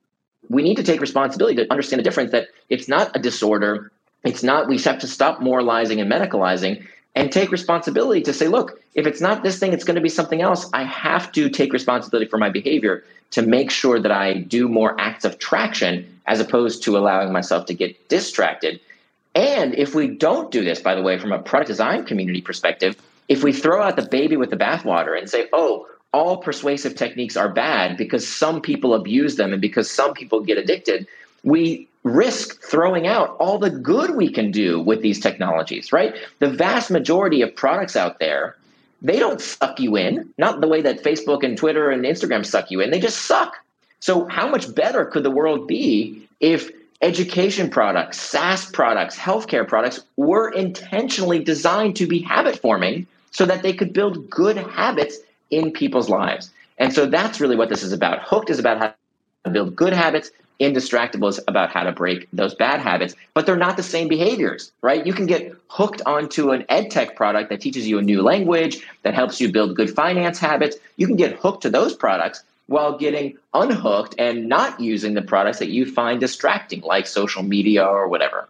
we 0.49 0.63
need 0.63 0.77
to 0.77 0.83
take 0.83 1.01
responsibility 1.01 1.57
to 1.57 1.71
understand 1.71 2.01
the 2.01 2.05
difference 2.05 2.33
that 2.33 2.49
it's 2.69 2.89
not 2.89 3.15
a 3.15 3.21
disorder. 3.21 3.93
It's 4.25 4.43
not, 4.43 4.69
we 4.69 4.79
have 4.79 4.99
to 4.99 5.07
stop 5.07 5.41
moralizing 5.41 6.01
and 6.01 6.11
medicalizing 6.11 6.87
and 7.15 7.31
take 7.31 7.51
responsibility 7.53 8.23
to 8.23 8.33
say, 8.33 8.49
look, 8.49 8.81
if 8.95 9.07
it's 9.07 9.21
not 9.21 9.43
this 9.43 9.59
thing, 9.59 9.73
it's 9.73 9.85
going 9.85 9.95
to 9.95 10.01
be 10.01 10.09
something 10.09 10.43
else. 10.43 10.69
I 10.73 10.85
have 10.85 11.31
to 11.33 11.49
take 11.49 11.73
responsibility 11.73 12.29
for 12.29 12.39
my 12.39 12.51
behavior 12.51 13.05
to 13.31 13.43
make 13.43 13.71
sure 13.71 14.01
that 14.01 14.13
I 14.13 14.35
do 14.35 14.69
more 14.69 14.99
acts 15.01 15.25
of 15.25 15.39
traction 15.39 16.21
as 16.27 16.41
opposed 16.41 16.83
to 16.85 16.97
allowing 16.97 17.33
myself 17.33 17.67
to 17.67 17.75
get 17.75 18.09
distracted 18.09 18.81
and 19.35 19.75
if 19.75 19.95
we 19.95 20.09
don't 20.09 20.51
do 20.51 20.65
this, 20.65 20.81
by 20.81 20.95
the 20.95 21.03
way, 21.03 21.19
from 21.19 21.33
a 21.33 21.41
product 21.41 21.69
design 21.69 22.05
community 22.05 22.41
perspective, 22.41 22.97
if 23.29 23.43
we 23.43 23.53
throw 23.53 23.83
out 23.83 23.97
the 23.97 24.03
baby 24.03 24.37
with 24.37 24.51
the 24.51 24.57
bathwater 24.57 25.19
and 25.19 25.29
say, 25.29 25.49
oh, 25.53 25.87
all 26.13 26.37
persuasive 26.37 26.95
techniques 26.95 27.37
are 27.37 27.49
bad 27.49 27.97
because 27.97 28.27
some 28.27 28.61
people 28.61 28.95
abuse 28.95 29.35
them 29.35 29.53
and 29.53 29.61
because 29.61 29.91
some 29.91 30.15
people 30.15 30.41
get 30.41 30.59
addicted, 30.59 31.09
we 31.43 31.89
risk 32.05 32.63
throwing 32.63 33.07
out 33.07 33.37
all 33.41 33.59
the 33.59 33.71
good 33.71 34.15
we 34.15 34.31
can 34.31 34.51
do 34.51 34.81
with 34.81 35.01
these 35.01 35.19
technologies, 35.19 35.93
right? 35.93 36.15
The 36.39 36.51
vast 36.51 36.91
majority 36.91 37.43
of 37.43 37.57
products 37.57 37.97
out 37.97 38.19
there, 38.19 38.57
they 39.03 39.19
don't 39.19 39.41
suck 39.41 39.81
you 39.81 39.97
in, 39.97 40.33
not 40.39 40.61
the 40.61 40.69
way 40.69 40.83
that 40.83 41.03
Facebook 41.03 41.43
and 41.43 41.57
Twitter 41.57 41.91
and 41.91 42.05
Instagram 42.05 42.45
suck 42.45 42.71
you 42.71 42.81
in, 42.81 42.91
they 42.91 43.01
just 43.01 43.23
suck. 43.23 43.57
So, 44.01 44.27
how 44.29 44.47
much 44.49 44.75
better 44.75 45.07
could 45.07 45.23
the 45.23 45.31
world 45.31 45.67
be 45.67 46.29
if 46.41 46.71
education 47.01 47.71
products, 47.71 48.21
SaaS 48.21 48.67
products, 48.67 49.17
healthcare 49.17 49.67
products 49.67 50.01
were 50.17 50.51
intentionally 50.51 51.43
designed 51.43 51.97
to 51.97 52.07
be 52.07 52.21
habit 52.21 52.59
forming 52.59 53.07
so 53.31 53.47
that 53.47 53.63
they 53.63 53.73
could 53.73 53.93
build 53.93 54.29
good 54.29 54.57
habits 54.57 55.19
in 55.51 55.73
people's 55.73 56.09
lives. 56.09 56.51
And 56.79 56.93
so 56.93 57.07
that's 57.07 57.41
really 57.41 57.57
what 57.57 57.69
this 57.69 57.83
is 57.83 57.93
about. 57.93 58.23
Hooked 58.23 58.51
is 58.51 58.59
about 58.59 58.79
how 58.79 58.95
to 59.45 59.51
build 59.51 59.77
good 59.77 59.93
habits. 59.93 60.31
Indistractable 60.61 61.29
is 61.29 61.41
about 61.49 61.71
how 61.71 61.83
to 61.83 61.93
break 61.93 62.29
those 62.33 62.55
bad 62.55 62.81
habits, 62.81 63.15
but 63.35 63.45
they're 63.45 63.57
not 63.57 63.77
the 63.77 63.83
same 63.83 64.07
behaviors, 64.07 64.71
right? 64.83 65.05
You 65.05 65.13
can 65.13 65.27
get 65.27 65.53
hooked 65.69 66.01
onto 66.07 66.51
an 66.51 66.65
ed 66.69 66.91
tech 66.91 67.17
product 67.17 67.51
that 67.51 67.61
teaches 67.61 67.89
you 67.89 67.99
a 67.99 68.03
new 68.03 68.23
language, 68.23 68.87
that 69.03 69.15
helps 69.15 69.41
you 69.41 69.51
build 69.51 69.77
good 69.77 69.95
finance 69.95 70.39
habits. 70.39 70.77
You 70.97 71.07
can 71.07 71.17
get 71.17 71.37
hooked 71.37 71.63
to 71.63 71.71
those 71.71 71.95
products 71.95 72.45
while 72.67 72.97
getting 72.97 73.37
unhooked 73.53 74.15
and 74.19 74.49
not 74.49 74.81
using 74.81 75.15
the 75.15 75.23
products 75.23 75.59
that 75.59 75.69
you 75.69 75.91
find 75.91 76.21
distracting, 76.21 76.81
like 76.83 77.07
social 77.07 77.43
media 77.43 77.85
or 77.85 78.09
whatever. 78.09 78.49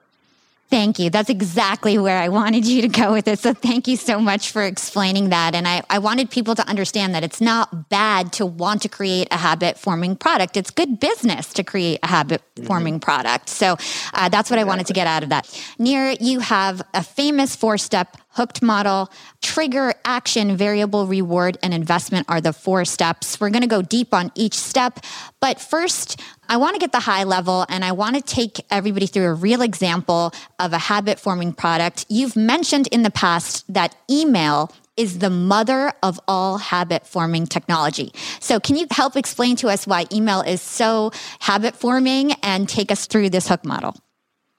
Thank 0.74 0.98
you. 0.98 1.08
That's 1.08 1.30
exactly 1.30 1.98
where 1.98 2.18
I 2.18 2.28
wanted 2.30 2.66
you 2.66 2.82
to 2.82 2.88
go 2.88 3.12
with 3.12 3.28
it. 3.28 3.38
So 3.38 3.54
thank 3.54 3.86
you 3.86 3.96
so 3.96 4.18
much 4.18 4.50
for 4.50 4.64
explaining 4.64 5.28
that. 5.28 5.54
And 5.54 5.68
I, 5.68 5.84
I 5.88 6.00
wanted 6.00 6.32
people 6.32 6.56
to 6.56 6.68
understand 6.68 7.14
that 7.14 7.22
it's 7.22 7.40
not 7.40 7.88
bad 7.90 8.32
to 8.32 8.44
want 8.44 8.82
to 8.82 8.88
create 8.88 9.28
a 9.30 9.36
habit 9.36 9.78
forming 9.78 10.16
product. 10.16 10.56
It's 10.56 10.72
good 10.72 10.98
business 10.98 11.52
to 11.52 11.62
create 11.62 12.00
a 12.02 12.08
habit 12.08 12.42
forming 12.64 12.94
mm-hmm. 12.94 13.04
product. 13.04 13.50
So 13.50 13.76
uh, 14.14 14.28
that's 14.30 14.50
what 14.50 14.56
exactly. 14.56 14.58
I 14.58 14.64
wanted 14.64 14.86
to 14.88 14.92
get 14.94 15.06
out 15.06 15.22
of 15.22 15.28
that. 15.28 15.46
Nir, 15.78 16.16
you 16.18 16.40
have 16.40 16.82
a 16.92 17.04
famous 17.04 17.54
four 17.54 17.78
step 17.78 18.16
hooked 18.34 18.62
model, 18.62 19.10
trigger, 19.42 19.94
action, 20.04 20.56
variable, 20.56 21.06
reward, 21.06 21.56
and 21.62 21.72
investment 21.72 22.26
are 22.28 22.40
the 22.40 22.52
four 22.52 22.84
steps. 22.84 23.40
We're 23.40 23.50
going 23.50 23.62
to 23.62 23.68
go 23.68 23.82
deep 23.82 24.12
on 24.12 24.30
each 24.34 24.54
step. 24.54 25.00
But 25.40 25.60
first, 25.60 26.20
I 26.48 26.56
want 26.56 26.74
to 26.74 26.80
get 26.80 26.92
the 26.92 27.00
high 27.00 27.24
level 27.24 27.64
and 27.68 27.84
I 27.84 27.92
want 27.92 28.16
to 28.16 28.22
take 28.22 28.60
everybody 28.70 29.06
through 29.06 29.26
a 29.26 29.34
real 29.34 29.62
example 29.62 30.32
of 30.58 30.72
a 30.72 30.78
habit 30.78 31.18
forming 31.18 31.52
product. 31.52 32.06
You've 32.08 32.36
mentioned 32.36 32.88
in 32.88 33.02
the 33.02 33.10
past 33.10 33.64
that 33.72 33.96
email 34.10 34.70
is 34.96 35.18
the 35.18 35.30
mother 35.30 35.92
of 36.02 36.20
all 36.28 36.58
habit 36.58 37.06
forming 37.06 37.46
technology. 37.46 38.12
So, 38.40 38.60
can 38.60 38.76
you 38.76 38.86
help 38.90 39.16
explain 39.16 39.56
to 39.56 39.68
us 39.68 39.86
why 39.86 40.06
email 40.12 40.40
is 40.40 40.62
so 40.62 41.10
habit 41.40 41.74
forming 41.74 42.32
and 42.42 42.68
take 42.68 42.92
us 42.92 43.06
through 43.06 43.30
this 43.30 43.48
hook 43.48 43.64
model? 43.64 43.96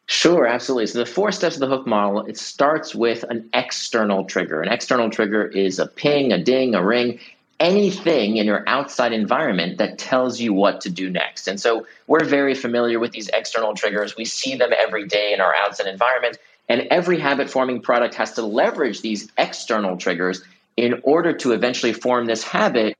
Sure, 0.07 0.45
absolutely. 0.45 0.85
So 0.87 0.99
the 0.99 1.05
four 1.05 1.31
steps 1.31 1.55
of 1.55 1.61
the 1.61 1.67
hook 1.67 1.87
model, 1.87 2.21
it 2.25 2.37
starts 2.37 2.93
with 2.93 3.23
an 3.23 3.49
external 3.53 4.25
trigger. 4.25 4.61
An 4.61 4.71
external 4.71 5.09
trigger 5.09 5.45
is 5.47 5.79
a 5.79 5.87
ping, 5.87 6.31
a 6.31 6.43
ding, 6.43 6.75
a 6.75 6.83
ring, 6.83 7.19
anything 7.59 8.37
in 8.37 8.45
your 8.45 8.63
outside 8.67 9.13
environment 9.13 9.79
that 9.79 9.97
tells 9.97 10.39
you 10.39 10.53
what 10.53 10.81
to 10.81 10.89
do 10.91 11.09
next. 11.09 11.47
And 11.47 11.59
so 11.59 11.87
we're 12.05 12.23
very 12.23 12.53
familiar 12.53 12.99
with 12.99 13.13
these 13.13 13.29
external 13.29 13.73
triggers. 13.73 14.15
We 14.15 14.25
see 14.25 14.55
them 14.55 14.71
every 14.77 15.07
day 15.07 15.33
in 15.33 15.41
our 15.41 15.55
outside 15.55 15.87
environment. 15.87 16.37
And 16.69 16.87
every 16.91 17.19
habit 17.19 17.49
forming 17.49 17.81
product 17.81 18.15
has 18.15 18.33
to 18.33 18.43
leverage 18.43 19.01
these 19.01 19.31
external 19.37 19.97
triggers 19.97 20.43
in 20.77 20.99
order 21.03 21.33
to 21.33 21.51
eventually 21.53 21.93
form 21.93 22.25
this 22.25 22.43
habit 22.43 22.95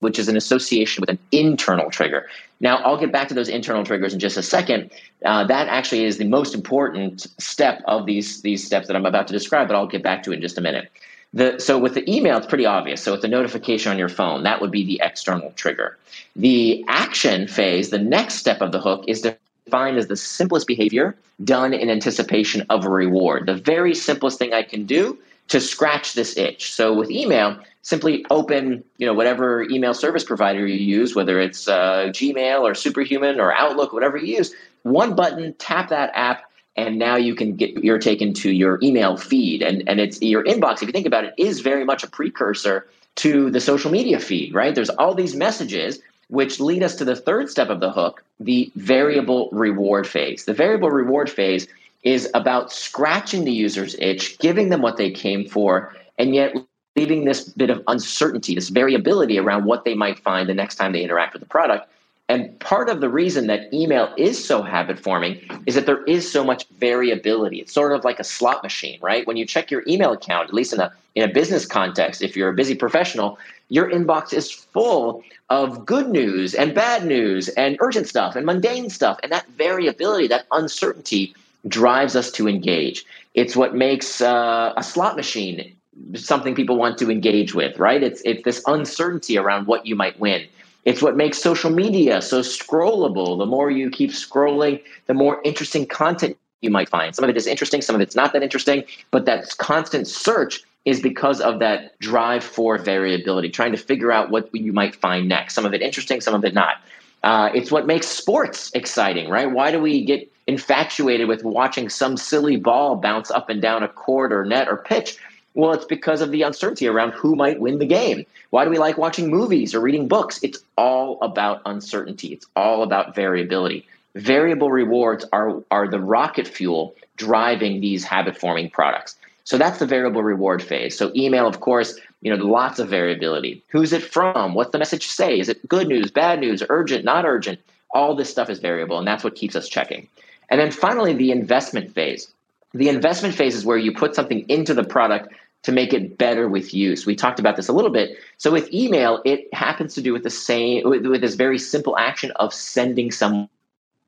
which 0.00 0.18
is 0.18 0.28
an 0.28 0.36
association 0.36 1.00
with 1.00 1.10
an 1.10 1.18
internal 1.32 1.90
trigger. 1.90 2.26
Now, 2.60 2.76
I'll 2.78 2.96
get 2.96 3.12
back 3.12 3.28
to 3.28 3.34
those 3.34 3.48
internal 3.48 3.84
triggers 3.84 4.12
in 4.12 4.20
just 4.20 4.36
a 4.36 4.42
second. 4.42 4.90
Uh, 5.24 5.44
that 5.44 5.68
actually 5.68 6.04
is 6.04 6.18
the 6.18 6.24
most 6.24 6.54
important 6.54 7.26
step 7.38 7.82
of 7.86 8.06
these, 8.06 8.42
these 8.42 8.64
steps 8.64 8.86
that 8.86 8.96
I'm 8.96 9.06
about 9.06 9.26
to 9.28 9.32
describe, 9.32 9.68
but 9.68 9.76
I'll 9.76 9.86
get 9.86 10.02
back 10.02 10.22
to 10.24 10.32
in 10.32 10.40
just 10.40 10.58
a 10.58 10.60
minute. 10.60 10.90
The, 11.34 11.58
so 11.58 11.78
with 11.78 11.94
the 11.94 12.10
email, 12.10 12.38
it's 12.38 12.46
pretty 12.46 12.66
obvious. 12.66 13.02
So 13.02 13.12
with 13.12 13.22
the 13.22 13.28
notification 13.28 13.92
on 13.92 13.98
your 13.98 14.08
phone. 14.08 14.42
That 14.42 14.60
would 14.60 14.70
be 14.70 14.86
the 14.86 15.00
external 15.02 15.50
trigger. 15.52 15.98
The 16.34 16.84
action 16.88 17.46
phase, 17.46 17.90
the 17.90 17.98
next 17.98 18.34
step 18.34 18.60
of 18.60 18.72
the 18.72 18.80
hook, 18.80 19.04
is 19.06 19.22
defined 19.66 19.98
as 19.98 20.06
the 20.06 20.16
simplest 20.16 20.66
behavior 20.66 21.16
done 21.44 21.74
in 21.74 21.90
anticipation 21.90 22.64
of 22.70 22.86
a 22.86 22.90
reward. 22.90 23.46
The 23.46 23.54
very 23.54 23.94
simplest 23.94 24.38
thing 24.38 24.54
I 24.54 24.62
can 24.62 24.86
do 24.86 25.18
to 25.48 25.60
scratch 25.60 26.14
this 26.14 26.36
itch. 26.36 26.72
So 26.72 26.92
with 26.92 27.10
email, 27.10 27.58
simply 27.82 28.24
open, 28.30 28.82
you 28.98 29.06
know, 29.06 29.14
whatever 29.14 29.62
email 29.62 29.94
service 29.94 30.24
provider 30.24 30.66
you 30.66 30.76
use, 30.76 31.14
whether 31.14 31.40
it's 31.40 31.68
uh, 31.68 32.08
Gmail 32.08 32.60
or 32.60 32.74
Superhuman 32.74 33.40
or 33.40 33.52
Outlook, 33.52 33.92
whatever 33.92 34.16
you 34.16 34.36
use. 34.36 34.54
One 34.82 35.14
button, 35.14 35.54
tap 35.58 35.88
that 35.90 36.10
app, 36.14 36.44
and 36.76 36.98
now 36.98 37.16
you 37.16 37.34
can 37.34 37.56
get 37.56 37.82
you're 37.82 37.98
taken 37.98 38.34
to 38.34 38.50
your 38.50 38.78
email 38.82 39.16
feed, 39.16 39.62
and 39.62 39.82
and 39.88 40.00
it's 40.00 40.20
your 40.20 40.44
inbox. 40.44 40.82
If 40.82 40.82
you 40.82 40.92
think 40.92 41.06
about 41.06 41.24
it, 41.24 41.34
is 41.38 41.60
very 41.60 41.84
much 41.84 42.04
a 42.04 42.08
precursor 42.08 42.86
to 43.16 43.50
the 43.50 43.60
social 43.60 43.90
media 43.90 44.20
feed, 44.20 44.54
right? 44.54 44.74
There's 44.74 44.90
all 44.90 45.14
these 45.14 45.34
messages 45.34 46.00
which 46.28 46.60
lead 46.60 46.82
us 46.82 46.96
to 46.96 47.04
the 47.04 47.16
third 47.16 47.48
step 47.48 47.68
of 47.68 47.80
the 47.80 47.90
hook, 47.90 48.24
the 48.40 48.70
variable 48.74 49.48
reward 49.52 50.06
phase. 50.06 50.44
The 50.44 50.54
variable 50.54 50.90
reward 50.90 51.30
phase 51.30 51.68
is 52.02 52.30
about 52.34 52.72
scratching 52.72 53.44
the 53.44 53.52
user's 53.52 53.96
itch, 53.98 54.38
giving 54.38 54.68
them 54.68 54.82
what 54.82 54.96
they 54.96 55.10
came 55.10 55.48
for, 55.48 55.94
and 56.18 56.34
yet 56.34 56.54
leaving 56.96 57.24
this 57.24 57.44
bit 57.44 57.70
of 57.70 57.82
uncertainty, 57.88 58.54
this 58.54 58.70
variability 58.70 59.38
around 59.38 59.64
what 59.64 59.84
they 59.84 59.94
might 59.94 60.18
find 60.18 60.48
the 60.48 60.54
next 60.54 60.76
time 60.76 60.92
they 60.92 61.02
interact 61.02 61.34
with 61.34 61.40
the 61.40 61.48
product. 61.48 61.88
And 62.28 62.58
part 62.58 62.88
of 62.88 63.00
the 63.00 63.08
reason 63.08 63.46
that 63.46 63.72
email 63.72 64.12
is 64.16 64.42
so 64.42 64.60
habit 64.62 64.98
forming 64.98 65.40
is 65.66 65.76
that 65.76 65.86
there 65.86 66.02
is 66.04 66.30
so 66.30 66.42
much 66.42 66.66
variability. 66.70 67.60
It's 67.60 67.72
sort 67.72 67.92
of 67.92 68.04
like 68.04 68.18
a 68.18 68.24
slot 68.24 68.64
machine, 68.64 68.98
right? 69.00 69.24
When 69.26 69.36
you 69.36 69.46
check 69.46 69.70
your 69.70 69.84
email 69.86 70.12
account, 70.12 70.48
at 70.48 70.54
least 70.54 70.72
in 70.72 70.80
a 70.80 70.92
in 71.14 71.28
a 71.28 71.32
business 71.32 71.64
context, 71.64 72.22
if 72.22 72.36
you're 72.36 72.50
a 72.50 72.54
busy 72.54 72.74
professional, 72.74 73.38
your 73.68 73.90
inbox 73.90 74.34
is 74.34 74.50
full 74.50 75.22
of 75.48 75.86
good 75.86 76.08
news 76.08 76.52
and 76.54 76.74
bad 76.74 77.06
news 77.06 77.48
and 77.50 77.76
urgent 77.80 78.08
stuff 78.08 78.36
and 78.36 78.44
mundane 78.44 78.90
stuff. 78.90 79.18
And 79.22 79.32
that 79.32 79.46
variability, 79.50 80.26
that 80.26 80.46
uncertainty 80.50 81.34
drives 81.68 82.16
us 82.16 82.30
to 82.32 82.48
engage. 82.48 83.04
It's 83.34 83.56
what 83.56 83.74
makes 83.74 84.20
uh, 84.20 84.72
a 84.76 84.82
slot 84.82 85.16
machine 85.16 85.72
something 86.14 86.54
people 86.54 86.76
want 86.76 86.98
to 86.98 87.10
engage 87.10 87.54
with, 87.54 87.78
right? 87.78 88.02
It's 88.02 88.20
it's 88.24 88.44
this 88.44 88.62
uncertainty 88.66 89.38
around 89.38 89.66
what 89.66 89.86
you 89.86 89.96
might 89.96 90.18
win. 90.20 90.46
It's 90.84 91.02
what 91.02 91.16
makes 91.16 91.38
social 91.38 91.70
media 91.70 92.22
so 92.22 92.40
scrollable. 92.40 93.38
The 93.38 93.46
more 93.46 93.70
you 93.70 93.90
keep 93.90 94.10
scrolling, 94.10 94.82
the 95.06 95.14
more 95.14 95.40
interesting 95.44 95.86
content 95.86 96.36
you 96.60 96.70
might 96.70 96.88
find. 96.88 97.14
Some 97.14 97.24
of 97.24 97.30
it 97.30 97.36
is 97.36 97.46
interesting, 97.46 97.82
some 97.82 97.96
of 97.96 98.00
it's 98.00 98.14
not 98.14 98.32
that 98.32 98.42
interesting, 98.42 98.84
but 99.10 99.24
that 99.26 99.56
constant 99.58 100.06
search 100.06 100.62
is 100.84 101.00
because 101.00 101.40
of 101.40 101.58
that 101.58 101.98
drive 101.98 102.44
for 102.44 102.78
variability, 102.78 103.50
trying 103.50 103.72
to 103.72 103.78
figure 103.78 104.12
out 104.12 104.30
what 104.30 104.54
you 104.54 104.72
might 104.72 104.94
find 104.94 105.28
next. 105.28 105.54
Some 105.54 105.66
of 105.66 105.74
it 105.74 105.82
interesting, 105.82 106.20
some 106.20 106.34
of 106.34 106.44
it 106.44 106.54
not. 106.54 106.76
Uh, 107.24 107.50
it's 107.52 107.72
what 107.72 107.86
makes 107.86 108.06
sports 108.06 108.70
exciting, 108.72 109.28
right? 109.28 109.50
Why 109.50 109.72
do 109.72 109.80
we 109.80 110.04
get 110.04 110.30
infatuated 110.46 111.28
with 111.28 111.44
watching 111.44 111.88
some 111.88 112.16
silly 112.16 112.56
ball 112.56 112.96
bounce 112.96 113.30
up 113.30 113.48
and 113.48 113.60
down 113.60 113.82
a 113.82 113.88
court 113.88 114.32
or 114.32 114.44
net 114.44 114.68
or 114.68 114.76
pitch. 114.76 115.18
Well, 115.54 115.72
it's 115.72 115.84
because 115.84 116.20
of 116.20 116.30
the 116.30 116.42
uncertainty 116.42 116.86
around 116.86 117.12
who 117.12 117.34
might 117.34 117.60
win 117.60 117.78
the 117.78 117.86
game. 117.86 118.26
Why 118.50 118.64
do 118.64 118.70
we 118.70 118.78
like 118.78 118.98
watching 118.98 119.30
movies 119.30 119.74
or 119.74 119.80
reading 119.80 120.06
books? 120.06 120.38
It's 120.42 120.58
all 120.76 121.18
about 121.22 121.62
uncertainty. 121.64 122.28
It's 122.28 122.46
all 122.54 122.82
about 122.82 123.14
variability. 123.14 123.86
Variable 124.14 124.70
rewards 124.70 125.24
are, 125.32 125.62
are 125.70 125.88
the 125.88 126.00
rocket 126.00 126.46
fuel 126.46 126.94
driving 127.16 127.80
these 127.80 128.04
habit 128.04 128.36
forming 128.36 128.70
products. 128.70 129.16
So 129.44 129.56
that's 129.56 129.78
the 129.78 129.86
variable 129.86 130.22
reward 130.22 130.62
phase. 130.62 130.98
So 130.98 131.12
email, 131.14 131.46
of 131.46 131.60
course, 131.60 131.98
you 132.20 132.34
know, 132.34 132.44
lots 132.44 132.78
of 132.78 132.88
variability. 132.88 133.62
Who's 133.68 133.92
it 133.92 134.02
from? 134.02 134.54
What's 134.54 134.72
the 134.72 134.78
message 134.78 135.06
say? 135.06 135.38
Is 135.38 135.48
it 135.48 135.66
good 135.68 135.88
news, 135.88 136.10
bad 136.10 136.40
news, 136.40 136.62
urgent, 136.68 137.04
not 137.04 137.24
urgent? 137.24 137.60
All 137.90 138.14
this 138.14 138.28
stuff 138.28 138.50
is 138.50 138.58
variable, 138.58 138.98
and 138.98 139.06
that's 139.06 139.22
what 139.22 139.36
keeps 139.36 139.54
us 139.54 139.68
checking. 139.68 140.08
And 140.48 140.60
then 140.60 140.70
finally, 140.70 141.12
the 141.12 141.30
investment 141.30 141.92
phase. 141.92 142.32
The 142.72 142.88
investment 142.88 143.34
phase 143.34 143.54
is 143.54 143.64
where 143.64 143.78
you 143.78 143.92
put 143.92 144.14
something 144.14 144.48
into 144.48 144.74
the 144.74 144.84
product 144.84 145.32
to 145.62 145.72
make 145.72 145.92
it 145.92 146.16
better 146.16 146.48
with 146.48 146.72
use. 146.72 147.06
We 147.06 147.16
talked 147.16 147.40
about 147.40 147.56
this 147.56 147.68
a 147.68 147.72
little 147.72 147.90
bit. 147.90 148.16
So 148.38 148.52
with 148.52 148.72
email, 148.72 149.20
it 149.24 149.52
happens 149.52 149.94
to 149.94 150.02
do 150.02 150.12
with 150.12 150.22
the 150.22 150.30
same 150.30 150.88
with, 150.88 151.04
with 151.06 151.22
this 151.22 151.34
very 151.34 151.58
simple 151.58 151.98
action 151.98 152.30
of 152.36 152.54
sending 152.54 153.10
someone 153.10 153.48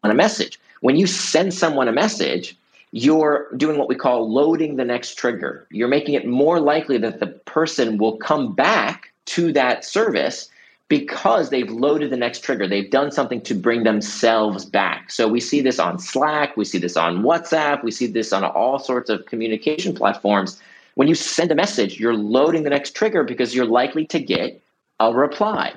a 0.05 0.15
message. 0.15 0.61
When 0.81 0.97
you 0.97 1.07
send 1.07 1.53
someone 1.53 1.89
a 1.89 1.93
message, 1.93 2.57
you're 2.93 3.49
doing 3.57 3.77
what 3.77 3.89
we 3.89 3.97
call 3.97 4.33
loading 4.33 4.77
the 4.77 4.85
next 4.85 5.15
trigger. 5.17 5.67
You're 5.71 5.89
making 5.89 6.15
it 6.15 6.27
more 6.27 6.61
likely 6.61 6.99
that 6.99 7.19
the 7.21 7.27
person 7.27 7.99
will 7.99 8.17
come 8.17 8.55
back 8.55 9.13
to 9.27 9.53
that 9.53 9.85
service 9.85 10.49
because 10.89 11.51
they've 11.51 11.71
loaded 11.71 12.11
the 12.11 12.17
next 12.17 12.41
trigger. 12.41 12.67
They've 12.67 12.91
done 12.91 13.11
something 13.11 13.43
to 13.43 13.55
bring 13.55 13.85
themselves 13.85 14.65
back. 14.65 15.11
So 15.11 15.29
we 15.29 15.41
see 15.41 15.61
this 15.61 15.79
on 15.79 15.99
Slack, 15.99 16.57
we 16.57 16.65
see 16.65 16.79
this 16.79 16.97
on 16.97 17.23
WhatsApp, 17.23 17.85
we 17.85 17.91
see 17.91 18.07
this 18.07 18.33
on 18.33 18.43
all 18.45 18.79
sorts 18.79 19.11
of 19.11 19.27
communication 19.27 19.95
platforms. 19.95 20.61
When 20.95 21.07
you 21.07 21.15
send 21.15 21.53
a 21.53 21.55
message, 21.55 22.01
you're 22.01 22.17
loading 22.17 22.63
the 22.63 22.71
next 22.71 22.97
trigger 22.97 23.23
because 23.23 23.55
you're 23.55 23.67
likely 23.67 24.07
to 24.07 24.19
get 24.19 24.61
a 24.99 25.13
reply. 25.13 25.75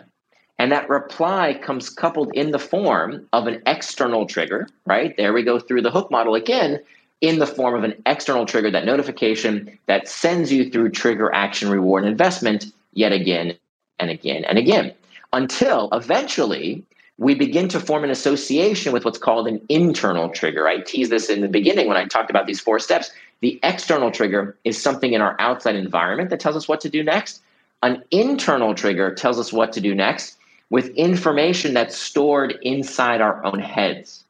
And 0.58 0.72
that 0.72 0.90
reply 0.90 1.60
comes 1.62 1.90
coupled 1.90 2.32
in 2.34 2.52
the 2.52 2.60
form 2.60 3.28
of 3.34 3.48
an 3.48 3.62
external 3.66 4.26
trigger, 4.26 4.68
right? 4.86 5.16
There 5.18 5.34
we 5.34 5.44
go 5.44 5.60
through 5.60 5.82
the 5.82 5.92
hook 5.92 6.10
model 6.10 6.36
again, 6.36 6.80
in 7.20 7.38
the 7.38 7.48
form 7.48 7.76
of 7.76 7.84
an 7.84 8.02
external 8.06 8.46
trigger, 8.46 8.72
that 8.72 8.86
notification 8.86 9.78
that 9.88 10.08
sends 10.08 10.52
you 10.52 10.70
through 10.72 10.90
trigger 10.90 11.32
action 11.34 11.70
reward 11.70 12.06
investment 12.06 12.72
yet 12.94 13.12
again 13.12 13.56
and 14.00 14.10
again 14.10 14.44
and 14.46 14.58
again 14.58 14.94
until 15.34 15.90
eventually 15.92 16.84
we 17.18 17.36
begin 17.36 17.68
to 17.68 17.80
form 17.80 18.04
an 18.04 18.10
association 18.10 18.92
with 18.92 19.06
what's 19.06 19.18
called 19.18 19.48
an 19.48 19.62
internal 19.70 20.30
trigger. 20.30 20.68
I 20.68 20.80
teased 20.80 21.12
this 21.12 21.30
in 21.30 21.42
the 21.42 21.48
beginning 21.48 21.88
when 21.88 21.98
I 21.98 22.06
talked 22.06 22.30
about 22.30 22.48
these 22.48 22.60
four 22.60 22.80
steps. 22.80 23.12
The 23.42 23.60
external 23.64 24.12
trigger 24.12 24.58
is 24.64 24.82
something 24.82 25.14
in 25.14 25.22
our 25.22 25.36
outside 25.40 25.76
environment 25.76 26.32
that 26.32 26.40
tells 26.40 26.56
us 26.56 26.68
what 26.68 26.82
to 26.82 26.90
do 26.90 27.04
next. 27.04 27.42
An 27.84 28.04
internal 28.12 28.74
trigger 28.74 29.14
tells 29.14 29.40
us 29.40 29.54
what 29.54 29.72
to 29.74 29.82
do 29.82 29.94
next 29.94 30.38
with 30.72 30.88
information 30.96 31.74
that's 31.74 31.98
stored 31.98 32.58
inside 32.62 33.22
our 33.22 33.44
own 33.46 33.60
heads. 33.60 34.24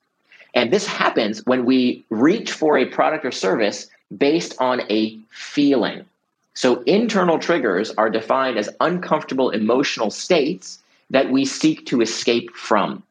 And 0.53 0.71
this 0.71 0.85
happens 0.85 1.45
when 1.45 1.65
we 1.65 2.03
reach 2.09 2.51
for 2.51 2.77
a 2.77 2.85
product 2.85 3.25
or 3.25 3.31
service 3.31 3.87
based 4.17 4.55
on 4.59 4.81
a 4.91 5.17
feeling. 5.29 6.03
So, 6.53 6.81
internal 6.81 7.39
triggers 7.39 7.91
are 7.91 8.09
defined 8.09 8.57
as 8.57 8.69
uncomfortable 8.81 9.51
emotional 9.51 10.11
states 10.11 10.79
that 11.12 11.30
we 11.30 11.45
seek 11.45 11.86
to 11.86 12.02
escape 12.02 12.54
from 12.56 13.04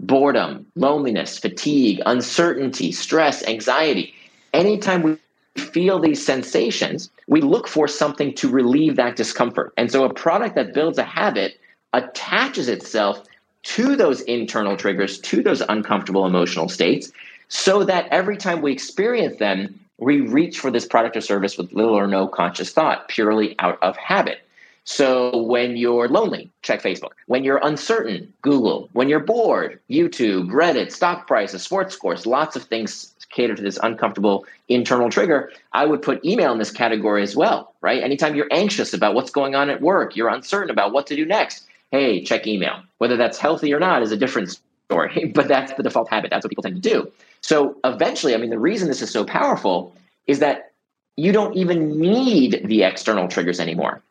boredom, 0.00 0.66
loneliness, 0.74 1.38
fatigue, 1.38 2.00
uncertainty, 2.06 2.90
stress, 2.90 3.46
anxiety. 3.46 4.12
Anytime 4.52 5.02
we 5.02 5.16
feel 5.56 6.00
these 6.00 6.24
sensations, 6.24 7.10
we 7.28 7.40
look 7.40 7.68
for 7.68 7.86
something 7.86 8.34
to 8.34 8.48
relieve 8.48 8.96
that 8.96 9.16
discomfort. 9.16 9.72
And 9.76 9.92
so 9.92 10.04
a 10.04 10.12
product 10.12 10.56
that 10.56 10.74
builds 10.74 10.98
a 10.98 11.04
habit 11.04 11.60
attaches 11.92 12.68
itself 12.68 13.22
to 13.62 13.94
those 13.94 14.22
internal 14.22 14.76
triggers, 14.76 15.20
to 15.20 15.42
those 15.42 15.60
uncomfortable 15.68 16.26
emotional 16.26 16.68
states, 16.68 17.12
so 17.48 17.84
that 17.84 18.08
every 18.10 18.36
time 18.36 18.60
we 18.60 18.72
experience 18.72 19.38
them, 19.38 19.78
we 19.98 20.22
reach 20.22 20.58
for 20.58 20.70
this 20.70 20.86
product 20.86 21.16
or 21.16 21.20
service 21.20 21.56
with 21.56 21.72
little 21.72 21.94
or 21.94 22.08
no 22.08 22.26
conscious 22.26 22.72
thought, 22.72 23.08
purely 23.08 23.54
out 23.60 23.78
of 23.82 23.96
habit. 23.96 24.40
So 24.84 25.42
when 25.44 25.76
you're 25.76 26.08
lonely, 26.08 26.50
check 26.62 26.82
Facebook. 26.82 27.10
When 27.26 27.44
you're 27.44 27.60
uncertain, 27.62 28.32
Google. 28.42 28.88
When 28.92 29.08
you're 29.08 29.20
bored, 29.20 29.78
YouTube, 29.88 30.50
Reddit, 30.50 30.90
stock 30.90 31.26
prices, 31.26 31.62
sports 31.62 31.94
scores, 31.94 32.26
lots 32.26 32.56
of 32.56 32.64
things 32.64 33.14
cater 33.32 33.54
to 33.54 33.62
this 33.62 33.78
uncomfortable 33.82 34.44
internal 34.68 35.10
trigger. 35.10 35.50
I 35.72 35.86
would 35.86 36.02
put 36.02 36.24
email 36.24 36.52
in 36.52 36.58
this 36.58 36.70
category 36.70 37.22
as 37.22 37.34
well, 37.34 37.74
right? 37.80 38.02
Anytime 38.02 38.34
you're 38.34 38.48
anxious 38.52 38.92
about 38.92 39.14
what's 39.14 39.30
going 39.30 39.54
on 39.54 39.70
at 39.70 39.80
work, 39.80 40.14
you're 40.14 40.28
uncertain 40.28 40.70
about 40.70 40.92
what 40.92 41.06
to 41.08 41.16
do 41.16 41.24
next, 41.24 41.66
hey, 41.90 42.22
check 42.22 42.46
email. 42.46 42.82
Whether 42.98 43.16
that's 43.16 43.38
healthy 43.38 43.72
or 43.72 43.80
not 43.80 44.02
is 44.02 44.12
a 44.12 44.16
different 44.16 44.58
story, 44.86 45.32
but 45.34 45.48
that's 45.48 45.72
the 45.74 45.82
default 45.82 46.08
habit. 46.08 46.30
That's 46.30 46.44
what 46.44 46.50
people 46.50 46.62
tend 46.62 46.82
to 46.82 46.88
do. 46.88 47.10
So 47.40 47.76
eventually, 47.84 48.34
I 48.34 48.38
mean, 48.38 48.50
the 48.50 48.58
reason 48.58 48.88
this 48.88 49.02
is 49.02 49.10
so 49.10 49.24
powerful 49.24 49.94
is 50.26 50.38
that 50.38 50.72
you 51.16 51.32
don't 51.32 51.54
even 51.56 51.98
need 51.98 52.62
the 52.64 52.84
external 52.84 53.28
triggers 53.28 53.60
anymore. 53.60 54.02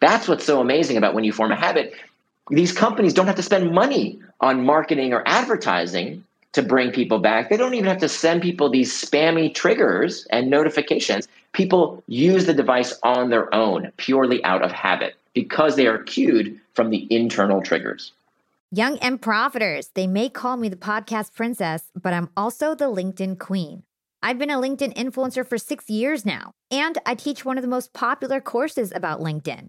That's 0.00 0.28
what's 0.28 0.44
so 0.44 0.60
amazing 0.60 0.96
about 0.96 1.14
when 1.14 1.24
you 1.24 1.32
form 1.32 1.52
a 1.52 1.56
habit. 1.56 1.94
These 2.50 2.72
companies 2.72 3.12
don't 3.12 3.26
have 3.26 3.36
to 3.36 3.42
spend 3.42 3.72
money 3.72 4.20
on 4.40 4.64
marketing 4.64 5.12
or 5.12 5.22
advertising 5.26 6.24
to 6.52 6.62
bring 6.62 6.92
people 6.92 7.18
back. 7.18 7.50
They 7.50 7.56
don't 7.56 7.74
even 7.74 7.88
have 7.88 7.98
to 7.98 8.08
send 8.08 8.42
people 8.42 8.70
these 8.70 8.92
spammy 8.92 9.54
triggers 9.54 10.26
and 10.30 10.48
notifications. 10.48 11.28
People 11.52 12.02
use 12.06 12.46
the 12.46 12.54
device 12.54 12.98
on 13.02 13.30
their 13.30 13.52
own, 13.54 13.92
purely 13.96 14.42
out 14.44 14.62
of 14.62 14.72
habit, 14.72 15.16
because 15.34 15.76
they 15.76 15.86
are 15.86 16.02
cued 16.04 16.58
from 16.74 16.90
the 16.90 17.06
internal 17.10 17.60
triggers. 17.60 18.12
Young 18.70 18.98
and 18.98 19.20
profiters, 19.20 19.90
they 19.94 20.06
may 20.06 20.28
call 20.28 20.56
me 20.56 20.68
the 20.68 20.76
podcast 20.76 21.34
princess, 21.34 21.84
but 22.00 22.12
I'm 22.12 22.28
also 22.36 22.74
the 22.74 22.84
LinkedIn 22.84 23.38
queen. 23.38 23.82
I've 24.22 24.38
been 24.38 24.50
a 24.50 24.58
LinkedIn 24.58 24.94
influencer 24.94 25.46
for 25.46 25.58
six 25.58 25.88
years 25.88 26.26
now, 26.26 26.52
and 26.70 26.98
I 27.06 27.14
teach 27.14 27.44
one 27.44 27.56
of 27.56 27.62
the 27.62 27.68
most 27.68 27.92
popular 27.92 28.40
courses 28.40 28.92
about 28.94 29.20
LinkedIn. 29.20 29.68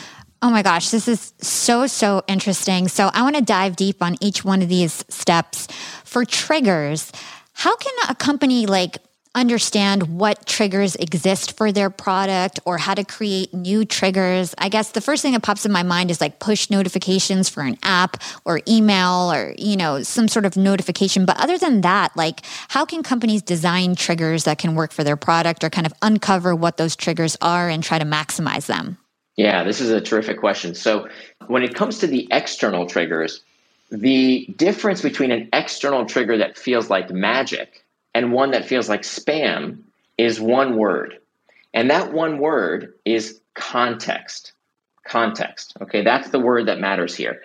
Oh 0.43 0.49
my 0.49 0.63
gosh, 0.63 0.89
this 0.89 1.07
is 1.07 1.33
so, 1.39 1.85
so 1.85 2.23
interesting. 2.27 2.87
So 2.87 3.11
I 3.13 3.21
want 3.21 3.35
to 3.35 3.43
dive 3.43 3.75
deep 3.75 4.01
on 4.01 4.17
each 4.21 4.43
one 4.43 4.61
of 4.61 4.69
these 4.69 5.05
steps. 5.07 5.67
For 6.03 6.25
triggers, 6.25 7.11
how 7.53 7.75
can 7.75 7.93
a 8.09 8.15
company 8.15 8.65
like 8.65 8.97
understand 9.33 10.19
what 10.19 10.45
triggers 10.45 10.95
exist 10.97 11.55
for 11.55 11.71
their 11.71 11.89
product 11.89 12.59
or 12.65 12.77
how 12.77 12.93
to 12.93 13.03
create 13.03 13.53
new 13.53 13.85
triggers. 13.85 14.53
I 14.57 14.67
guess 14.67 14.91
the 14.91 14.99
first 14.99 15.21
thing 15.21 15.33
that 15.33 15.43
pops 15.43 15.65
in 15.65 15.71
my 15.71 15.83
mind 15.83 16.11
is 16.11 16.19
like 16.19 16.39
push 16.39 16.69
notifications 16.69 17.47
for 17.47 17.61
an 17.63 17.77
app 17.81 18.21
or 18.43 18.59
email 18.67 19.31
or, 19.31 19.55
you 19.57 19.77
know, 19.77 20.03
some 20.03 20.27
sort 20.27 20.45
of 20.45 20.57
notification. 20.57 21.25
But 21.25 21.39
other 21.39 21.57
than 21.57 21.81
that, 21.81 22.15
like 22.17 22.41
how 22.67 22.83
can 22.83 23.03
companies 23.03 23.41
design 23.41 23.95
triggers 23.95 24.43
that 24.43 24.57
can 24.57 24.75
work 24.75 24.91
for 24.91 25.03
their 25.03 25.17
product 25.17 25.63
or 25.63 25.69
kind 25.69 25.87
of 25.87 25.93
uncover 26.01 26.53
what 26.53 26.77
those 26.77 26.95
triggers 26.95 27.37
are 27.41 27.69
and 27.69 27.83
try 27.83 27.99
to 27.99 28.05
maximize 28.05 28.65
them? 28.65 28.97
Yeah, 29.37 29.63
this 29.63 29.79
is 29.79 29.89
a 29.89 30.01
terrific 30.01 30.39
question. 30.39 30.75
So, 30.75 31.07
when 31.47 31.63
it 31.63 31.75
comes 31.75 31.99
to 31.99 32.07
the 32.07 32.27
external 32.31 32.85
triggers, 32.85 33.41
the 33.89 34.45
difference 34.55 35.01
between 35.01 35.31
an 35.31 35.49
external 35.53 36.05
trigger 36.05 36.37
that 36.37 36.57
feels 36.57 36.89
like 36.89 37.11
magic 37.11 37.85
and 38.13 38.31
one 38.31 38.51
that 38.51 38.65
feels 38.65 38.89
like 38.89 39.01
spam 39.01 39.79
is 40.17 40.39
one 40.39 40.77
word. 40.77 41.17
And 41.73 41.89
that 41.89 42.13
one 42.13 42.39
word 42.39 42.93
is 43.05 43.39
context. 43.53 44.53
Context. 45.05 45.73
Okay, 45.81 46.03
that's 46.03 46.29
the 46.29 46.39
word 46.39 46.67
that 46.67 46.79
matters 46.79 47.15
here. 47.15 47.41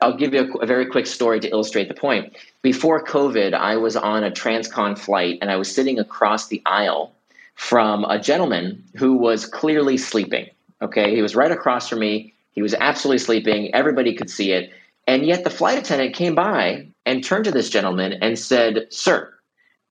I'll 0.00 0.16
give 0.16 0.34
you 0.34 0.52
a, 0.54 0.58
a, 0.58 0.66
very 0.66 0.86
quick 0.86 1.06
story 1.06 1.40
to 1.40 1.48
illustrate 1.48 1.88
the 1.88 1.94
point. 1.94 2.36
Before 2.60 3.02
COVID, 3.02 3.54
I 3.54 3.76
was 3.76 3.96
on 3.96 4.24
a 4.24 4.30
transcon 4.30 4.98
flight 4.98 5.38
and 5.40 5.50
I 5.50 5.56
was 5.56 5.74
sitting 5.74 5.98
across 5.98 6.48
the 6.48 6.62
aisle 6.66 7.14
from 7.54 8.04
a 8.04 8.18
gentleman 8.18 8.84
who 8.96 9.14
was 9.14 9.46
clearly 9.46 9.96
sleeping. 9.96 10.50
Okay, 10.82 11.14
he 11.14 11.22
was 11.22 11.36
right 11.36 11.50
across 11.50 11.88
from 11.88 12.00
me. 12.00 12.34
He 12.52 12.62
was 12.62 12.74
absolutely 12.74 13.18
sleeping. 13.18 13.74
Everybody 13.74 14.14
could 14.14 14.30
see 14.30 14.52
it. 14.52 14.72
And 15.06 15.24
yet 15.24 15.44
the 15.44 15.50
flight 15.50 15.78
attendant 15.78 16.14
came 16.14 16.34
by 16.34 16.88
and 17.04 17.22
turned 17.22 17.44
to 17.44 17.52
this 17.52 17.70
gentleman 17.70 18.14
and 18.14 18.38
said, 18.38 18.86
Sir. 18.90 19.32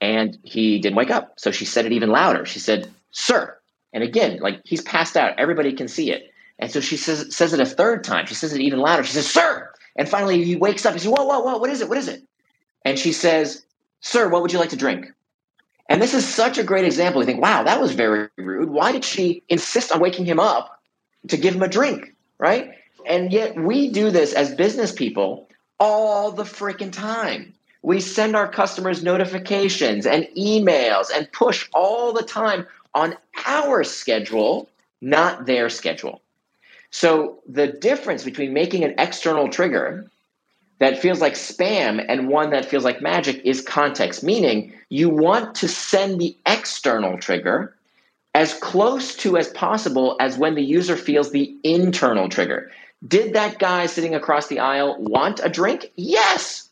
And 0.02 0.38
he 0.44 0.80
didn't 0.80 0.98
wake 0.98 1.10
up. 1.12 1.40
So 1.40 1.52
she 1.52 1.66
said 1.66 1.86
it 1.86 1.94
even 1.94 2.10
louder. 2.10 2.46
She 2.46 2.60
said, 2.60 2.92
Sir. 3.12 3.58
And 3.94 4.04
again, 4.04 4.40
like 4.40 4.62
he's 4.66 4.82
passed 4.82 5.16
out. 5.16 5.40
Everybody 5.40 5.74
can 5.74 5.88
see 5.88 6.12
it. 6.12 6.32
And 6.60 6.72
so 6.72 6.82
she 6.82 6.98
says, 6.98 7.36
says 7.36 7.54
it 7.54 7.60
a 7.60 7.66
third 7.66 8.04
time. 8.04 8.26
She 8.26 8.36
says 8.36 8.54
it 8.54 8.62
even 8.62 8.80
louder. 8.80 9.04
She 9.04 9.14
says, 9.14 9.28
Sir. 9.28 9.72
And 9.96 10.10
finally 10.10 10.44
he 10.44 10.56
wakes 10.56 10.86
up. 10.86 10.94
He 10.94 11.00
says, 11.00 11.10
Whoa, 11.10 11.24
whoa, 11.26 11.40
whoa, 11.40 11.58
what 11.58 11.70
is 11.70 11.82
it? 11.82 11.90
What 11.90 11.98
is 11.98 12.08
it? 12.08 12.24
And 12.84 13.00
she 13.00 13.14
says, 13.14 13.66
Sir, 14.02 14.30
what 14.30 14.42
would 14.42 14.52
you 14.52 14.60
like 14.60 14.70
to 14.70 14.76
drink? 14.76 15.12
And 15.90 16.02
this 16.02 16.14
is 16.14 16.28
such 16.28 16.58
a 16.58 16.64
great 16.64 16.86
example. 16.86 17.22
You 17.22 17.26
think, 17.28 17.42
wow, 17.42 17.64
that 17.64 17.80
was 17.80 17.94
very 17.94 18.28
rude. 18.38 18.70
Why 18.70 18.92
did 18.92 19.06
she 19.06 19.44
insist 19.50 19.92
on 19.92 20.00
waking 20.00 20.26
him 20.26 20.40
up 20.40 20.75
to 21.28 21.38
give 21.38 21.56
him 21.56 21.64
a 21.64 21.68
drink, 21.68 22.16
right? 22.38 22.72
And 23.06 23.32
yet 23.32 23.56
we 23.56 23.90
do 23.90 24.12
this 24.12 24.34
as 24.34 24.56
business 24.56 24.92
people 24.92 25.48
all 25.80 26.32
the 26.32 26.44
freaking 26.44 26.92
time. 26.92 27.54
We 27.82 28.00
send 28.02 28.36
our 28.36 28.48
customers 28.48 29.04
notifications 29.04 30.06
and 30.06 30.28
emails 30.38 31.08
and 31.14 31.32
push 31.32 31.70
all 31.74 32.14
the 32.14 32.24
time 32.24 32.66
on 32.94 33.16
our 33.46 33.84
schedule, 33.84 34.70
not 35.02 35.46
their 35.46 35.70
schedule. 35.70 36.22
So 36.90 37.40
the 37.48 37.68
difference 37.68 38.24
between 38.24 38.54
making 38.54 38.84
an 38.84 38.96
external 38.98 39.50
trigger 39.50 40.10
that 40.80 41.00
feels 41.00 41.22
like 41.22 41.34
spam 41.34 42.04
and 42.08 42.28
one 42.28 42.50
that 42.52 42.66
feels 42.66 42.84
like 42.84 43.02
magic 43.02 43.42
is 43.46 43.62
context, 43.62 44.24
meaning 44.24 44.74
you 44.90 45.10
want 45.10 45.56
to 45.56 45.68
send 45.68 46.20
the 46.20 46.36
external 46.46 47.18
trigger 47.18 47.75
as 48.36 48.54
close 48.56 49.16
to 49.18 49.38
as 49.38 49.50
possible 49.50 50.18
as 50.22 50.38
when 50.38 50.56
the 50.56 50.64
user 50.64 50.98
feels 50.98 51.32
the 51.32 51.58
internal 51.64 52.30
trigger. 52.30 52.72
Did 53.08 53.34
that 53.36 53.60
guy 53.60 53.88
sitting 53.88 54.16
across 54.16 54.48
the 54.50 54.60
aisle 54.60 54.98
want 55.00 55.42
a 55.44 55.50
drink? 55.50 55.94
Yes. 55.98 56.64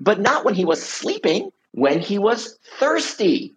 but 0.00 0.20
not 0.20 0.44
when 0.44 0.54
he 0.54 0.64
was 0.64 0.82
sleeping, 0.82 1.50
when 1.72 2.00
he 2.00 2.18
was 2.18 2.58
thirsty. 2.78 3.54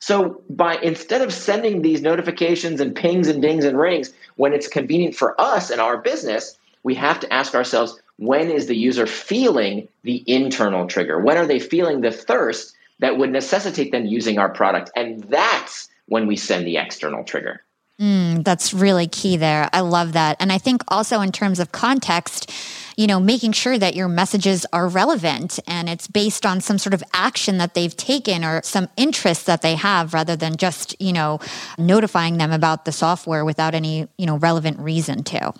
So 0.00 0.42
by 0.50 0.76
instead 0.76 1.22
of 1.22 1.32
sending 1.32 1.82
these 1.82 2.02
notifications 2.02 2.80
and 2.80 2.94
pings 2.94 3.28
and 3.28 3.40
dings 3.42 3.64
and 3.64 3.78
rings 3.78 4.12
when 4.36 4.52
it's 4.52 4.68
convenient 4.68 5.16
for 5.16 5.40
us 5.40 5.70
and 5.70 5.80
our 5.80 5.98
business, 5.98 6.58
we 6.82 6.94
have 6.96 7.20
to 7.20 7.32
ask 7.32 7.54
ourselves 7.54 8.00
when 8.18 8.50
is 8.50 8.66
the 8.66 8.76
user 8.76 9.06
feeling 9.06 9.88
the 10.04 10.22
internal 10.26 10.86
trigger? 10.86 11.20
When 11.20 11.38
are 11.38 11.46
they 11.46 11.58
feeling 11.58 12.02
the 12.02 12.12
thirst 12.12 12.74
that 13.00 13.18
would 13.18 13.30
necessitate 13.32 13.92
them 13.92 14.06
using 14.06 14.38
our 14.38 14.50
product? 14.50 14.90
And 14.96 15.24
that's 15.24 15.88
when 16.06 16.26
we 16.26 16.36
send 16.36 16.66
the 16.66 16.76
external 16.76 17.24
trigger. 17.24 17.62
Mm, 18.00 18.44
that's 18.44 18.74
really 18.74 19.06
key 19.06 19.36
there. 19.36 19.68
I 19.72 19.80
love 19.80 20.14
that. 20.14 20.36
And 20.40 20.50
I 20.50 20.58
think 20.58 20.82
also 20.88 21.20
in 21.20 21.30
terms 21.30 21.60
of 21.60 21.70
context, 21.70 22.50
you 22.96 23.06
know, 23.06 23.20
making 23.20 23.52
sure 23.52 23.78
that 23.78 23.94
your 23.94 24.08
messages 24.08 24.66
are 24.72 24.88
relevant 24.88 25.60
and 25.66 25.88
it's 25.88 26.08
based 26.08 26.44
on 26.44 26.60
some 26.60 26.78
sort 26.78 26.94
of 26.94 27.04
action 27.12 27.58
that 27.58 27.74
they've 27.74 27.96
taken 27.96 28.44
or 28.44 28.62
some 28.62 28.88
interest 28.96 29.46
that 29.46 29.62
they 29.62 29.76
have 29.76 30.12
rather 30.12 30.34
than 30.34 30.56
just, 30.56 31.00
you 31.00 31.12
know, 31.12 31.38
notifying 31.78 32.38
them 32.38 32.52
about 32.52 32.84
the 32.84 32.92
software 32.92 33.44
without 33.44 33.74
any, 33.74 34.08
you 34.18 34.26
know, 34.26 34.38
relevant 34.38 34.78
reason 34.80 35.22
to. 35.24 35.52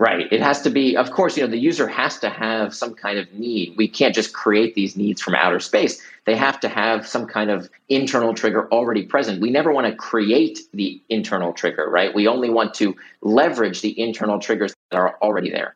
Right. 0.00 0.32
It 0.32 0.40
has 0.40 0.62
to 0.62 0.70
be, 0.70 0.96
of 0.96 1.10
course, 1.10 1.36
you 1.36 1.42
know, 1.42 1.50
the 1.50 1.58
user 1.58 1.88
has 1.88 2.20
to 2.20 2.30
have 2.30 2.72
some 2.72 2.94
kind 2.94 3.18
of 3.18 3.32
need. 3.32 3.74
We 3.76 3.88
can't 3.88 4.14
just 4.14 4.32
create 4.32 4.76
these 4.76 4.96
needs 4.96 5.20
from 5.20 5.34
outer 5.34 5.58
space. 5.58 6.00
They 6.24 6.36
have 6.36 6.60
to 6.60 6.68
have 6.68 7.04
some 7.04 7.26
kind 7.26 7.50
of 7.50 7.68
internal 7.88 8.32
trigger 8.32 8.68
already 8.70 9.02
present. 9.02 9.40
We 9.40 9.50
never 9.50 9.72
want 9.72 9.88
to 9.88 9.96
create 9.96 10.60
the 10.72 11.02
internal 11.08 11.52
trigger, 11.52 11.90
right? 11.90 12.14
We 12.14 12.28
only 12.28 12.48
want 12.48 12.74
to 12.74 12.94
leverage 13.22 13.80
the 13.80 13.98
internal 14.00 14.38
triggers 14.38 14.72
that 14.92 14.98
are 14.98 15.18
already 15.20 15.50
there. 15.50 15.74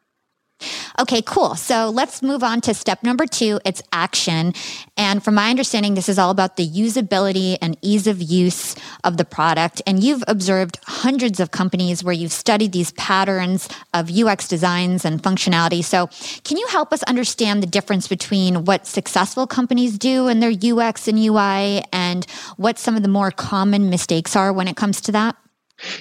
Okay, 0.98 1.22
cool. 1.22 1.54
So 1.54 1.90
let's 1.90 2.22
move 2.22 2.42
on 2.42 2.60
to 2.62 2.74
step 2.74 3.02
number 3.02 3.26
two. 3.26 3.60
It's 3.64 3.82
action. 3.92 4.54
And 4.96 5.22
from 5.22 5.34
my 5.34 5.50
understanding, 5.50 5.94
this 5.94 6.08
is 6.08 6.18
all 6.18 6.30
about 6.30 6.56
the 6.56 6.68
usability 6.68 7.56
and 7.60 7.76
ease 7.82 8.06
of 8.06 8.20
use 8.20 8.76
of 9.04 9.16
the 9.16 9.24
product. 9.24 9.82
And 9.86 10.02
you've 10.02 10.24
observed 10.26 10.78
hundreds 10.86 11.40
of 11.40 11.50
companies 11.50 12.04
where 12.04 12.14
you've 12.14 12.32
studied 12.32 12.72
these 12.72 12.92
patterns 12.92 13.68
of 13.94 14.10
UX 14.10 14.48
designs 14.48 15.04
and 15.04 15.22
functionality. 15.22 15.82
So 15.82 16.08
can 16.44 16.56
you 16.56 16.66
help 16.68 16.92
us 16.92 17.02
understand 17.04 17.62
the 17.62 17.66
difference 17.66 18.08
between 18.08 18.64
what 18.64 18.86
successful 18.86 19.46
companies 19.46 19.98
do 19.98 20.28
in 20.28 20.40
their 20.40 20.52
UX 20.52 21.08
and 21.08 21.18
UI 21.18 21.82
and 21.92 22.26
what 22.56 22.78
some 22.78 22.96
of 22.96 23.02
the 23.02 23.08
more 23.08 23.30
common 23.30 23.90
mistakes 23.90 24.36
are 24.36 24.52
when 24.52 24.68
it 24.68 24.76
comes 24.76 25.00
to 25.02 25.12
that? 25.12 25.36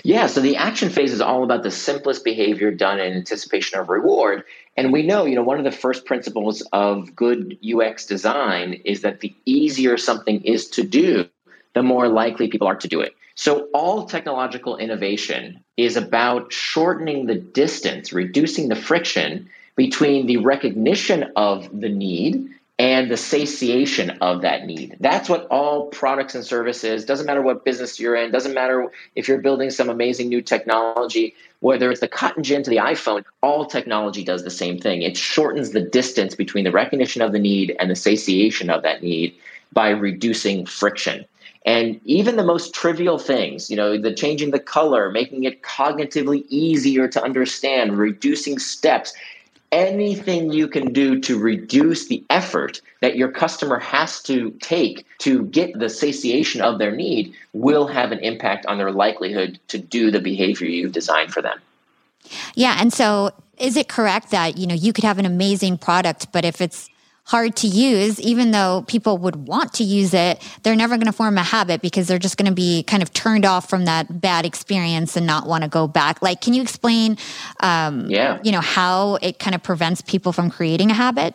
Yeah, 0.03 0.27
so 0.27 0.41
the 0.41 0.57
action 0.57 0.89
phase 0.89 1.11
is 1.11 1.21
all 1.21 1.43
about 1.43 1.63
the 1.63 1.71
simplest 1.71 2.23
behavior 2.23 2.71
done 2.71 2.99
in 2.99 3.13
anticipation 3.13 3.79
of 3.79 3.89
reward. 3.89 4.43
And 4.77 4.93
we 4.93 5.03
know, 5.03 5.25
you 5.25 5.35
know, 5.35 5.43
one 5.43 5.57
of 5.57 5.63
the 5.63 5.71
first 5.71 6.05
principles 6.05 6.61
of 6.71 7.15
good 7.15 7.57
UX 7.63 8.05
design 8.05 8.73
is 8.85 9.01
that 9.01 9.19
the 9.19 9.33
easier 9.45 9.97
something 9.97 10.41
is 10.41 10.69
to 10.71 10.83
do, 10.83 11.27
the 11.73 11.83
more 11.83 12.07
likely 12.07 12.47
people 12.47 12.67
are 12.67 12.75
to 12.75 12.87
do 12.87 13.01
it. 13.01 13.15
So 13.35 13.69
all 13.73 14.05
technological 14.05 14.77
innovation 14.77 15.63
is 15.77 15.97
about 15.97 16.51
shortening 16.53 17.25
the 17.25 17.35
distance, 17.35 18.13
reducing 18.13 18.69
the 18.69 18.75
friction 18.75 19.49
between 19.75 20.27
the 20.27 20.37
recognition 20.37 21.31
of 21.35 21.67
the 21.79 21.89
need 21.89 22.49
and 22.81 23.11
the 23.11 23.17
satiation 23.17 24.09
of 24.21 24.41
that 24.41 24.65
need. 24.65 24.97
That's 24.99 25.29
what 25.29 25.45
all 25.51 25.85
products 25.89 26.33
and 26.33 26.43
services, 26.43 27.05
doesn't 27.05 27.27
matter 27.27 27.43
what 27.43 27.63
business 27.63 27.99
you're 27.99 28.15
in, 28.15 28.31
doesn't 28.31 28.55
matter 28.55 28.91
if 29.15 29.27
you're 29.27 29.37
building 29.37 29.69
some 29.69 29.87
amazing 29.87 30.29
new 30.29 30.41
technology, 30.41 31.35
whether 31.59 31.91
it's 31.91 31.99
the 31.99 32.07
cotton 32.07 32.41
gin 32.41 32.63
to 32.63 32.71
the 32.71 32.77
iPhone, 32.77 33.23
all 33.43 33.67
technology 33.67 34.23
does 34.23 34.43
the 34.43 34.49
same 34.49 34.79
thing. 34.79 35.03
It 35.03 35.15
shortens 35.15 35.69
the 35.69 35.81
distance 35.81 36.33
between 36.33 36.63
the 36.63 36.71
recognition 36.71 37.21
of 37.21 37.33
the 37.33 37.37
need 37.37 37.75
and 37.79 37.91
the 37.91 37.95
satiation 37.95 38.71
of 38.71 38.81
that 38.81 39.03
need 39.03 39.35
by 39.71 39.89
reducing 39.89 40.65
friction. 40.65 41.23
And 41.67 42.01
even 42.05 42.35
the 42.35 42.43
most 42.43 42.73
trivial 42.73 43.19
things, 43.19 43.69
you 43.69 43.77
know, 43.77 43.95
the 43.95 44.11
changing 44.11 44.49
the 44.49 44.59
color, 44.59 45.11
making 45.11 45.43
it 45.43 45.61
cognitively 45.61 46.45
easier 46.49 47.07
to 47.09 47.23
understand, 47.23 47.99
reducing 47.99 48.57
steps, 48.57 49.13
anything 49.71 50.51
you 50.51 50.67
can 50.67 50.91
do 50.91 51.19
to 51.21 51.39
reduce 51.39 52.07
the 52.07 52.23
effort 52.29 52.81
that 52.99 53.15
your 53.15 53.31
customer 53.31 53.79
has 53.79 54.21
to 54.23 54.51
take 54.61 55.05
to 55.19 55.45
get 55.45 55.77
the 55.77 55.89
satiation 55.89 56.61
of 56.61 56.77
their 56.77 56.91
need 56.91 57.33
will 57.53 57.87
have 57.87 58.11
an 58.11 58.19
impact 58.19 58.65
on 58.65 58.77
their 58.77 58.91
likelihood 58.91 59.59
to 59.69 59.77
do 59.77 60.11
the 60.11 60.19
behavior 60.19 60.67
you've 60.67 60.91
designed 60.91 61.33
for 61.33 61.41
them. 61.41 61.59
Yeah, 62.55 62.77
and 62.79 62.91
so 62.93 63.31
is 63.57 63.77
it 63.77 63.87
correct 63.87 64.31
that, 64.31 64.57
you 64.57 64.67
know, 64.67 64.75
you 64.75 64.93
could 64.93 65.03
have 65.03 65.19
an 65.19 65.25
amazing 65.25 65.77
product 65.77 66.27
but 66.31 66.45
if 66.45 66.61
it's 66.61 66.89
hard 67.31 67.55
to 67.55 67.65
use, 67.65 68.19
even 68.19 68.51
though 68.51 68.83
people 68.87 69.17
would 69.17 69.47
want 69.47 69.71
to 69.71 69.85
use 69.85 70.13
it, 70.13 70.45
they're 70.63 70.75
never 70.75 70.97
going 70.97 71.05
to 71.05 71.13
form 71.13 71.37
a 71.37 71.43
habit 71.43 71.81
because 71.81 72.05
they're 72.05 72.19
just 72.19 72.35
going 72.35 72.45
to 72.45 72.53
be 72.53 72.83
kind 72.83 73.01
of 73.01 73.13
turned 73.13 73.45
off 73.45 73.69
from 73.69 73.85
that 73.85 74.19
bad 74.19 74.45
experience 74.45 75.15
and 75.15 75.25
not 75.25 75.47
want 75.47 75.63
to 75.63 75.69
go 75.69 75.87
back. 75.87 76.21
Like, 76.21 76.41
can 76.41 76.53
you 76.53 76.61
explain, 76.61 77.17
um, 77.61 78.09
yeah. 78.09 78.39
you 78.43 78.51
know, 78.51 78.59
how 78.59 79.15
it 79.21 79.39
kind 79.39 79.55
of 79.55 79.63
prevents 79.63 80.01
people 80.01 80.33
from 80.33 80.49
creating 80.49 80.91
a 80.91 80.93
habit? 80.93 81.33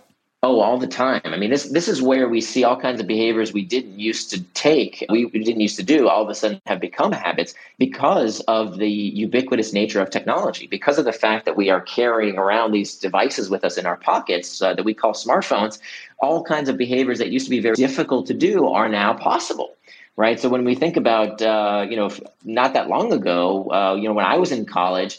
Oh, 0.49 0.61
all 0.61 0.79
the 0.79 0.87
time. 0.87 1.23
I 1.25 1.37
mean, 1.37 1.51
this 1.51 1.65
this 1.71 1.89
is 1.89 2.01
where 2.01 2.29
we 2.29 2.41
see 2.41 2.63
all 2.63 2.81
kinds 2.81 3.01
of 3.01 3.09
behaviors 3.09 3.53
we 3.53 3.65
didn't 3.65 3.99
used 3.99 4.31
to 4.31 4.41
take, 4.55 5.05
we, 5.09 5.29
didn't 5.29 5.61
used 5.61 5.75
to 5.79 5.83
do, 5.83 6.09
all 6.09 6.23
of 6.23 6.29
a 6.29 6.37
sudden 6.37 6.61
have 6.67 6.79
become 6.79 7.11
habits 7.11 7.53
because 7.79 8.39
of 8.43 8.79
the 8.79 8.89
ubiquitous 8.89 9.73
nature 9.73 10.01
of 10.01 10.09
technology, 10.11 10.69
because 10.69 10.99
of 11.01 11.05
the 11.05 11.13
fact 11.13 11.47
that 11.47 11.57
we 11.57 11.69
are 11.69 11.81
carrying 11.81 12.39
around 12.39 12.71
these 12.71 12.95
devices 12.95 13.51
with 13.51 13.65
us 13.65 13.77
in 13.77 13.87
our 13.87 13.97
pockets 13.97 14.63
uh, 14.63 14.73
that 14.73 14.85
we 14.85 14.95
call 14.95 15.15
smartphones. 15.15 15.81
All 16.21 16.45
kinds 16.45 16.69
of 16.69 16.77
behaviors 16.77 17.19
that 17.19 17.31
used 17.31 17.47
to 17.47 17.51
be 17.51 17.59
very 17.59 17.75
difficult 17.75 18.29
to 18.29 18.35
do 18.35 18.69
are 18.69 18.89
now 18.89 19.15
possible 19.15 19.73
right? 20.19 20.41
So 20.41 20.49
when 20.49 20.65
we 20.65 20.75
think 20.75 20.97
about, 20.97 21.43
uh, 21.43 21.87
you 21.91 21.95
know, 21.95 22.11
not 22.43 22.73
that 22.73 22.89
long 22.89 23.13
ago, 23.13 23.71
uh, 23.71 23.97
you 23.97 24.09
know, 24.09 24.15
when 24.15 24.25
I 24.25 24.39
was 24.39 24.51
in 24.51 24.65
college, 24.65 25.19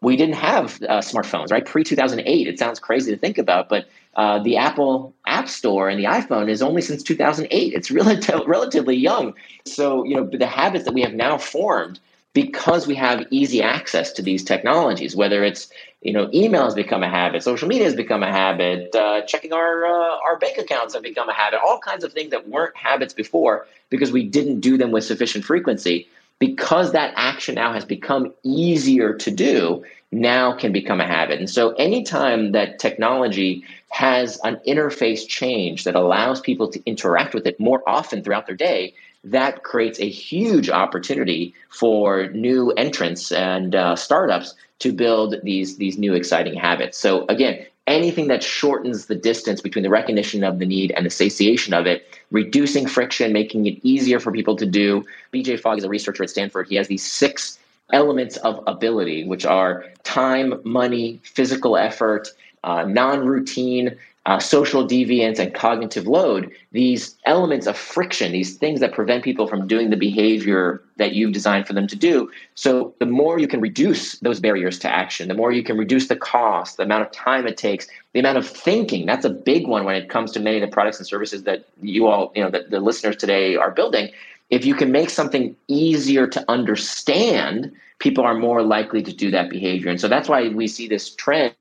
we 0.00 0.16
didn't 0.16 0.36
have 0.36 0.80
uh, 0.82 0.98
smartphones, 1.00 1.50
right? 1.50 1.64
Pre 1.64 1.84
2008. 1.84 2.48
It 2.48 2.58
sounds 2.58 2.78
crazy 2.78 3.10
to 3.12 3.18
think 3.18 3.38
about, 3.38 3.68
but 3.68 3.86
uh, 4.16 4.42
the 4.42 4.56
Apple 4.56 5.14
App 5.26 5.48
Store 5.48 5.88
and 5.88 5.98
the 5.98 6.04
iPhone 6.04 6.48
is 6.48 6.62
only 6.62 6.82
since 6.82 7.02
2008. 7.02 7.74
It's 7.74 7.90
relative, 7.90 8.40
relatively 8.46 8.96
young. 8.96 9.34
So, 9.66 10.04
you 10.04 10.16
know, 10.16 10.28
the 10.30 10.46
habits 10.46 10.84
that 10.84 10.94
we 10.94 11.02
have 11.02 11.14
now 11.14 11.38
formed 11.38 12.00
because 12.32 12.86
we 12.86 12.94
have 12.94 13.26
easy 13.30 13.60
access 13.60 14.12
to 14.12 14.22
these 14.22 14.44
technologies, 14.44 15.16
whether 15.16 15.42
it's, 15.42 15.68
you 16.00 16.12
know, 16.12 16.30
email 16.32 16.64
has 16.64 16.74
become 16.74 17.02
a 17.02 17.08
habit, 17.08 17.42
social 17.42 17.66
media 17.66 17.84
has 17.84 17.96
become 17.96 18.22
a 18.22 18.30
habit, 18.30 18.94
uh, 18.94 19.22
checking 19.22 19.52
our, 19.52 19.84
uh, 19.84 20.16
our 20.24 20.38
bank 20.38 20.56
accounts 20.56 20.94
have 20.94 21.02
become 21.02 21.28
a 21.28 21.32
habit, 21.34 21.58
all 21.66 21.80
kinds 21.80 22.04
of 22.04 22.12
things 22.12 22.30
that 22.30 22.48
weren't 22.48 22.76
habits 22.76 23.12
before 23.12 23.66
because 23.90 24.12
we 24.12 24.22
didn't 24.22 24.60
do 24.60 24.78
them 24.78 24.92
with 24.92 25.02
sufficient 25.04 25.44
frequency 25.44 26.08
because 26.40 26.92
that 26.92 27.12
action 27.16 27.54
now 27.54 27.72
has 27.72 27.84
become 27.84 28.34
easier 28.42 29.14
to 29.14 29.30
do, 29.30 29.84
now 30.10 30.52
can 30.56 30.72
become 30.72 31.00
a 31.00 31.06
habit. 31.06 31.38
And 31.38 31.48
so 31.48 31.74
anytime 31.74 32.50
that 32.52 32.80
technology 32.80 33.62
has 33.90 34.40
an 34.42 34.58
interface 34.66 35.28
change 35.28 35.84
that 35.84 35.94
allows 35.94 36.40
people 36.40 36.68
to 36.68 36.82
interact 36.84 37.34
with 37.34 37.46
it 37.46 37.60
more 37.60 37.82
often 37.86 38.24
throughout 38.24 38.46
their 38.46 38.56
day, 38.56 38.94
that 39.22 39.62
creates 39.62 40.00
a 40.00 40.08
huge 40.08 40.70
opportunity 40.70 41.54
for 41.68 42.28
new 42.28 42.70
entrants 42.72 43.30
and 43.30 43.74
uh, 43.74 43.94
startups 43.94 44.54
to 44.78 44.92
build 44.92 45.34
these 45.42 45.76
these 45.76 45.98
new 45.98 46.14
exciting 46.14 46.54
habits. 46.54 46.96
So 46.96 47.26
again, 47.28 47.66
anything 47.86 48.28
that 48.28 48.42
shortens 48.42 49.06
the 49.06 49.14
distance 49.14 49.60
between 49.60 49.82
the 49.82 49.90
recognition 49.90 50.44
of 50.44 50.58
the 50.58 50.66
need 50.66 50.92
and 50.92 51.04
the 51.04 51.10
satiation 51.10 51.74
of 51.74 51.86
it, 51.86 52.06
reducing 52.30 52.86
friction, 52.86 53.32
making 53.32 53.66
it 53.66 53.78
easier 53.82 54.20
for 54.20 54.30
people 54.30 54.56
to 54.56 54.66
do. 54.66 55.04
BJ 55.32 55.58
Fogg 55.58 55.78
is 55.78 55.84
a 55.84 55.88
researcher 55.88 56.22
at 56.22 56.30
Stanford. 56.30 56.68
He 56.68 56.76
has 56.76 56.88
these 56.88 57.04
six 57.04 57.58
elements 57.92 58.36
of 58.38 58.62
ability, 58.66 59.24
which 59.26 59.44
are 59.44 59.84
time, 60.04 60.60
money, 60.64 61.20
physical 61.24 61.76
effort, 61.76 62.28
uh, 62.62 62.84
non 62.84 63.26
routine, 63.26 63.96
uh, 64.26 64.38
social 64.38 64.86
deviance 64.86 65.38
and 65.38 65.54
cognitive 65.54 66.06
load, 66.06 66.50
these 66.72 67.16
elements 67.24 67.66
of 67.66 67.76
friction, 67.76 68.32
these 68.32 68.56
things 68.58 68.80
that 68.80 68.92
prevent 68.92 69.24
people 69.24 69.46
from 69.46 69.66
doing 69.66 69.88
the 69.88 69.96
behavior 69.96 70.82
that 70.98 71.14
you've 71.14 71.32
designed 71.32 71.66
for 71.66 71.72
them 71.72 71.86
to 71.86 71.96
do. 71.96 72.30
So, 72.54 72.94
the 72.98 73.06
more 73.06 73.38
you 73.38 73.48
can 73.48 73.60
reduce 73.60 74.18
those 74.18 74.38
barriers 74.38 74.78
to 74.80 74.88
action, 74.94 75.28
the 75.28 75.34
more 75.34 75.52
you 75.52 75.62
can 75.62 75.78
reduce 75.78 76.08
the 76.08 76.16
cost, 76.16 76.76
the 76.76 76.82
amount 76.82 77.06
of 77.06 77.12
time 77.12 77.46
it 77.46 77.56
takes, 77.56 77.88
the 78.12 78.20
amount 78.20 78.36
of 78.36 78.46
thinking. 78.46 79.06
That's 79.06 79.24
a 79.24 79.30
big 79.30 79.66
one 79.66 79.84
when 79.84 79.96
it 79.96 80.10
comes 80.10 80.32
to 80.32 80.40
many 80.40 80.58
of 80.58 80.68
the 80.68 80.72
products 80.72 80.98
and 80.98 81.06
services 81.06 81.44
that 81.44 81.64
you 81.80 82.06
all, 82.06 82.30
you 82.34 82.42
know, 82.42 82.50
that 82.50 82.70
the 82.70 82.80
listeners 82.80 83.16
today 83.16 83.56
are 83.56 83.70
building. 83.70 84.10
If 84.50 84.66
you 84.66 84.74
can 84.74 84.92
make 84.92 85.08
something 85.08 85.56
easier 85.68 86.26
to 86.26 86.44
understand, 86.48 87.72
people 88.00 88.24
are 88.24 88.34
more 88.34 88.62
likely 88.62 89.02
to 89.02 89.12
do 89.12 89.30
that 89.30 89.48
behavior. 89.48 89.90
And 89.90 90.00
so 90.00 90.08
that's 90.08 90.28
why 90.28 90.48
we 90.48 90.66
see 90.66 90.88
this 90.88 91.14
trend 91.14 91.54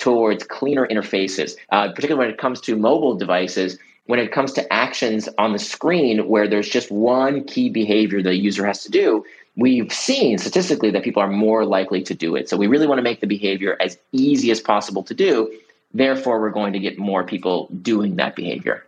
towards 0.00 0.42
cleaner 0.44 0.86
interfaces, 0.88 1.54
uh, 1.70 1.92
particularly 1.92 2.26
when 2.26 2.34
it 2.34 2.38
comes 2.38 2.60
to 2.62 2.76
mobile 2.76 3.14
devices. 3.14 3.78
When 4.06 4.18
it 4.18 4.32
comes 4.32 4.52
to 4.54 4.72
actions 4.72 5.28
on 5.38 5.52
the 5.52 5.60
screen 5.60 6.26
where 6.26 6.48
there's 6.48 6.68
just 6.68 6.90
one 6.90 7.44
key 7.44 7.68
behavior 7.68 8.20
the 8.20 8.34
user 8.34 8.66
has 8.66 8.82
to 8.82 8.90
do, 8.90 9.24
we've 9.54 9.92
seen 9.92 10.38
statistically 10.38 10.90
that 10.90 11.04
people 11.04 11.22
are 11.22 11.30
more 11.30 11.64
likely 11.64 12.02
to 12.02 12.14
do 12.14 12.34
it. 12.34 12.48
So 12.48 12.56
we 12.56 12.66
really 12.66 12.88
want 12.88 12.98
to 12.98 13.04
make 13.04 13.20
the 13.20 13.28
behavior 13.28 13.76
as 13.78 13.98
easy 14.10 14.50
as 14.50 14.60
possible 14.60 15.04
to 15.04 15.14
do. 15.14 15.56
Therefore, 15.94 16.40
we're 16.40 16.50
going 16.50 16.72
to 16.72 16.80
get 16.80 16.98
more 16.98 17.22
people 17.22 17.68
doing 17.82 18.16
that 18.16 18.34
behavior. 18.34 18.84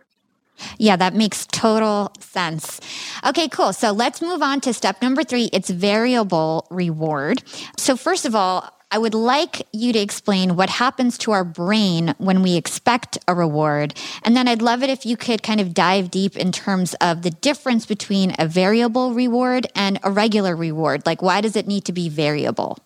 Yeah, 0.77 0.95
that 0.97 1.13
makes 1.13 1.45
total 1.47 2.11
sense. 2.19 2.79
Okay, 3.25 3.47
cool. 3.47 3.73
So 3.73 3.91
let's 3.91 4.21
move 4.21 4.41
on 4.41 4.61
to 4.61 4.73
step 4.73 5.01
number 5.01 5.23
three. 5.23 5.49
It's 5.51 5.69
variable 5.69 6.67
reward. 6.69 7.43
So, 7.77 7.95
first 7.95 8.25
of 8.25 8.35
all, 8.35 8.69
I 8.93 8.99
would 8.99 9.15
like 9.15 9.65
you 9.71 9.91
to 9.91 9.97
explain 9.97 10.55
what 10.55 10.69
happens 10.69 11.17
to 11.17 11.31
our 11.31 11.43
brain 11.43 12.13
when 12.19 12.43
we 12.43 12.55
expect 12.55 13.17
a 13.27 13.33
reward. 13.33 13.95
And 14.21 14.37
then 14.37 14.47
I'd 14.47 14.61
love 14.61 14.83
it 14.83 14.89
if 14.91 15.03
you 15.03 15.17
could 15.17 15.41
kind 15.41 15.59
of 15.59 15.73
dive 15.73 16.11
deep 16.11 16.37
in 16.37 16.51
terms 16.51 16.93
of 17.01 17.23
the 17.23 17.31
difference 17.31 17.87
between 17.87 18.35
a 18.37 18.45
variable 18.45 19.15
reward 19.15 19.65
and 19.73 19.99
a 20.03 20.11
regular 20.11 20.55
reward. 20.55 21.07
Like, 21.07 21.23
why 21.23 21.41
does 21.41 21.55
it 21.55 21.67
need 21.67 21.85
to 21.85 21.91
be 21.91 22.07
variable? 22.07 22.77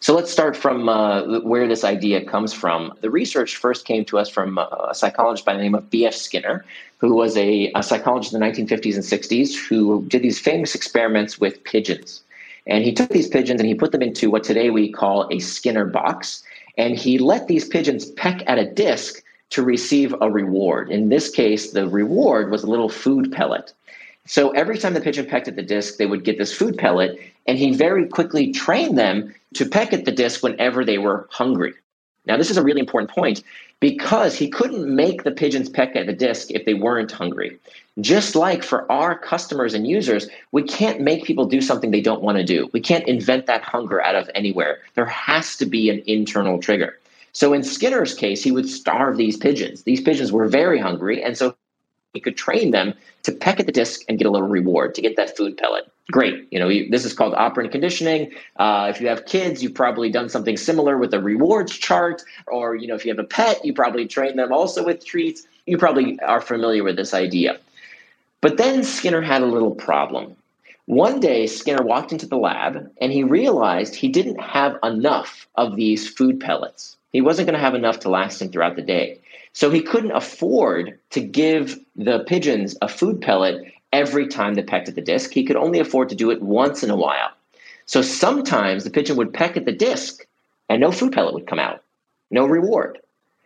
So 0.00 0.14
let's 0.14 0.32
start 0.32 0.56
from 0.56 0.88
uh, 0.88 1.40
where 1.40 1.68
this 1.68 1.84
idea 1.84 2.24
comes 2.24 2.54
from. 2.54 2.94
The 3.02 3.10
research 3.10 3.58
first 3.58 3.84
came 3.84 4.06
to 4.06 4.18
us 4.18 4.30
from 4.30 4.56
a 4.56 4.92
psychologist 4.94 5.44
by 5.44 5.52
the 5.52 5.60
name 5.60 5.74
of 5.74 5.90
B.F. 5.90 6.14
Skinner, 6.14 6.64
who 6.96 7.14
was 7.14 7.36
a, 7.36 7.70
a 7.74 7.82
psychologist 7.82 8.32
in 8.32 8.40
the 8.40 8.46
1950s 8.46 8.94
and 8.94 9.04
60s 9.04 9.54
who 9.68 10.02
did 10.08 10.22
these 10.22 10.38
famous 10.38 10.74
experiments 10.74 11.38
with 11.38 11.62
pigeons. 11.64 12.22
And 12.66 12.84
he 12.84 12.92
took 12.92 13.10
these 13.10 13.28
pigeons 13.28 13.60
and 13.60 13.68
he 13.68 13.74
put 13.74 13.92
them 13.92 14.02
into 14.02 14.30
what 14.30 14.44
today 14.44 14.70
we 14.70 14.90
call 14.90 15.28
a 15.30 15.38
Skinner 15.38 15.84
box. 15.84 16.42
And 16.78 16.96
he 16.96 17.18
let 17.18 17.48
these 17.48 17.68
pigeons 17.68 18.06
peck 18.12 18.42
at 18.46 18.58
a 18.58 18.70
disc 18.70 19.22
to 19.50 19.62
receive 19.62 20.14
a 20.20 20.30
reward. 20.30 20.90
In 20.90 21.08
this 21.08 21.28
case, 21.28 21.72
the 21.72 21.88
reward 21.88 22.50
was 22.50 22.62
a 22.62 22.70
little 22.70 22.88
food 22.88 23.30
pellet. 23.32 23.72
So 24.26 24.50
every 24.50 24.78
time 24.78 24.94
the 24.94 25.00
pigeon 25.00 25.26
pecked 25.26 25.48
at 25.48 25.56
the 25.56 25.62
disc, 25.62 25.96
they 25.96 26.06
would 26.06 26.24
get 26.24 26.38
this 26.38 26.56
food 26.56 26.78
pellet, 26.78 27.18
and 27.46 27.58
he 27.58 27.74
very 27.74 28.06
quickly 28.06 28.52
trained 28.52 28.96
them 28.96 29.34
to 29.54 29.66
peck 29.66 29.92
at 29.92 30.04
the 30.04 30.12
disc 30.12 30.42
whenever 30.42 30.84
they 30.84 30.96
were 30.96 31.28
hungry. 31.30 31.74
Now, 32.24 32.36
this 32.36 32.50
is 32.50 32.56
a 32.56 32.62
really 32.62 32.80
important 32.80 33.10
point 33.10 33.42
because 33.80 34.36
he 34.36 34.48
couldn't 34.48 34.94
make 34.94 35.24
the 35.24 35.32
pigeons 35.32 35.68
peck 35.68 35.96
at 35.96 36.06
the 36.06 36.12
disc 36.12 36.50
if 36.50 36.64
they 36.64 36.74
weren't 36.74 37.10
hungry. 37.10 37.58
Just 38.00 38.36
like 38.36 38.62
for 38.62 38.90
our 38.90 39.18
customers 39.18 39.74
and 39.74 39.86
users, 39.86 40.28
we 40.52 40.62
can't 40.62 41.00
make 41.00 41.24
people 41.24 41.46
do 41.46 41.60
something 41.60 41.90
they 41.90 42.00
don't 42.00 42.22
want 42.22 42.38
to 42.38 42.44
do. 42.44 42.70
We 42.72 42.80
can't 42.80 43.06
invent 43.08 43.46
that 43.46 43.62
hunger 43.62 44.00
out 44.00 44.14
of 44.14 44.30
anywhere. 44.34 44.78
There 44.94 45.06
has 45.06 45.56
to 45.56 45.66
be 45.66 45.90
an 45.90 46.02
internal 46.06 46.58
trigger. 46.58 46.98
So 47.32 47.52
in 47.52 47.64
Skinner's 47.64 48.14
case, 48.14 48.42
he 48.42 48.52
would 48.52 48.68
starve 48.68 49.16
these 49.16 49.36
pigeons. 49.36 49.82
These 49.82 50.02
pigeons 50.02 50.30
were 50.30 50.46
very 50.46 50.78
hungry, 50.78 51.22
and 51.22 51.36
so 51.36 51.56
he 52.14 52.20
could 52.20 52.36
train 52.36 52.70
them 52.70 52.94
to 53.24 53.32
peck 53.32 53.58
at 53.58 53.66
the 53.66 53.72
disc 53.72 54.02
and 54.08 54.18
get 54.18 54.26
a 54.26 54.30
little 54.30 54.48
reward 54.48 54.94
to 54.94 55.02
get 55.02 55.16
that 55.16 55.36
food 55.36 55.56
pellet. 55.56 55.91
Great. 56.10 56.48
You 56.50 56.58
know, 56.58 56.68
this 56.68 57.04
is 57.04 57.12
called 57.12 57.34
operant 57.34 57.70
conditioning. 57.70 58.32
Uh, 58.56 58.88
if 58.90 59.00
you 59.00 59.06
have 59.08 59.24
kids, 59.24 59.62
you've 59.62 59.74
probably 59.74 60.10
done 60.10 60.28
something 60.28 60.56
similar 60.56 60.98
with 60.98 61.14
a 61.14 61.20
rewards 61.20 61.76
chart. 61.76 62.22
Or, 62.48 62.74
you 62.74 62.88
know, 62.88 62.94
if 62.94 63.04
you 63.04 63.12
have 63.12 63.24
a 63.24 63.28
pet, 63.28 63.64
you 63.64 63.72
probably 63.72 64.06
train 64.06 64.36
them 64.36 64.52
also 64.52 64.84
with 64.84 65.04
treats. 65.04 65.46
You 65.66 65.78
probably 65.78 66.18
are 66.20 66.40
familiar 66.40 66.82
with 66.82 66.96
this 66.96 67.14
idea. 67.14 67.58
But 68.40 68.56
then 68.56 68.82
Skinner 68.82 69.22
had 69.22 69.42
a 69.42 69.46
little 69.46 69.70
problem. 69.70 70.34
One 70.86 71.20
day, 71.20 71.46
Skinner 71.46 71.84
walked 71.84 72.10
into 72.10 72.26
the 72.26 72.36
lab 72.36 72.90
and 73.00 73.12
he 73.12 73.22
realized 73.22 73.94
he 73.94 74.08
didn't 74.08 74.40
have 74.40 74.76
enough 74.82 75.46
of 75.54 75.76
these 75.76 76.08
food 76.08 76.40
pellets. 76.40 76.96
He 77.12 77.20
wasn't 77.20 77.46
going 77.46 77.58
to 77.58 77.64
have 77.64 77.76
enough 77.76 78.00
to 78.00 78.10
last 78.10 78.42
him 78.42 78.50
throughout 78.50 78.74
the 78.74 78.82
day. 78.82 79.20
So 79.52 79.70
he 79.70 79.82
couldn't 79.82 80.12
afford 80.12 80.98
to 81.10 81.20
give 81.20 81.78
the 81.94 82.24
pigeons 82.26 82.76
a 82.82 82.88
food 82.88 83.20
pellet 83.20 83.71
every 83.92 84.26
time 84.26 84.54
they 84.54 84.62
pecked 84.62 84.88
at 84.88 84.94
the 84.94 85.02
disc. 85.02 85.32
He 85.32 85.44
could 85.44 85.56
only 85.56 85.78
afford 85.78 86.08
to 86.08 86.14
do 86.14 86.30
it 86.30 86.42
once 86.42 86.82
in 86.82 86.90
a 86.90 86.96
while. 86.96 87.30
So 87.86 88.02
sometimes 88.02 88.84
the 88.84 88.90
pigeon 88.90 89.16
would 89.16 89.34
peck 89.34 89.56
at 89.56 89.64
the 89.64 89.72
disc 89.72 90.26
and 90.68 90.80
no 90.80 90.92
food 90.92 91.12
pellet 91.12 91.34
would 91.34 91.46
come 91.46 91.58
out, 91.58 91.82
no 92.30 92.46
reward. 92.46 92.98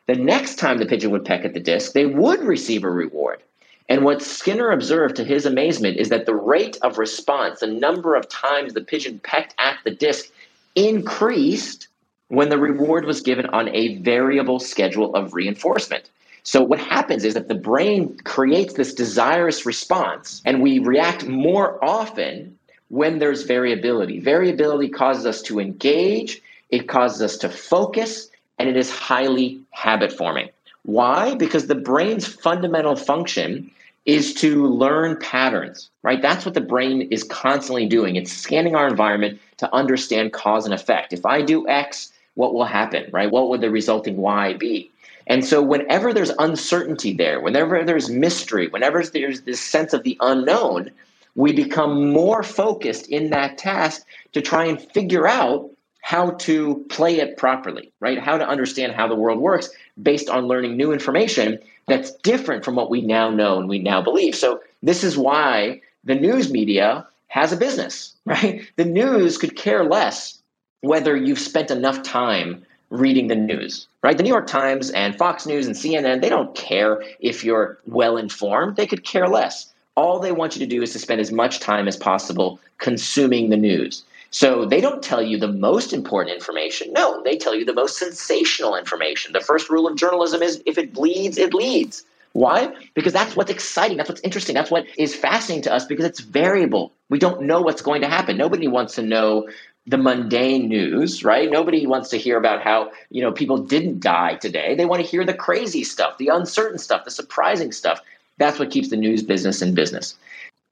The 0.07 0.15
next 0.15 0.57
time 0.57 0.79
the 0.79 0.87
pigeon 0.87 1.11
would 1.11 1.25
peck 1.25 1.45
at 1.45 1.55
the 1.55 1.61
disc, 1.61 1.93
they 1.93 2.07
would 2.07 2.41
receive 2.41 2.85
a 2.85 2.91
reward. 2.91 3.43
And 3.89 4.05
what 4.05 4.23
Skinner 4.23 4.71
observed 4.71 5.17
to 5.17 5.25
his 5.25 5.47
amazement 5.47 5.97
is 5.97 6.09
that 6.09 6.27
the 6.27 6.35
rate 6.35 6.77
of 6.83 6.99
response, 6.99 7.61
the 7.61 7.67
number 7.67 8.15
of 8.15 8.29
times 8.29 8.75
the 8.75 8.81
pigeon 8.81 9.21
pecked 9.21 9.55
at 9.59 9.79
the 9.85 9.91
disc, 9.91 10.31
increased 10.75 11.89
when 12.29 12.49
the 12.49 12.59
reward 12.59 13.05
was 13.05 13.21
given 13.21 13.47
on 13.47 13.69
a 13.69 13.99
variable 13.99 14.59
schedule 14.59 15.15
of 15.15 15.35
reinforcement. 15.35 16.11
So, 16.47 16.63
what 16.63 16.79
happens 16.79 17.25
is 17.25 17.35
that 17.35 17.49
the 17.49 17.57
brain 17.57 18.17
creates 18.23 18.75
this 18.75 18.95
desirous 18.95 19.67
response, 19.67 20.43
and 20.45 20.63
we 20.63 20.79
react 20.79 21.27
more 21.27 21.85
often 21.85 22.57
when 22.89 23.19
there's 23.19 23.43
variability. 23.43 24.21
Variability 24.21 24.89
causes 24.89 25.27
us 25.27 25.43
to 25.43 25.59
engage, 25.59 26.41
it 26.71 26.87
causes 26.87 27.21
us 27.21 27.37
to 27.39 27.49
focus, 27.49 28.31
and 28.61 28.69
it 28.69 28.77
is 28.77 28.89
highly 28.93 29.61
habit 29.71 30.13
forming. 30.13 30.49
Why? 30.85 31.35
Because 31.35 31.67
the 31.67 31.75
brain's 31.75 32.29
fundamental 32.29 32.95
function 32.95 33.69
is 34.05 34.33
to 34.35 34.69
learn 34.69 35.17
patterns, 35.17 35.91
right? 36.05 36.23
That's 36.23 36.45
what 36.45 36.55
the 36.55 36.61
brain 36.61 37.09
is 37.11 37.25
constantly 37.25 37.87
doing. 37.87 38.15
It's 38.15 38.33
scanning 38.33 38.77
our 38.77 38.87
environment 38.87 39.41
to 39.57 39.75
understand 39.75 40.33
cause 40.33 40.65
and 40.65 40.73
effect. 40.73 41.13
If 41.13 41.27
I 41.27 41.43
do 41.43 41.67
X, 41.67 42.13
what 42.35 42.55
will 42.55 42.67
happen, 42.67 43.11
right? 43.11 43.33
What 43.33 43.49
would 43.49 43.63
the 43.63 43.71
resulting 43.71 44.17
Y 44.19 44.53
be? 44.53 44.93
And 45.27 45.45
so, 45.45 45.61
whenever 45.61 46.13
there's 46.13 46.31
uncertainty 46.39 47.13
there, 47.13 47.41
whenever 47.41 47.83
there's 47.85 48.09
mystery, 48.09 48.69
whenever 48.69 49.03
there's 49.03 49.43
this 49.43 49.61
sense 49.61 49.93
of 49.93 50.05
the 50.05 50.17
unknown, 50.21 50.91
we 51.35 51.53
become 51.53 52.11
more 52.11 52.43
focused 52.43 53.09
in 53.09 53.31
that 53.31 53.59
task 53.59 54.07
to 54.33 54.41
try 54.41 54.65
and 54.65 54.81
figure 54.81 55.27
out 55.27 55.71
how 56.01 56.31
to 56.31 56.85
play 56.89 57.19
it 57.19 57.37
properly, 57.37 57.93
right? 57.99 58.19
How 58.19 58.39
to 58.39 58.49
understand 58.49 58.93
how 58.93 59.09
the 59.09 59.17
world 59.17 59.41
works 59.41 59.69
based 60.01 60.31
on 60.31 60.47
learning 60.47 60.77
new 60.77 60.93
information 60.93 61.59
that's 61.89 62.13
different 62.23 62.65
from 62.65 62.77
what 62.77 62.91
we 62.91 63.01
now 63.01 63.29
know 63.29 63.59
and 63.59 63.69
we 63.69 63.81
now 63.81 64.01
believe. 64.01 64.37
So, 64.37 64.61
this 64.83 65.03
is 65.03 65.19
why 65.19 65.81
the 66.05 66.15
news 66.15 66.53
media 66.53 67.07
has 67.29 67.53
a 67.53 67.57
business, 67.57 68.15
right? 68.25 68.63
The 68.77 68.85
news 68.85 69.39
could 69.39 69.57
care 69.57 69.85
less 69.85 70.41
whether 70.83 71.17
you've 71.17 71.39
spent 71.39 71.71
enough 71.71 72.03
time 72.03 72.66
reading 72.91 73.29
the 73.29 73.35
news, 73.35 73.87
right? 74.03 74.17
The 74.17 74.23
New 74.23 74.31
York 74.31 74.47
Times 74.47 74.91
and 74.91 75.17
Fox 75.17 75.47
News 75.47 75.67
and 75.67 75.75
CNN, 75.75 76.21
they 76.21 76.29
don't 76.29 76.55
care 76.55 77.03
if 77.21 77.45
you're 77.45 77.79
well 77.87 78.17
informed. 78.17 78.77
They 78.77 78.87
could 78.87 79.05
care 79.05 79.29
less. 79.29 79.73
All 79.97 80.19
they 80.19 80.33
want 80.33 80.55
you 80.55 80.61
to 80.61 80.67
do 80.67 80.83
is 80.83 80.93
to 80.93 80.99
spend 80.99 81.21
as 81.21 81.33
much 81.33 81.61
time 81.61 81.89
as 81.89 81.97
possible 81.97 82.61
consuming 82.79 83.51
the 83.51 83.57
news. 83.57 84.05
So 84.31 84.67
they 84.67 84.81
don't 84.81 85.03
tell 85.03 85.23
you 85.23 85.39
the 85.39 85.53
most 85.53 85.93
important 85.93 86.35
information. 86.35 86.93
No, 86.93 87.23
they 87.23 87.37
tell 87.37 87.55
you 87.55 87.65
the 87.65 87.73
most 87.73 87.99
sensational 87.99 88.77
information. 88.77 89.33
The 89.33 89.41
first 89.41 89.71
rule 89.71 89.89
of 89.89 89.97
journalism 89.97 90.43
is 90.43 90.63
if 90.67 90.77
it 90.77 90.93
bleeds, 90.93 91.39
it 91.39 91.55
leads. 91.55 92.05
Why? 92.33 92.71
Because 92.93 93.15
that's 93.15 93.35
what's 93.35 93.51
exciting. 93.51 93.97
That's 93.97 94.11
what's 94.11 94.21
interesting. 94.21 94.55
That's 94.55 94.71
what 94.71 94.85
is 94.99 95.15
fascinating 95.15 95.63
to 95.63 95.73
us 95.73 95.87
because 95.87 96.05
it's 96.05 96.21
variable. 96.21 96.93
We 97.09 97.19
don't 97.19 97.43
know 97.43 97.63
what's 97.63 97.81
going 97.81 98.03
to 98.03 98.09
happen. 98.09 98.37
Nobody 98.37 98.69
wants 98.69 98.95
to 98.97 99.03
know 99.03 99.49
the 99.87 99.97
mundane 99.97 100.69
news, 100.69 101.25
right? 101.25 101.51
Nobody 101.51 101.87
wants 101.87 102.09
to 102.11 102.19
hear 102.19 102.37
about 102.37 102.63
how, 102.63 102.91
you 103.11 103.23
know, 103.23 103.31
people 103.31 103.59
didn't 103.59 104.01
die 104.01 104.35
today. 104.35 104.75
They 104.75 104.85
want 104.85 105.03
to 105.03 105.09
hear 105.09 105.25
the 105.25 105.35
crazy 105.35 105.85
stuff, 105.85 106.19
the 106.19 106.29
uncertain 106.29 106.79
stuff, 106.79 107.05
the 107.05 107.11
surprising 107.11 107.71
stuff. 107.71 108.01
That's 108.39 108.59
what 108.59 108.71
keeps 108.71 108.91
the 108.91 108.97
news 108.97 109.23
business 109.23 109.63
in 109.63 109.75
business. 109.75 110.17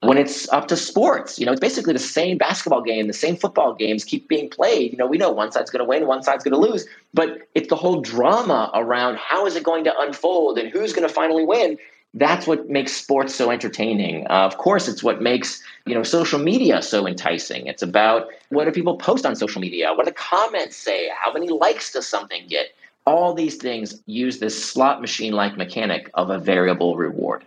When 0.01 0.19
it's 0.19 0.49
up 0.51 0.69
to 0.69 0.77
sports, 0.77 1.39
you 1.39 1.47
know, 1.47 1.53
it's 1.53 1.61
basically 1.61 1.95
the 1.95 1.99
same 1.99 2.37
basketball 2.37 2.83
game, 2.83 3.07
the 3.07 3.15
same 3.15 3.37
football 3.37 3.73
games 3.73 4.05
keep 4.05 4.29
being 4.29 4.51
played. 4.51 4.93
You 4.93 4.99
know, 4.99 5.07
we 5.07 5.17
know 5.17 5.31
one 5.31 5.51
side's 5.51 5.71
going 5.71 5.83
to 5.83 5.89
win, 5.89 6.07
one 6.07 6.23
side's 6.23 6.45
going 6.45 6.53
to 6.53 6.61
lose, 6.61 6.87
but 7.15 7.49
it's 7.55 7.69
the 7.69 7.77
whole 7.77 8.03
drama 8.03 8.71
around 8.75 9.17
how 9.17 9.47
is 9.47 9.57
it 9.57 9.62
going 9.62 9.85
to 9.85 9.99
unfold 10.01 10.59
and 10.59 10.69
who's 10.69 10.93
going 10.93 11.09
to 11.09 11.15
finally 11.15 11.45
win 11.45 11.79
that's 12.15 12.47
what 12.47 12.71
makes 12.71 12.93
sports 12.93 13.35
so 13.35 13.51
entertaining. 13.51 14.27
Uh, 14.31 14.47
of 14.47 14.57
course, 14.57 14.89
it's 14.89 15.03
what 15.03 15.21
makes 15.21 15.62
you 15.87 15.95
know 15.95 16.03
social 16.03 16.39
media 16.39 16.82
so 16.82 17.07
enticing. 17.07 17.66
It's 17.66 17.82
about 17.82 18.28
what 18.49 18.64
do 18.64 18.72
people 18.72 18.97
post 18.97 19.26
on 19.26 19.37
social 19.37 19.61
media? 19.61 19.93
What 19.93 20.05
do 20.05 20.11
the 20.11 20.16
comments 20.16 20.76
say? 20.76 21.11
How 21.14 21.32
many 21.32 21.49
likes 21.49 21.93
does 21.93 22.07
something 22.07 22.47
get? 22.49 22.74
All 23.07 23.35
these 23.35 23.57
things 23.57 24.01
use 24.07 24.39
this 24.39 24.64
slot 24.64 25.03
machine-like 25.03 25.59
mechanic 25.59 26.11
of 26.14 26.30
a 26.30 26.39
variable 26.39 26.97
reward. 26.97 27.45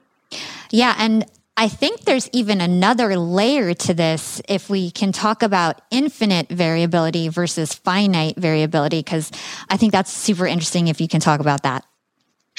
Yeah, 0.70 0.94
and 1.00 1.26
I 1.60 1.68
think 1.68 2.02
there's 2.02 2.30
even 2.32 2.62
another 2.62 3.18
layer 3.18 3.74
to 3.74 3.94
this 3.96 4.40
if 4.48 4.70
we 4.70 4.92
can 4.92 5.12
talk 5.12 5.42
about 5.42 5.82
infinite 5.90 6.50
variability 6.50 7.30
versus 7.30 7.74
finite 7.74 8.38
variability, 8.38 9.00
because 9.00 9.32
I 9.68 9.78
think 9.78 9.92
that's 9.92 10.14
super 10.14 10.46
interesting 10.46 10.88
if 10.88 11.02
you 11.02 11.08
can 11.08 11.20
talk 11.20 11.40
about 11.40 11.64
that. 11.64 11.84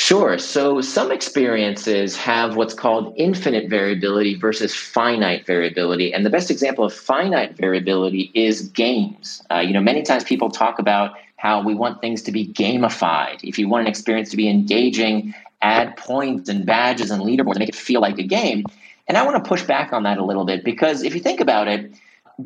Sure. 0.01 0.39
So 0.39 0.81
some 0.81 1.11
experiences 1.11 2.17
have 2.17 2.55
what's 2.55 2.73
called 2.73 3.13
infinite 3.17 3.69
variability 3.69 4.37
versus 4.37 4.73
finite 4.73 5.45
variability. 5.45 6.15
And 6.15 6.25
the 6.25 6.31
best 6.31 6.53
example 6.53 6.85
of 6.85 6.95
finite 6.95 7.57
variability 7.57 8.31
is 8.33 8.69
games. 8.69 9.43
Uh, 9.51 9.59
you 9.59 9.73
know, 9.73 9.81
many 9.81 10.03
times 10.03 10.23
people 10.23 10.51
talk 10.51 10.79
about 10.79 11.17
how 11.37 11.61
we 11.65 11.75
want 11.75 12.01
things 12.01 12.23
to 12.23 12.33
be 12.33 12.47
gamified. 12.47 13.41
If 13.43 13.59
you 13.59 13.69
want 13.69 13.83
an 13.83 13.87
experience 13.89 14.31
to 14.31 14.37
be 14.37 14.49
engaging, 14.49 15.35
add 15.63 15.97
points 15.97 16.49
and 16.49 16.65
badges 16.65 17.11
and 17.11 17.21
leaderboards 17.21 17.57
and 17.57 17.59
make 17.59 17.71
it 17.71 17.75
feel 17.75 18.01
like 18.01 18.19
a 18.19 18.23
game. 18.23 18.67
And 19.09 19.19
I 19.19 19.25
want 19.27 19.43
to 19.43 19.49
push 19.49 19.65
back 19.65 19.93
on 19.93 20.05
that 20.05 20.19
a 20.19 20.25
little 20.25 20.45
bit 20.45 20.65
because 20.65 21.03
if 21.03 21.13
you 21.13 21.21
think 21.21 21.41
about 21.41 21.67
it, 21.67 21.93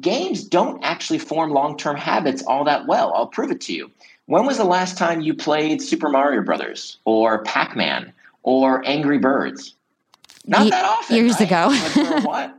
games 0.01 0.43
don't 0.43 0.83
actually 0.83 1.19
form 1.19 1.51
long 1.51 1.77
term 1.77 1.97
habits 1.97 2.43
all 2.45 2.65
that 2.65 2.87
well. 2.87 3.13
I'll 3.15 3.27
prove 3.27 3.51
it 3.51 3.61
to 3.63 3.75
you. 3.75 3.91
When 4.27 4.47
was 4.47 4.57
the 4.57 4.64
last 4.64 4.97
time 4.97 5.20
you 5.20 5.35
played 5.35 5.83
Super 5.83 6.09
Mario 6.09 6.43
Brothers 6.43 6.99
or 7.05 7.43
Pac 7.43 7.77
Man 7.77 8.12
or 8.43 8.87
Angry 8.87 9.18
Birds? 9.18 9.75
Not 10.47 10.70
that 10.70 10.85
often. 10.85 11.16
Years 11.16 11.41
right? 11.41 11.43
ago. 11.43 11.70
a 11.70 12.20
while, 12.23 12.55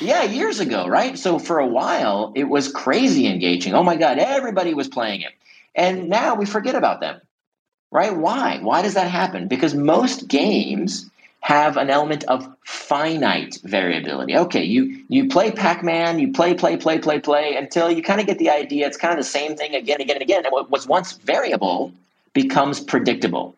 yeah, 0.00 0.22
years 0.24 0.60
ago, 0.60 0.86
right? 0.86 1.18
So 1.18 1.38
for 1.38 1.58
a 1.58 1.66
while, 1.66 2.32
it 2.34 2.44
was 2.44 2.70
crazy 2.70 3.26
engaging. 3.26 3.74
Oh 3.74 3.82
my 3.82 3.96
God, 3.96 4.18
everybody 4.18 4.74
was 4.74 4.88
playing 4.88 5.22
it. 5.22 5.32
And 5.74 6.08
now 6.08 6.34
we 6.34 6.44
forget 6.44 6.74
about 6.74 7.00
them, 7.00 7.20
right? 7.90 8.14
Why? 8.14 8.58
Why 8.60 8.82
does 8.82 8.94
that 8.94 9.10
happen? 9.10 9.48
Because 9.48 9.74
most 9.74 10.28
games 10.28 11.10
have 11.42 11.76
an 11.76 11.90
element 11.90 12.24
of 12.24 12.48
finite 12.64 13.58
variability. 13.64 14.36
Okay, 14.36 14.64
you 14.64 15.04
you 15.08 15.28
play 15.28 15.50
Pac-Man, 15.50 16.20
you 16.20 16.32
play, 16.32 16.54
play, 16.54 16.76
play, 16.76 16.98
play, 16.98 17.20
play 17.20 17.56
until 17.56 17.90
you 17.90 18.02
kind 18.02 18.20
of 18.20 18.26
get 18.26 18.38
the 18.38 18.50
idea. 18.50 18.86
It's 18.86 18.96
kind 18.96 19.12
of 19.12 19.18
the 19.18 19.30
same 19.30 19.56
thing 19.56 19.74
again, 19.74 20.00
again, 20.00 20.16
and 20.16 20.22
again. 20.22 20.44
And 20.46 20.52
what 20.52 20.70
was 20.70 20.86
once 20.86 21.12
variable 21.14 21.92
becomes 22.32 22.80
predictable. 22.80 23.56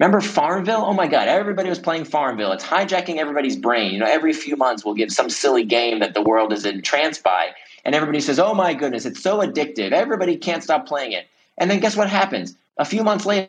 Remember 0.00 0.20
Farmville? 0.20 0.84
Oh 0.86 0.94
my 0.94 1.06
God, 1.06 1.28
everybody 1.28 1.68
was 1.68 1.78
playing 1.78 2.04
Farmville. 2.06 2.52
It's 2.52 2.64
hijacking 2.64 3.18
everybody's 3.18 3.56
brain. 3.56 3.92
You 3.92 4.00
know, 4.00 4.06
every 4.06 4.32
few 4.32 4.56
months 4.56 4.84
we'll 4.84 4.94
get 4.94 5.12
some 5.12 5.30
silly 5.30 5.64
game 5.64 6.00
that 6.00 6.14
the 6.14 6.22
world 6.22 6.52
is 6.52 6.64
entranced 6.66 7.22
by, 7.22 7.50
and 7.84 7.94
everybody 7.94 8.20
says, 8.20 8.38
"Oh 8.38 8.54
my 8.54 8.74
goodness, 8.74 9.06
it's 9.06 9.22
so 9.22 9.40
addictive. 9.40 9.92
Everybody 9.92 10.36
can't 10.36 10.64
stop 10.64 10.86
playing 10.86 11.12
it." 11.12 11.26
And 11.58 11.70
then 11.70 11.80
guess 11.80 11.96
what 11.96 12.08
happens? 12.10 12.56
A 12.78 12.84
few 12.86 13.04
months 13.04 13.26
later, 13.26 13.48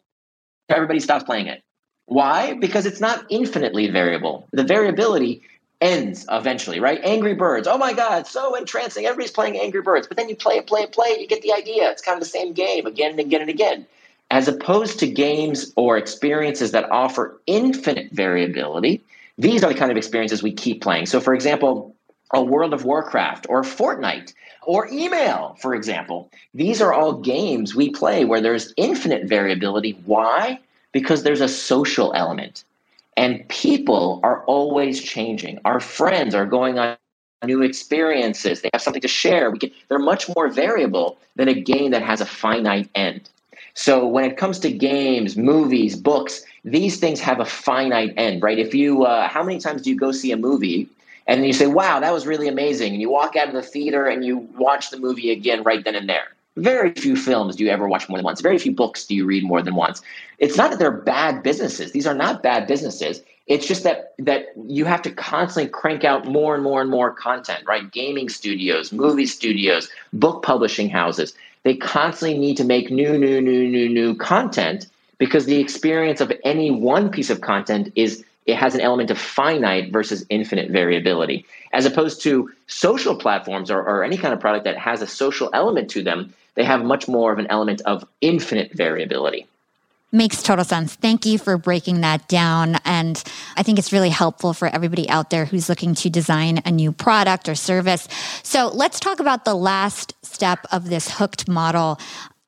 everybody 0.70 1.00
stops 1.00 1.24
playing 1.24 1.48
it. 1.48 1.64
Why? 2.10 2.54
Because 2.54 2.88
it's 2.88 3.00
not 3.00 3.24
infinitely 3.30 3.88
variable. 3.88 4.48
The 4.52 4.64
variability 4.64 5.44
ends 5.80 6.26
eventually, 6.32 6.80
right? 6.80 7.00
Angry 7.04 7.36
Birds. 7.36 7.68
Oh 7.68 7.78
my 7.78 7.94
God, 7.94 8.26
so 8.26 8.56
entrancing. 8.56 9.06
Everybody's 9.06 9.32
playing 9.32 9.60
Angry 9.60 9.84
Birds. 9.84 10.08
But 10.08 10.18
then 10.18 10.28
you 10.28 10.36
play 10.36 10.56
it, 10.56 10.66
play 10.66 10.82
it, 10.82 10.92
play 10.92 11.10
it. 11.10 11.22
You 11.22 11.28
get 11.28 11.44
the 11.44 11.54
idea. 11.54 11.90
It's 11.92 12.02
kind 12.02 12.16
of 12.16 12.20
the 12.20 12.30
same 12.30 12.52
game 12.54 12.88
again 12.88 13.12
and 13.12 13.20
again 13.20 13.42
and 13.42 13.50
again. 13.50 13.86
As 14.32 14.48
opposed 14.48 14.98
to 15.00 15.08
games 15.08 15.72
or 15.76 15.98
experiences 15.98 16.72
that 16.72 16.90
offer 16.92 17.40
infinite 17.46 18.12
variability, 18.12 19.04
these 19.38 19.64
are 19.64 19.72
the 19.72 19.78
kind 19.78 19.92
of 19.92 19.98
experiences 19.98 20.42
we 20.42 20.52
keep 20.52 20.82
playing. 20.82 21.06
So, 21.06 21.20
for 21.20 21.36
example, 21.36 21.96
a 22.34 22.44
World 22.44 22.74
of 22.74 22.86
Warcraft 22.86 23.46
or 23.50 23.62
Fortnite 23.62 24.34
or 24.64 24.88
email, 24.92 25.58
for 25.62 25.76
example. 25.76 26.32
These 26.56 26.82
are 26.82 26.92
all 26.92 27.14
games 27.14 27.76
we 27.76 27.92
play 27.92 28.26
where 28.26 28.42
there's 28.42 28.74
infinite 28.78 29.30
variability. 29.30 29.92
Why? 30.06 30.60
Because 30.92 31.24
there's 31.24 31.42
a 31.42 31.48
social 31.48 32.14
element. 32.14 32.64
And 33.18 33.48
people 33.50 34.20
are 34.24 34.44
always 34.46 35.02
changing. 35.02 35.60
Our 35.66 35.80
friends 35.80 36.34
are 36.34 36.46
going 36.46 36.80
on 36.80 36.98
new 37.46 37.62
experiences. 37.62 38.62
They 38.62 38.70
have 38.74 38.82
something 38.82 39.02
to 39.02 39.08
share. 39.08 39.52
We 39.52 39.60
can, 39.60 39.72
they're 39.88 40.00
much 40.00 40.30
more 40.36 40.48
variable 40.48 41.18
than 41.36 41.48
a 41.48 41.54
game 41.54 41.92
that 41.92 42.02
has 42.02 42.22
a 42.22 42.26
finite 42.26 42.90
end. 42.96 43.30
So 43.74 44.06
when 44.06 44.26
it 44.26 44.38
comes 44.38 44.60
to 44.60 44.72
games, 44.72 45.38
movies, 45.38 45.96
books, 45.96 46.44
these 46.66 47.00
things 47.00 47.20
have 47.22 47.40
a 47.40 47.46
finite 47.46 48.14
end, 48.18 48.42
right? 48.42 48.60
If 48.60 48.74
you, 48.74 49.06
uh, 49.06 49.28
how 49.28 49.44
many 49.44 49.60
times 49.60 49.84
do 49.84 49.90
you 49.90 49.96
go 49.96 50.12
see 50.12 50.32
a 50.32 50.38
movie 50.38 50.90
and 51.28 51.46
you 51.46 51.54
say, 51.54 51.68
"Wow, 51.68 52.00
that 52.00 52.12
was 52.12 52.26
really 52.26 52.48
amazing," 52.48 52.94
and 52.94 53.02
you 53.02 53.10
walk 53.10 53.36
out 53.36 53.48
of 53.48 53.54
the 53.54 53.62
theater 53.62 54.08
and 54.08 54.26
you 54.26 54.50
watch 54.58 54.90
the 54.90 54.98
movie 54.98 55.32
again 55.32 55.64
right 55.64 55.84
then 55.84 55.96
and 55.96 56.10
there? 56.10 56.30
Very 56.60 56.92
few 56.92 57.16
films 57.16 57.56
do 57.56 57.64
you 57.64 57.70
ever 57.70 57.88
watch 57.88 58.10
more 58.10 58.18
than 58.18 58.26
once. 58.26 58.42
Very 58.42 58.58
few 58.58 58.74
books 58.74 59.06
do 59.06 59.16
you 59.16 59.26
read 59.26 59.44
more 59.44 59.62
than 59.62 59.76
once. 59.76 60.02
It's 60.40 60.58
not 60.58 60.72
that 60.72 60.80
they're 60.80 60.92
bad 60.92 61.42
businesses. 61.42 61.94
These 61.94 62.06
are 62.06 62.14
not 62.14 62.44
bad 62.44 62.68
businesses. 62.68 63.22
It's 63.48 63.66
just 63.66 63.84
that 63.84 64.14
that 64.20 64.48
you 64.68 64.86
have 64.86 65.02
to 65.04 65.12
constantly 65.12 65.72
crank 65.72 66.04
out 66.04 66.26
more 66.26 66.54
and 66.54 66.64
more 66.64 66.82
and 66.82 66.90
more 66.90 67.12
content, 67.12 67.64
right? 67.66 67.90
Gaming 67.92 68.30
studios, 68.30 68.92
movie 68.92 69.26
studios, 69.26 69.90
book 70.14 70.44
publishing 70.44 70.90
houses. 70.90 71.34
They 71.64 71.76
constantly 71.76 72.38
need 72.38 72.58
to 72.58 72.64
make 72.64 72.92
new, 72.92 73.18
new, 73.18 73.42
new, 73.42 73.68
new, 73.68 73.90
new 73.90 74.16
content 74.16 74.88
because 75.18 75.46
the 75.46 75.60
experience 75.60 76.22
of 76.22 76.32
any 76.44 76.72
one 76.72 77.10
piece 77.10 77.30
of 77.30 77.42
content 77.42 77.92
is 77.96 78.24
it 78.46 78.56
has 78.56 78.76
an 78.76 78.82
element 78.82 79.12
of 79.12 79.18
finite 79.18 79.92
versus 79.92 80.26
infinite 80.30 80.72
variability 80.72 81.46
as 81.72 81.86
opposed 81.86 82.22
to 82.24 82.52
social 82.68 83.16
platforms 83.16 83.70
or, 83.70 83.80
or 83.82 84.04
any 84.04 84.18
kind 84.18 84.34
of 84.34 84.40
product 84.40 84.66
that 84.66 84.78
has 84.78 85.02
a 85.02 85.08
social 85.08 85.50
element 85.54 85.90
to 85.92 86.04
them 86.04 86.34
they 86.56 86.64
have 86.64 86.84
much 86.84 87.08
more 87.08 87.32
of 87.32 87.40
an 87.40 87.48
element 87.48 87.82
of 87.86 88.06
infinite 88.22 88.74
variability. 88.74 89.48
Makes 90.12 90.42
total 90.42 90.66
sense. 90.66 90.96
Thank 90.96 91.28
you 91.28 91.38
for 91.38 91.56
breaking 91.58 92.02
that 92.02 92.28
down. 92.28 92.78
And 92.84 93.22
I 93.56 93.62
think 93.62 93.78
it's 93.78 93.94
really 93.94 94.10
helpful 94.10 94.54
for 94.54 94.68
everybody 94.68 95.08
out 95.08 95.30
there 95.30 95.46
who's 95.46 95.70
looking 95.70 95.94
to 95.96 96.10
design 96.10 96.62
a 96.66 96.72
new 96.72 96.92
product 96.92 97.48
or 97.48 97.54
service. 97.54 98.08
So 98.42 98.70
let's 98.70 99.00
talk 99.00 99.20
about 99.20 99.46
the 99.46 99.54
last 99.54 100.16
step 100.24 100.66
of 100.72 100.90
this 100.90 101.12
hooked 101.12 101.48
model 101.48 102.00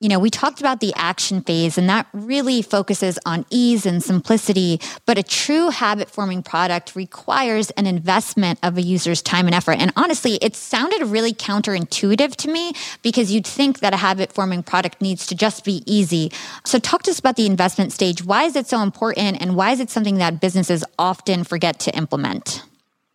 you 0.01 0.09
know, 0.09 0.17
we 0.17 0.31
talked 0.31 0.59
about 0.59 0.79
the 0.79 0.91
action 0.95 1.41
phase, 1.41 1.77
and 1.77 1.87
that 1.87 2.07
really 2.11 2.63
focuses 2.63 3.19
on 3.23 3.45
ease 3.51 3.85
and 3.85 4.03
simplicity. 4.03 4.81
But 5.05 5.19
a 5.19 5.23
true 5.23 5.69
habit 5.69 6.09
forming 6.09 6.41
product 6.41 6.95
requires 6.95 7.69
an 7.71 7.85
investment 7.85 8.57
of 8.63 8.77
a 8.77 8.81
user's 8.81 9.21
time 9.21 9.45
and 9.45 9.53
effort. 9.53 9.73
And 9.73 9.93
honestly, 9.95 10.39
it 10.41 10.55
sounded 10.55 11.03
really 11.03 11.33
counterintuitive 11.33 12.35
to 12.37 12.51
me 12.51 12.73
because 13.03 13.31
you'd 13.31 13.45
think 13.45 13.79
that 13.79 13.93
a 13.93 13.97
habit 13.97 14.33
forming 14.33 14.63
product 14.63 15.01
needs 15.01 15.27
to 15.27 15.35
just 15.35 15.63
be 15.63 15.83
easy. 15.85 16.31
So, 16.65 16.79
talk 16.79 17.03
to 17.03 17.11
us 17.11 17.19
about 17.19 17.35
the 17.35 17.45
investment 17.45 17.93
stage. 17.93 18.25
Why 18.25 18.45
is 18.45 18.55
it 18.55 18.65
so 18.65 18.81
important, 18.81 19.39
and 19.39 19.55
why 19.55 19.69
is 19.71 19.79
it 19.79 19.91
something 19.91 20.17
that 20.17 20.41
businesses 20.41 20.83
often 20.97 21.43
forget 21.43 21.79
to 21.81 21.95
implement? 21.95 22.63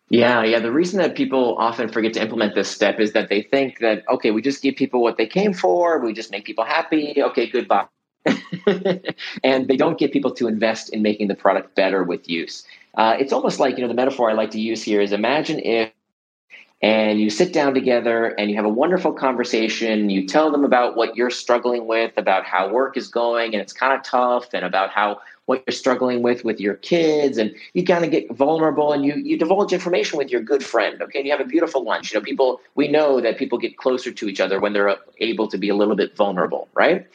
Yeah, 0.08 0.44
yeah. 0.44 0.60
The 0.60 0.70
reason 0.70 0.98
that 1.00 1.16
people 1.16 1.56
often 1.58 1.88
forget 1.88 2.12
to 2.14 2.22
implement 2.22 2.54
this 2.54 2.70
step 2.70 3.00
is 3.00 3.12
that 3.12 3.28
they 3.28 3.42
think 3.42 3.80
that, 3.80 4.04
okay, 4.08 4.30
we 4.30 4.40
just 4.40 4.62
give 4.62 4.76
people 4.76 5.02
what 5.02 5.16
they 5.16 5.26
came 5.26 5.52
for, 5.52 5.98
we 5.98 6.12
just 6.12 6.30
make 6.30 6.44
people 6.44 6.64
happy, 6.64 7.20
okay, 7.20 7.48
goodbye. 7.48 7.86
and 9.44 9.68
they 9.68 9.76
don't 9.76 9.98
get 9.98 10.12
people 10.12 10.32
to 10.32 10.46
invest 10.48 10.90
in 10.90 11.02
making 11.02 11.28
the 11.28 11.34
product 11.34 11.74
better 11.74 12.04
with 12.04 12.28
use. 12.28 12.64
Uh, 12.94 13.16
it's 13.18 13.32
almost 13.32 13.58
like, 13.60 13.76
you 13.76 13.82
know, 13.82 13.88
the 13.88 13.94
metaphor 13.94 14.30
I 14.30 14.34
like 14.34 14.50
to 14.52 14.60
use 14.60 14.82
here 14.82 15.00
is 15.00 15.12
imagine 15.12 15.58
if 15.60 15.90
and 16.82 17.18
you 17.20 17.30
sit 17.30 17.52
down 17.52 17.74
together 17.74 18.26
and 18.38 18.50
you 18.50 18.56
have 18.56 18.64
a 18.66 18.70
wonderful 18.70 19.12
conversation. 19.12 20.10
You 20.10 20.26
tell 20.26 20.50
them 20.52 20.64
about 20.64 20.96
what 20.96 21.16
you're 21.16 21.30
struggling 21.30 21.86
with, 21.86 22.12
about 22.18 22.44
how 22.44 22.68
work 22.70 22.96
is 22.96 23.08
going, 23.08 23.54
and 23.54 23.62
it's 23.62 23.72
kind 23.72 23.94
of 23.98 24.02
tough, 24.04 24.52
and 24.52 24.64
about 24.64 24.90
how 24.90 25.20
what 25.46 25.62
you're 25.66 25.72
struggling 25.72 26.22
with 26.22 26.44
with 26.44 26.60
your 26.60 26.74
kids, 26.74 27.38
and 27.38 27.54
you 27.72 27.84
kind 27.84 28.04
of 28.04 28.10
get 28.10 28.30
vulnerable 28.32 28.92
and 28.92 29.04
you 29.04 29.14
you 29.14 29.38
divulge 29.38 29.72
information 29.72 30.18
with 30.18 30.30
your 30.30 30.42
good 30.42 30.64
friend. 30.64 31.00
Okay, 31.00 31.20
and 31.20 31.26
you 31.26 31.32
have 31.32 31.40
a 31.40 31.48
beautiful 31.48 31.82
lunch. 31.82 32.12
You 32.12 32.20
know, 32.20 32.24
people 32.24 32.60
we 32.74 32.88
know 32.88 33.20
that 33.20 33.38
people 33.38 33.58
get 33.58 33.76
closer 33.78 34.12
to 34.12 34.28
each 34.28 34.40
other 34.40 34.60
when 34.60 34.72
they're 34.72 34.96
able 35.18 35.48
to 35.48 35.58
be 35.58 35.68
a 35.68 35.74
little 35.74 35.96
bit 35.96 36.14
vulnerable, 36.14 36.68
right? 36.74 37.06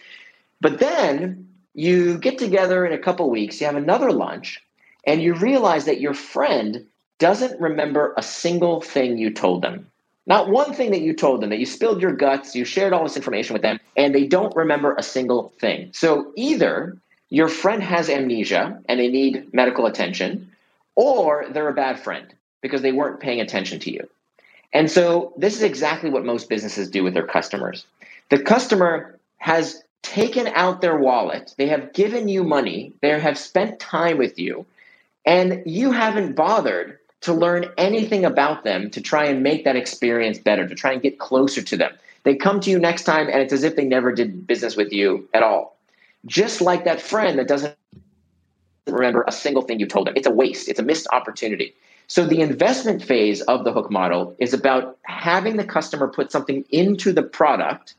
But 0.59 0.79
then 0.79 1.47
you 1.73 2.17
get 2.17 2.37
together 2.37 2.85
in 2.85 2.93
a 2.93 2.97
couple 2.97 3.29
weeks, 3.29 3.61
you 3.61 3.67
have 3.67 3.75
another 3.75 4.11
lunch, 4.11 4.61
and 5.05 5.21
you 5.21 5.33
realize 5.33 5.85
that 5.85 6.01
your 6.01 6.13
friend 6.13 6.85
doesn't 7.19 7.59
remember 7.61 8.13
a 8.17 8.23
single 8.23 8.81
thing 8.81 9.17
you 9.17 9.31
told 9.31 9.61
them. 9.61 9.87
Not 10.27 10.49
one 10.49 10.73
thing 10.73 10.91
that 10.91 11.01
you 11.01 11.13
told 11.13 11.41
them, 11.41 11.49
that 11.49 11.59
you 11.59 11.65
spilled 11.65 12.01
your 12.01 12.13
guts, 12.13 12.55
you 12.55 12.63
shared 12.63 12.93
all 12.93 13.03
this 13.03 13.15
information 13.15 13.53
with 13.53 13.61
them, 13.63 13.79
and 13.97 14.13
they 14.13 14.27
don't 14.27 14.55
remember 14.55 14.95
a 14.95 15.03
single 15.03 15.53
thing. 15.59 15.91
So 15.93 16.31
either 16.35 16.97
your 17.31 17.47
friend 17.47 17.81
has 17.81 18.09
amnesia 18.09 18.79
and 18.87 18.99
they 18.99 19.07
need 19.07 19.51
medical 19.53 19.85
attention, 19.87 20.51
or 20.95 21.45
they're 21.49 21.69
a 21.69 21.73
bad 21.73 21.97
friend 21.97 22.31
because 22.61 22.81
they 22.81 22.91
weren't 22.91 23.21
paying 23.21 23.39
attention 23.39 23.79
to 23.79 23.91
you. 23.91 24.07
And 24.73 24.91
so 24.91 25.33
this 25.37 25.55
is 25.55 25.63
exactly 25.63 26.09
what 26.09 26.25
most 26.25 26.49
businesses 26.49 26.89
do 26.89 27.03
with 27.03 27.13
their 27.13 27.25
customers. 27.25 27.85
The 28.29 28.43
customer 28.43 29.17
has 29.37 29.81
taken 30.03 30.47
out 30.47 30.81
their 30.81 30.97
wallet, 30.97 31.55
they 31.57 31.67
have 31.67 31.93
given 31.93 32.27
you 32.27 32.43
money, 32.43 32.91
they 33.01 33.17
have 33.17 33.37
spent 33.37 33.79
time 33.79 34.17
with 34.17 34.37
you, 34.37 34.65
and 35.25 35.63
you 35.65 35.91
haven't 35.91 36.35
bothered 36.35 36.97
to 37.21 37.33
learn 37.33 37.65
anything 37.77 38.25
about 38.25 38.63
them 38.65 38.89
to 38.89 38.99
try 38.99 39.25
and 39.25 39.41
make 39.41 39.63
that 39.63 39.75
experience 39.77 40.37
better, 40.37 40.67
to 40.67 40.75
try 40.75 40.91
and 40.91 41.01
get 41.01 41.19
closer 41.19 41.61
to 41.61 41.77
them. 41.77 41.93
They 42.23 42.35
come 42.35 42.59
to 42.61 42.69
you 42.69 42.77
next 42.77 43.03
time 43.03 43.27
and 43.27 43.41
it's 43.41 43.53
as 43.53 43.63
if 43.63 43.75
they 43.75 43.85
never 43.85 44.11
did 44.11 44.45
business 44.45 44.75
with 44.75 44.91
you 44.91 45.29
at 45.33 45.43
all. 45.43 45.77
Just 46.25 46.61
like 46.61 46.85
that 46.85 47.01
friend 47.01 47.39
that 47.39 47.47
doesn't 47.47 47.75
remember 48.87 49.23
a 49.27 49.31
single 49.31 49.61
thing 49.63 49.79
you 49.79 49.87
told 49.87 50.07
them. 50.07 50.13
It's 50.15 50.27
a 50.27 50.31
waste, 50.31 50.69
it's 50.69 50.79
a 50.79 50.83
missed 50.83 51.07
opportunity. 51.11 51.75
So 52.07 52.25
the 52.25 52.41
investment 52.41 53.01
phase 53.01 53.41
of 53.41 53.63
the 53.63 53.71
hook 53.71 53.89
model 53.89 54.35
is 54.37 54.53
about 54.53 54.97
having 55.03 55.55
the 55.55 55.63
customer 55.63 56.07
put 56.07 56.31
something 56.31 56.65
into 56.69 57.13
the 57.13 57.23
product 57.23 57.95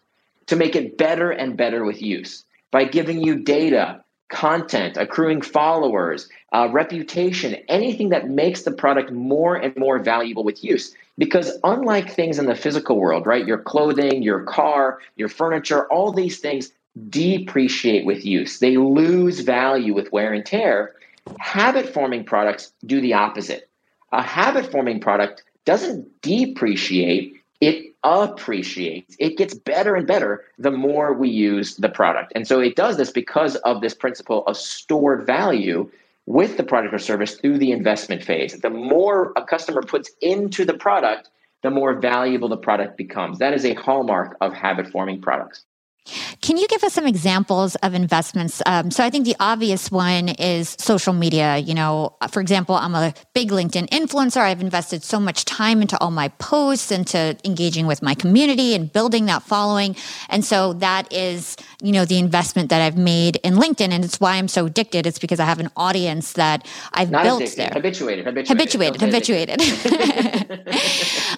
to 0.47 0.57
make 0.57 0.77
it 0.77 0.99
better 0.99 1.31
and 1.31 1.57
better 1.57 1.85
with 1.85 2.03
use 2.03 2.45
by 2.71 2.85
giving 2.85 3.23
you 3.23 3.37
data, 3.37 4.03
content, 4.29 4.97
accruing 4.97 5.41
followers, 5.41 6.29
uh, 6.53 6.69
reputation, 6.71 7.55
anything 7.69 8.11
that 8.11 8.29
makes 8.29 8.63
the 8.63 8.73
product 8.73 9.11
more 9.13 9.57
and 9.57 9.75
more 9.77 9.99
valuable 9.99 10.45
with 10.45 10.63
use. 10.63 10.95
Because 11.17 11.59
unlike 11.65 12.11
things 12.11 12.39
in 12.39 12.47
the 12.47 12.55
physical 12.55 12.99
world, 12.99 13.27
right, 13.27 13.47
your 13.47 13.59
clothing, 13.59 14.23
your 14.23 14.43
car, 14.43 14.99
your 15.17 15.29
furniture, 15.29 15.87
all 15.87 16.13
these 16.13 16.39
things 16.39 16.73
depreciate 17.09 18.05
with 18.05 18.25
use. 18.25 18.59
They 18.59 18.77
lose 18.77 19.41
value 19.41 19.95
with 19.95 20.13
wear 20.13 20.33
and 20.33 20.45
tear. 20.45 20.95
Habit 21.39 21.93
forming 21.93 22.25
products 22.25 22.73
do 22.85 23.01
the 23.01 23.15
opposite. 23.15 23.69
A 24.13 24.23
habit 24.23 24.71
forming 24.71 25.01
product 25.01 25.43
doesn't 25.65 26.21
depreciate, 26.23 27.35
it 27.61 27.95
appreciates. 28.05 29.15
It 29.19 29.39
gets 29.39 29.55
better 29.55 29.95
and 29.95 30.07
better 30.07 30.45
the 30.59 30.73
more 30.73 31.13
we 31.15 31.31
use 31.31 31.77
the 31.77 31.89
product. 31.89 32.33
And 32.35 32.47
so 32.47 32.61
it 32.61 32.75
does 32.75 32.97
this 32.97 33.11
because 33.11 33.57
of 33.57 33.81
this 33.81 33.95
principle 33.95 34.45
of 34.47 34.57
stored 34.57 35.25
value 35.25 35.89
with 36.27 36.57
the 36.57 36.65
product 36.65 36.95
or 36.95 36.99
service 36.99 37.37
through 37.37 37.59
the 37.59 37.73
investment 37.73 38.23
phase. 38.23 38.61
The 38.61 38.71
more 38.71 39.33
a 39.37 39.45
customer 39.45 39.83
puts 39.83 40.11
into 40.21 40.65
the 40.65 40.75
product, 40.75 41.31
the 41.63 41.71
more 41.71 41.95
valuable 41.95 42.49
the 42.49 42.57
product 42.57 42.97
becomes. 42.97 43.39
That 43.39 43.55
is 43.55 43.65
a 43.65 43.75
hallmark 43.75 44.37
of 44.41 44.53
habit 44.53 44.89
forming 44.89 45.21
products. 45.21 45.65
Can 46.41 46.57
you 46.57 46.67
give 46.67 46.83
us 46.83 46.93
some 46.93 47.07
examples 47.07 47.77
of 47.77 47.95
investments? 47.95 48.61
Um, 48.67 48.91
so 48.91 49.05
I 49.05 49.11
think 49.11 49.25
the 49.25 49.37
obvious 49.39 49.91
one 49.91 50.31
is 50.31 50.77
social 50.79 51.13
media. 51.13 51.59
You 51.59 51.75
know, 51.75 52.17
for 52.31 52.41
example, 52.41 52.75
I'm 52.75 52.97
a 52.97 53.15
big 53.33 53.51
LinkedIn 53.51 53.89
influencer. 53.91 54.39
I've 54.39 54.61
invested 54.61 55.05
so 55.05 55.21
much 55.21 55.45
time 55.45 55.81
into 55.81 55.97
all 56.01 56.11
my 56.11 56.29
posts, 56.29 56.91
into 56.91 57.37
engaging 57.45 57.87
with 57.87 58.03
my 58.03 58.15
community 58.15 58.75
and 58.75 58.93
building 58.93 59.27
that 59.27 59.45
following. 59.45 59.95
And 60.29 60.45
so 60.45 60.73
that 60.75 61.13
is, 61.13 61.57
you 61.81 61.93
know, 61.93 62.05
the 62.05 62.19
investment 62.19 62.71
that 62.71 62.83
I've 62.83 62.99
made 62.99 63.37
in 63.45 63.55
LinkedIn. 63.55 63.91
And 63.93 64.05
it's 64.05 64.19
why 64.19 64.35
I'm 64.35 64.49
so 64.49 64.67
addicted. 64.67 65.07
It's 65.07 65.21
because 65.21 65.39
I 65.39 65.45
have 65.45 65.61
an 65.61 65.71
audience 65.77 66.33
that 66.33 66.67
I've 66.93 67.11
Not 67.11 67.23
built 67.23 67.43
addicted, 67.43 67.59
there. 67.59 67.71
Habituated, 67.73 68.25
habituated. 68.27 69.01
Habituated, 69.01 69.61
habituated. 69.61 70.77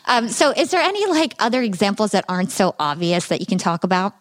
um, 0.06 0.28
so 0.30 0.52
is 0.52 0.70
there 0.70 0.80
any 0.80 1.06
like 1.06 1.34
other 1.38 1.60
examples 1.60 2.12
that 2.12 2.24
aren't 2.30 2.50
so 2.50 2.74
obvious 2.78 3.28
that 3.28 3.40
you 3.40 3.46
can 3.46 3.58
talk 3.58 3.84
about? 3.84 4.14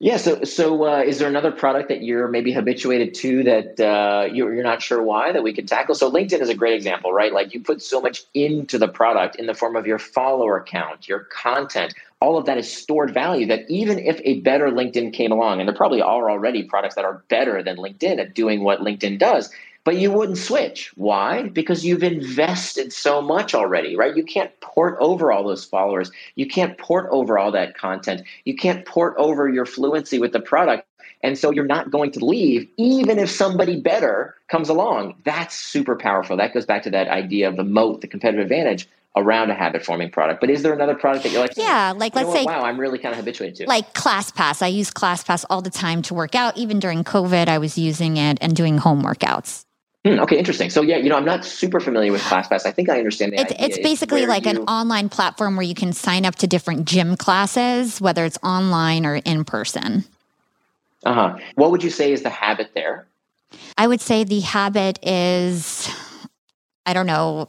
Yeah. 0.00 0.16
So, 0.16 0.42
so 0.42 0.84
uh, 0.86 1.02
is 1.02 1.18
there 1.18 1.28
another 1.28 1.52
product 1.52 1.88
that 1.88 2.02
you're 2.02 2.28
maybe 2.28 2.52
habituated 2.52 3.14
to 3.14 3.44
that 3.44 3.80
uh, 3.80 4.26
you're, 4.30 4.52
you're 4.52 4.64
not 4.64 4.82
sure 4.82 5.00
why 5.02 5.32
that 5.32 5.42
we 5.42 5.54
could 5.54 5.68
tackle? 5.68 5.94
So, 5.94 6.10
LinkedIn 6.10 6.40
is 6.40 6.48
a 6.48 6.54
great 6.54 6.74
example, 6.74 7.12
right? 7.12 7.32
Like 7.32 7.54
you 7.54 7.60
put 7.60 7.80
so 7.80 8.00
much 8.00 8.24
into 8.34 8.76
the 8.76 8.88
product 8.88 9.36
in 9.36 9.46
the 9.46 9.54
form 9.54 9.76
of 9.76 9.86
your 9.86 9.98
follower 9.98 10.62
count, 10.66 11.08
your 11.08 11.20
content. 11.20 11.94
All 12.20 12.36
of 12.36 12.46
that 12.46 12.58
is 12.58 12.70
stored 12.70 13.14
value 13.14 13.46
that 13.46 13.70
even 13.70 13.98
if 13.98 14.20
a 14.24 14.40
better 14.40 14.68
LinkedIn 14.68 15.12
came 15.12 15.30
along, 15.30 15.60
and 15.60 15.68
there 15.68 15.76
probably 15.76 16.02
are 16.02 16.30
already 16.30 16.64
products 16.64 16.96
that 16.96 17.04
are 17.04 17.22
better 17.28 17.62
than 17.62 17.76
LinkedIn 17.76 18.18
at 18.18 18.34
doing 18.34 18.64
what 18.64 18.80
LinkedIn 18.80 19.18
does, 19.18 19.50
but 19.84 19.96
you 19.96 20.10
wouldn't 20.10 20.38
switch. 20.38 20.92
Why? 20.96 21.48
Because 21.48 21.84
you've 21.84 22.02
invested 22.02 22.92
so 22.92 23.20
much 23.20 23.54
already, 23.54 23.96
right? 23.96 24.16
You 24.16 24.24
can't 24.24 24.58
port 24.60 24.96
over 25.00 25.30
all 25.30 25.46
those 25.46 25.64
followers. 25.64 26.10
You 26.34 26.46
can't 26.46 26.76
port 26.78 27.06
over 27.10 27.38
all 27.38 27.52
that 27.52 27.76
content. 27.76 28.22
You 28.44 28.56
can't 28.56 28.84
port 28.86 29.14
over 29.18 29.48
your 29.48 29.66
fluency 29.66 30.18
with 30.18 30.32
the 30.32 30.40
product. 30.40 30.86
And 31.22 31.38
so 31.38 31.50
you're 31.50 31.64
not 31.64 31.90
going 31.90 32.10
to 32.12 32.24
leave, 32.24 32.68
even 32.76 33.18
if 33.18 33.30
somebody 33.30 33.80
better 33.80 34.34
comes 34.48 34.68
along. 34.68 35.14
That's 35.24 35.54
super 35.54 35.96
powerful. 35.96 36.36
That 36.36 36.52
goes 36.52 36.66
back 36.66 36.82
to 36.82 36.90
that 36.90 37.08
idea 37.08 37.48
of 37.48 37.56
the 37.56 37.64
moat, 37.64 38.02
the 38.02 38.08
competitive 38.08 38.42
advantage 38.42 38.88
around 39.16 39.50
a 39.50 39.54
habit 39.54 39.84
forming 39.84 40.10
product. 40.10 40.40
But 40.40 40.50
is 40.50 40.62
there 40.62 40.72
another 40.72 40.94
product 40.94 41.22
that 41.24 41.32
you're 41.32 41.40
like, 41.40 41.56
yeah, 41.56 41.94
like 41.96 42.14
let's 42.14 42.32
say, 42.32 42.44
wow, 42.44 42.64
I'm 42.64 42.78
really 42.78 42.98
kind 42.98 43.12
of 43.12 43.18
habituated 43.18 43.56
to? 43.56 43.66
Like 43.66 43.94
ClassPass. 43.94 44.60
I 44.60 44.66
use 44.66 44.90
ClassPass 44.90 45.44
all 45.48 45.62
the 45.62 45.70
time 45.70 46.02
to 46.02 46.14
work 46.14 46.34
out. 46.34 46.56
Even 46.56 46.80
during 46.80 47.04
COVID, 47.04 47.48
I 47.48 47.58
was 47.58 47.78
using 47.78 48.16
it 48.16 48.38
and 48.40 48.56
doing 48.56 48.78
home 48.78 49.02
workouts. 49.02 49.64
Hmm, 50.04 50.20
okay, 50.20 50.38
interesting. 50.38 50.68
So 50.68 50.82
yeah, 50.82 50.98
you 50.98 51.08
know, 51.08 51.16
I'm 51.16 51.24
not 51.24 51.46
super 51.46 51.80
familiar 51.80 52.12
with 52.12 52.20
ClassPass. 52.22 52.66
I 52.66 52.72
think 52.72 52.90
I 52.90 52.98
understand 52.98 53.32
the 53.32 53.40
it's. 53.40 53.52
It's 53.58 53.78
basically 53.78 54.26
like 54.26 54.44
you... 54.44 54.50
an 54.50 54.58
online 54.58 55.08
platform 55.08 55.56
where 55.56 55.64
you 55.64 55.74
can 55.74 55.94
sign 55.94 56.26
up 56.26 56.36
to 56.36 56.46
different 56.46 56.86
gym 56.86 57.16
classes, 57.16 58.02
whether 58.02 58.24
it's 58.26 58.38
online 58.42 59.06
or 59.06 59.16
in 59.16 59.44
person. 59.44 60.04
Uh 61.04 61.14
huh. 61.14 61.38
What 61.54 61.70
would 61.70 61.82
you 61.82 61.90
say 61.90 62.12
is 62.12 62.22
the 62.22 62.30
habit 62.30 62.72
there? 62.74 63.06
I 63.78 63.86
would 63.86 64.00
say 64.00 64.24
the 64.24 64.40
habit 64.40 64.98
is, 65.02 65.88
I 66.84 66.92
don't 66.92 67.06
know, 67.06 67.48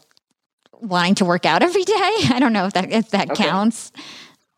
wanting 0.72 1.16
to 1.16 1.26
work 1.26 1.45
out 1.45 1.62
every 1.70 1.84
day. 1.84 1.93
I 2.30 2.38
don't 2.39 2.53
know 2.53 2.68
if 2.68 2.74
that 2.74 2.89
if 2.91 3.10
that 3.10 3.32
okay. 3.32 3.43
counts. 3.43 3.91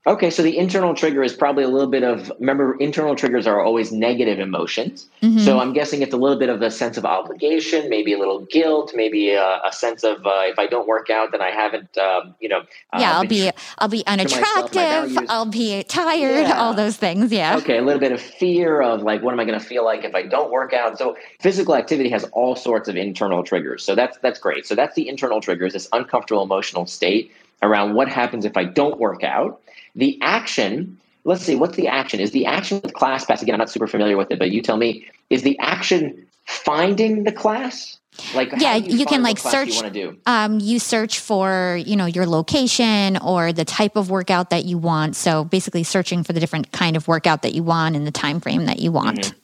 Okay, 0.08 0.30
so 0.30 0.42
the 0.42 0.58
internal 0.58 0.96
trigger 0.96 1.22
is 1.22 1.34
probably 1.34 1.66
a 1.66 1.68
little 1.68 1.90
bit 1.90 2.04
of 2.04 2.32
remember 2.40 2.76
internal 2.76 3.14
triggers 3.14 3.46
are 3.46 3.60
always 3.60 3.92
negative 3.92 4.40
emotions. 4.40 5.10
Mm-hmm. 5.22 5.40
So 5.40 5.60
I'm 5.60 5.74
guessing 5.74 6.02
it's 6.02 6.14
a 6.14 6.18
little 6.18 6.40
bit 6.40 6.48
of 6.48 6.62
a 6.62 6.72
sense 6.72 6.96
of 6.96 7.04
obligation, 7.04 7.90
maybe 7.90 8.14
a 8.14 8.18
little 8.18 8.46
guilt, 8.46 8.94
maybe 8.96 9.32
a, 9.32 9.60
a 9.66 9.72
sense 9.74 10.06
of 10.06 10.26
uh, 10.26 10.44
if 10.46 10.58
I 10.58 10.66
don't 10.66 10.88
work 10.88 11.10
out, 11.10 11.34
then 11.34 11.42
I 11.42 11.52
haven't, 11.52 11.98
um, 11.98 12.36
you 12.40 12.48
know. 12.48 12.60
Uh, 12.94 13.00
yeah, 13.00 13.18
I'll 13.18 13.28
be 13.28 13.52
I'll 13.80 13.90
be 13.90 14.06
unattractive. 14.08 15.10
Myself, 15.10 15.26
I'll 15.30 15.46
be 15.46 15.84
tired. 15.84 16.48
Yeah. 16.48 16.58
All 16.58 16.74
those 16.74 16.96
things. 16.96 17.30
Yeah. 17.34 17.58
Okay, 17.58 17.78
a 17.78 17.82
little 17.82 18.00
bit 18.00 18.14
of 18.14 18.22
fear 18.22 18.82
of 18.82 19.02
like 19.02 19.22
what 19.22 19.34
am 19.34 19.42
I 19.42 19.46
going 19.46 19.60
to 19.60 19.66
feel 19.66 19.84
like 19.84 20.06
if 20.06 20.16
I 20.16 20.24
don't 20.24 20.52
work 20.52 20.72
out. 20.72 20.98
So 20.98 21.18
physical 21.42 21.76
activity 21.76 22.10
has 22.12 22.24
all 22.32 22.56
sorts 22.56 22.88
of 22.88 22.96
internal 22.96 23.44
triggers. 23.44 23.84
So 23.84 23.94
that's 23.94 24.18
that's 24.20 24.40
great. 24.40 24.66
So 24.66 24.74
that's 24.74 24.96
the 24.96 25.10
internal 25.10 25.42
triggers. 25.42 25.74
This 25.74 25.90
uncomfortable 25.92 26.44
emotional 26.44 26.86
state 26.86 27.34
around 27.62 27.94
what 27.96 28.08
happens 28.08 28.46
if 28.46 28.58
I 28.58 28.64
don't 28.64 29.00
work 29.00 29.24
out 29.24 29.62
the 29.98 30.18
action, 30.22 30.98
let's 31.26 31.44
see, 31.44 31.56
what's 31.56 31.76
the 31.76 31.88
action? 31.88 32.20
Is 32.20 32.32
the 32.32 32.46
action 32.46 32.80
with 32.84 32.94
ClassPass, 32.94 33.42
again, 33.42 33.56
I'm 33.56 33.60
not 33.60 33.70
super 33.70 33.88
familiar 33.88 34.16
with 34.16 34.32
it, 34.32 34.40
but 34.40 34.52
you 34.52 34.62
tell 34.62 34.78
me, 34.78 35.08
is 35.30 35.42
the 35.42 35.58
action 35.60 36.26
finding 36.46 37.24
the 37.24 37.32
class? 37.32 37.98
Like 38.34 38.52
yeah, 38.58 38.76
you, 38.76 38.98
you 38.98 39.06
can 39.06 39.22
like 39.22 39.38
search. 39.38 39.82
You, 39.82 39.90
do? 39.92 40.18
um, 40.26 40.60
you 40.60 40.80
search 40.80 41.20
for 41.20 41.80
you 41.86 41.96
know 41.96 42.08
your 42.08 42.26
location 42.26 43.16
or 43.18 43.54
the 43.54 43.64
type 43.64 43.96
of 43.96 44.10
workout 44.10 44.50
that 44.50 44.66
you 44.66 44.80
want. 44.80 45.16
So 45.16 45.44
basically, 45.44 45.84
searching 45.84 46.24
for 46.24 46.34
the 46.34 46.40
different 46.40 46.72
kind 46.72 46.98
of 46.98 47.08
workout 47.08 47.44
that 47.44 47.54
you 47.54 47.62
want 47.62 47.96
and 47.96 48.08
the 48.08 48.12
time 48.12 48.42
frame 48.42 48.66
that 48.66 48.80
you 48.80 48.92
want. 48.92 49.20
Mm-hmm. 49.20 49.38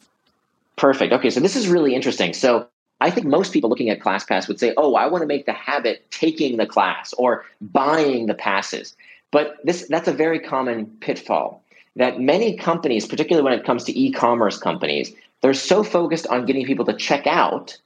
Perfect. 0.75 1.13
Okay, 1.13 1.29
so 1.29 1.39
this 1.39 1.55
is 1.55 1.67
really 1.67 1.93
interesting. 1.93 2.33
So 2.33 2.67
I 3.01 3.09
think 3.09 3.27
most 3.27 3.51
people 3.53 3.69
looking 3.69 3.89
at 3.89 3.99
ClassPass 3.99 4.47
would 4.47 4.59
say, 4.59 4.73
"Oh, 4.77 4.95
I 4.95 5.07
want 5.07 5.21
to 5.21 5.27
make 5.27 5.45
the 5.45 5.53
habit 5.53 6.09
taking 6.11 6.57
the 6.57 6.65
class 6.65 7.13
or 7.13 7.45
buying 7.61 8.27
the 8.27 8.33
passes." 8.33 8.95
But 9.31 9.57
this 9.63 9.87
that's 9.89 10.07
a 10.07 10.13
very 10.13 10.39
common 10.39 10.85
pitfall 11.01 11.63
that 11.95 12.19
many 12.19 12.55
companies, 12.55 13.05
particularly 13.05 13.43
when 13.43 13.57
it 13.57 13.65
comes 13.65 13.83
to 13.85 13.99
e-commerce 13.99 14.57
companies, 14.57 15.13
they're 15.41 15.53
so 15.53 15.83
focused 15.83 16.27
on 16.27 16.45
getting 16.45 16.65
people 16.65 16.85
to 16.85 16.93
check 16.93 17.27
out 17.27 17.77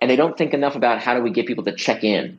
and 0.00 0.10
they 0.10 0.16
don't 0.16 0.36
think 0.36 0.52
enough 0.52 0.76
about 0.76 1.00
how 1.00 1.14
do 1.14 1.22
we 1.22 1.30
get 1.30 1.46
people 1.46 1.64
to 1.64 1.72
check 1.72 2.04
in. 2.04 2.38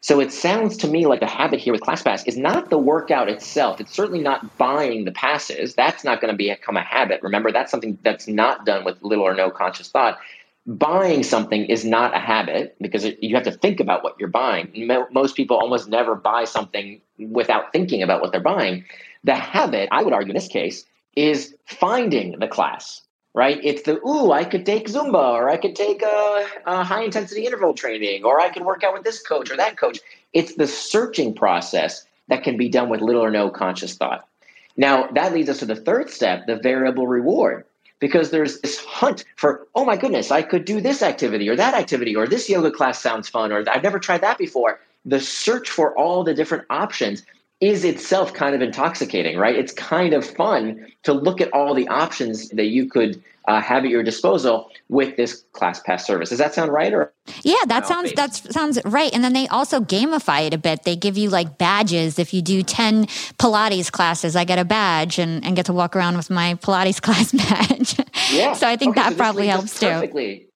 So 0.00 0.20
it 0.20 0.32
sounds 0.32 0.76
to 0.78 0.88
me 0.88 1.06
like 1.06 1.20
the 1.20 1.26
habit 1.26 1.60
here 1.60 1.72
with 1.72 1.82
ClassPass 1.82 2.26
is 2.28 2.36
not 2.36 2.68
the 2.70 2.78
workout 2.78 3.28
itself. 3.28 3.80
It's 3.80 3.92
certainly 3.92 4.20
not 4.22 4.56
buying 4.58 5.04
the 5.04 5.12
passes. 5.12 5.74
That's 5.74 6.04
not 6.04 6.20
going 6.20 6.32
to 6.32 6.36
become 6.36 6.76
a 6.76 6.82
habit. 6.82 7.22
Remember, 7.22 7.50
that's 7.50 7.70
something 7.70 7.98
that's 8.02 8.28
not 8.28 8.66
done 8.66 8.84
with 8.84 9.02
little 9.02 9.24
or 9.24 9.34
no 9.34 9.50
conscious 9.50 9.88
thought 9.88 10.18
buying 10.66 11.22
something 11.22 11.64
is 11.66 11.84
not 11.84 12.14
a 12.14 12.18
habit 12.18 12.76
because 12.80 13.04
it, 13.04 13.22
you 13.22 13.34
have 13.36 13.44
to 13.44 13.52
think 13.52 13.78
about 13.78 14.02
what 14.02 14.16
you're 14.18 14.28
buying. 14.28 14.90
Most 15.12 15.36
people 15.36 15.56
almost 15.56 15.88
never 15.88 16.14
buy 16.16 16.44
something 16.44 17.00
without 17.18 17.72
thinking 17.72 18.02
about 18.02 18.20
what 18.20 18.32
they're 18.32 18.40
buying. 18.40 18.84
The 19.24 19.34
habit, 19.34 19.88
I 19.92 20.02
would 20.02 20.12
argue 20.12 20.30
in 20.30 20.34
this 20.34 20.48
case, 20.48 20.84
is 21.14 21.54
finding 21.66 22.38
the 22.40 22.48
class, 22.48 23.00
right? 23.32 23.60
It's 23.62 23.82
the, 23.82 24.04
ooh, 24.06 24.32
I 24.32 24.44
could 24.44 24.66
take 24.66 24.88
Zumba 24.88 25.32
or 25.32 25.48
I 25.48 25.56
could 25.56 25.76
take 25.76 26.02
a, 26.02 26.46
a 26.66 26.82
high 26.82 27.04
intensity 27.04 27.46
interval 27.46 27.72
training 27.72 28.24
or 28.24 28.40
I 28.40 28.48
can 28.48 28.64
work 28.64 28.82
out 28.82 28.92
with 28.92 29.04
this 29.04 29.22
coach 29.22 29.50
or 29.50 29.56
that 29.56 29.78
coach. 29.78 30.00
It's 30.32 30.56
the 30.56 30.66
searching 30.66 31.32
process 31.34 32.04
that 32.28 32.42
can 32.42 32.56
be 32.56 32.68
done 32.68 32.88
with 32.88 33.00
little 33.00 33.24
or 33.24 33.30
no 33.30 33.50
conscious 33.50 33.96
thought. 33.96 34.28
Now, 34.76 35.08
that 35.14 35.32
leads 35.32 35.48
us 35.48 35.60
to 35.60 35.66
the 35.66 35.76
third 35.76 36.10
step, 36.10 36.46
the 36.46 36.56
variable 36.56 37.06
reward 37.06 37.64
because 37.98 38.30
there's 38.30 38.60
this 38.60 38.78
hunt 38.84 39.24
for, 39.36 39.66
oh 39.74 39.84
my 39.84 39.96
goodness, 39.96 40.30
I 40.30 40.42
could 40.42 40.64
do 40.64 40.80
this 40.80 41.02
activity 41.02 41.48
or 41.48 41.56
that 41.56 41.74
activity 41.74 42.14
or 42.14 42.26
this 42.26 42.48
yoga 42.48 42.70
class 42.70 43.00
sounds 43.00 43.28
fun 43.28 43.52
or 43.52 43.64
I've 43.68 43.82
never 43.82 43.98
tried 43.98 44.20
that 44.20 44.38
before. 44.38 44.80
The 45.04 45.20
search 45.20 45.70
for 45.70 45.96
all 45.96 46.24
the 46.24 46.34
different 46.34 46.64
options 46.68 47.24
is 47.60 47.84
itself 47.84 48.34
kind 48.34 48.54
of 48.54 48.60
intoxicating, 48.60 49.38
right? 49.38 49.56
It's 49.56 49.72
kind 49.72 50.12
of 50.12 50.26
fun 50.26 50.92
to 51.04 51.12
look 51.12 51.40
at 51.40 51.52
all 51.52 51.74
the 51.74 51.88
options 51.88 52.50
that 52.50 52.66
you 52.66 52.88
could 52.88 53.22
uh, 53.46 53.60
have 53.60 53.84
at 53.84 53.90
your 53.90 54.02
disposal 54.02 54.70
with 54.88 55.16
this 55.16 55.44
ClassPass 55.52 56.00
service. 56.00 56.30
Does 56.30 56.38
that 56.38 56.54
sound 56.54 56.72
right? 56.72 56.92
Or 56.92 57.12
yeah, 57.42 57.56
that 57.66 57.86
sounds 57.86 58.12
that 58.14 58.34
sounds 58.34 58.78
right. 58.84 59.12
And 59.12 59.22
then 59.22 59.32
they 59.32 59.46
also 59.48 59.80
gamify 59.80 60.46
it 60.46 60.54
a 60.54 60.58
bit. 60.58 60.84
They 60.84 60.96
give 60.96 61.16
you 61.16 61.30
like 61.30 61.58
badges. 61.58 62.18
If 62.18 62.34
you 62.34 62.42
do 62.42 62.62
ten 62.62 63.06
Pilates 63.38 63.90
classes, 63.90 64.36
I 64.36 64.44
get 64.44 64.58
a 64.58 64.64
badge 64.64 65.18
and, 65.18 65.44
and 65.44 65.54
get 65.56 65.66
to 65.66 65.72
walk 65.72 65.96
around 65.96 66.16
with 66.16 66.30
my 66.30 66.54
Pilates 66.54 67.00
class 67.02 67.32
badge. 67.32 67.98
Yeah. 68.32 68.54
so 68.54 68.66
I 68.66 68.76
think 68.76 68.96
okay, 68.96 69.02
that 69.02 69.12
so 69.12 69.18
probably 69.18 69.46
helps 69.48 69.78
too. 69.78 70.46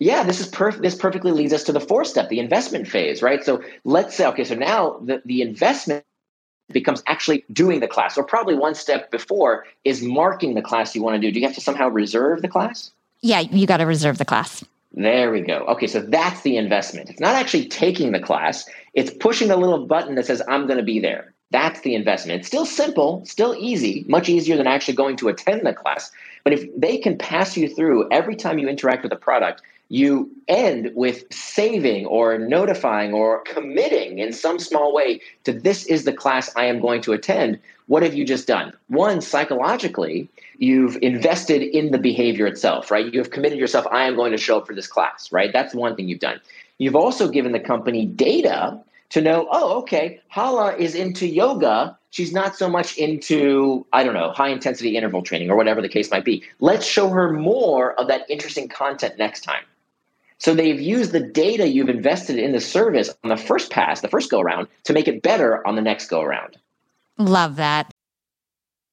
Yeah, 0.00 0.24
this 0.24 0.40
is 0.40 0.48
perfect. 0.48 0.82
This 0.82 0.96
perfectly 0.96 1.30
leads 1.30 1.52
us 1.52 1.64
to 1.64 1.72
the 1.72 1.80
fourth 1.80 2.08
step, 2.08 2.28
the 2.28 2.40
investment 2.40 2.88
phase, 2.88 3.22
right? 3.22 3.44
So 3.44 3.62
let's 3.84 4.14
say, 4.14 4.26
okay, 4.26 4.44
so 4.44 4.54
now 4.54 4.98
the, 5.02 5.22
the 5.24 5.40
investment 5.40 6.04
becomes 6.70 7.02
actually 7.06 7.44
doing 7.52 7.80
the 7.80 7.88
class, 7.88 8.16
or 8.16 8.24
probably 8.24 8.54
one 8.54 8.74
step 8.74 9.10
before 9.10 9.64
is 9.84 10.02
marking 10.02 10.54
the 10.54 10.62
class 10.62 10.94
you 10.94 11.02
want 11.02 11.14
to 11.14 11.20
do. 11.20 11.32
Do 11.32 11.40
you 11.40 11.46
have 11.46 11.54
to 11.54 11.60
somehow 11.60 11.88
reserve 11.88 12.42
the 12.42 12.48
class? 12.48 12.90
Yeah, 13.20 13.40
you 13.40 13.66
got 13.66 13.78
to 13.78 13.86
reserve 13.86 14.18
the 14.18 14.24
class. 14.24 14.64
There 14.92 15.32
we 15.32 15.40
go. 15.40 15.64
Okay, 15.66 15.86
so 15.86 16.00
that's 16.00 16.42
the 16.42 16.56
investment. 16.56 17.10
It's 17.10 17.20
not 17.20 17.34
actually 17.34 17.68
taking 17.68 18.12
the 18.12 18.20
class, 18.20 18.68
it's 18.94 19.10
pushing 19.10 19.48
the 19.48 19.56
little 19.56 19.86
button 19.86 20.14
that 20.14 20.26
says, 20.26 20.42
I'm 20.48 20.66
going 20.66 20.78
to 20.78 20.84
be 20.84 21.00
there. 21.00 21.34
That's 21.50 21.80
the 21.80 21.94
investment. 21.94 22.40
It's 22.40 22.48
still 22.48 22.66
simple, 22.66 23.24
still 23.24 23.54
easy, 23.58 24.04
much 24.08 24.28
easier 24.28 24.56
than 24.56 24.66
actually 24.66 24.94
going 24.94 25.16
to 25.18 25.28
attend 25.28 25.66
the 25.66 25.72
class. 25.72 26.10
But 26.42 26.52
if 26.52 26.64
they 26.76 26.98
can 26.98 27.16
pass 27.16 27.56
you 27.56 27.68
through 27.68 28.08
every 28.10 28.34
time 28.34 28.58
you 28.58 28.68
interact 28.68 29.02
with 29.02 29.12
a 29.12 29.16
product, 29.16 29.62
you 29.94 30.28
end 30.48 30.90
with 30.96 31.22
saving 31.32 32.04
or 32.06 32.36
notifying 32.36 33.14
or 33.14 33.42
committing 33.42 34.18
in 34.18 34.32
some 34.32 34.58
small 34.58 34.92
way 34.92 35.20
to 35.44 35.52
this 35.52 35.86
is 35.86 36.02
the 36.02 36.12
class 36.12 36.50
I 36.56 36.64
am 36.64 36.80
going 36.80 37.00
to 37.02 37.12
attend. 37.12 37.60
What 37.86 38.02
have 38.02 38.12
you 38.12 38.24
just 38.24 38.48
done? 38.48 38.72
One, 38.88 39.20
psychologically, 39.20 40.28
you've 40.58 40.98
invested 41.00 41.62
in 41.62 41.92
the 41.92 41.98
behavior 41.98 42.44
itself, 42.44 42.90
right? 42.90 43.12
You 43.12 43.20
have 43.20 43.30
committed 43.30 43.56
yourself, 43.56 43.86
I 43.92 44.06
am 44.06 44.16
going 44.16 44.32
to 44.32 44.36
show 44.36 44.58
up 44.58 44.66
for 44.66 44.74
this 44.74 44.88
class, 44.88 45.30
right? 45.30 45.52
That's 45.52 45.76
one 45.76 45.94
thing 45.94 46.08
you've 46.08 46.18
done. 46.18 46.40
You've 46.78 46.96
also 46.96 47.28
given 47.28 47.52
the 47.52 47.60
company 47.60 48.04
data 48.04 48.76
to 49.10 49.20
know, 49.20 49.46
oh, 49.52 49.78
okay, 49.78 50.20
Hala 50.26 50.74
is 50.74 50.96
into 50.96 51.28
yoga. 51.28 51.96
She's 52.10 52.32
not 52.32 52.56
so 52.56 52.68
much 52.68 52.96
into, 52.98 53.86
I 53.92 54.02
don't 54.02 54.14
know, 54.14 54.32
high 54.32 54.48
intensity 54.48 54.96
interval 54.96 55.22
training 55.22 55.50
or 55.50 55.56
whatever 55.56 55.80
the 55.80 55.88
case 55.88 56.10
might 56.10 56.24
be. 56.24 56.42
Let's 56.58 56.84
show 56.84 57.10
her 57.10 57.32
more 57.32 57.92
of 57.92 58.08
that 58.08 58.28
interesting 58.28 58.68
content 58.68 59.18
next 59.18 59.42
time. 59.42 59.62
So 60.38 60.54
they've 60.54 60.80
used 60.80 61.12
the 61.12 61.20
data 61.20 61.68
you've 61.68 61.88
invested 61.88 62.38
in 62.38 62.52
the 62.52 62.60
service 62.60 63.10
on 63.22 63.30
the 63.30 63.36
first 63.36 63.70
pass, 63.70 64.00
the 64.00 64.08
first 64.08 64.30
go 64.30 64.40
around, 64.40 64.68
to 64.84 64.92
make 64.92 65.08
it 65.08 65.22
better 65.22 65.66
on 65.66 65.76
the 65.76 65.82
next 65.82 66.08
go 66.08 66.20
around. 66.20 66.56
Love 67.18 67.56
that. 67.56 67.90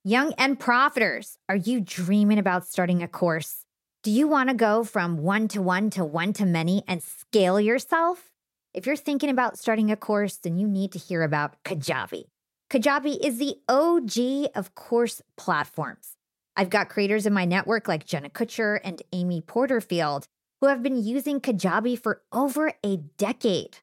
Young 0.03 0.33
and 0.37 0.59
profiters, 0.59 1.37
are 1.49 1.55
you 1.55 1.81
dreaming 1.81 2.39
about 2.39 2.65
starting 2.65 3.03
a 3.03 3.07
course? 3.07 3.65
Do 4.03 4.09
you 4.09 4.27
want 4.27 4.49
to 4.49 4.55
go 4.55 4.83
from 4.83 5.17
one 5.17 5.47
to 5.49 5.61
one 5.61 5.91
to 5.91 6.03
one 6.03 6.33
to 6.33 6.45
many 6.45 6.83
and 6.87 7.03
scale 7.03 7.59
yourself? 7.59 8.31
If 8.73 8.85
you're 8.85 8.95
thinking 8.95 9.29
about 9.29 9.59
starting 9.59 9.91
a 9.91 9.95
course, 9.95 10.37
then 10.37 10.57
you 10.57 10.67
need 10.67 10.91
to 10.93 10.99
hear 10.99 11.21
about 11.23 11.61
Kajabi. 11.63 12.25
Kajabi 12.69 13.17
is 13.23 13.37
the 13.37 13.57
OG 13.67 14.51
of 14.55 14.73
course 14.75 15.21
platforms. 15.35 16.15
I've 16.55 16.69
got 16.69 16.89
creators 16.89 17.25
in 17.25 17.33
my 17.33 17.45
network 17.45 17.87
like 17.87 18.05
Jenna 18.05 18.29
Kutcher 18.29 18.79
and 18.83 19.01
Amy 19.13 19.41
Porterfield 19.41 20.27
who 20.61 20.67
have 20.67 20.83
been 20.83 21.03
using 21.03 21.41
Kajabi 21.41 21.99
for 21.99 22.21
over 22.31 22.73
a 22.85 22.97
decade. 23.17 23.79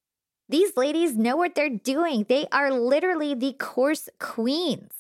These 0.49 0.77
ladies 0.77 1.17
know 1.17 1.37
what 1.37 1.55
they're 1.55 1.69
doing. 1.69 2.25
They 2.29 2.47
are 2.53 2.71
literally 2.71 3.35
the 3.35 3.53
course 3.53 4.09
queens. 4.19 4.93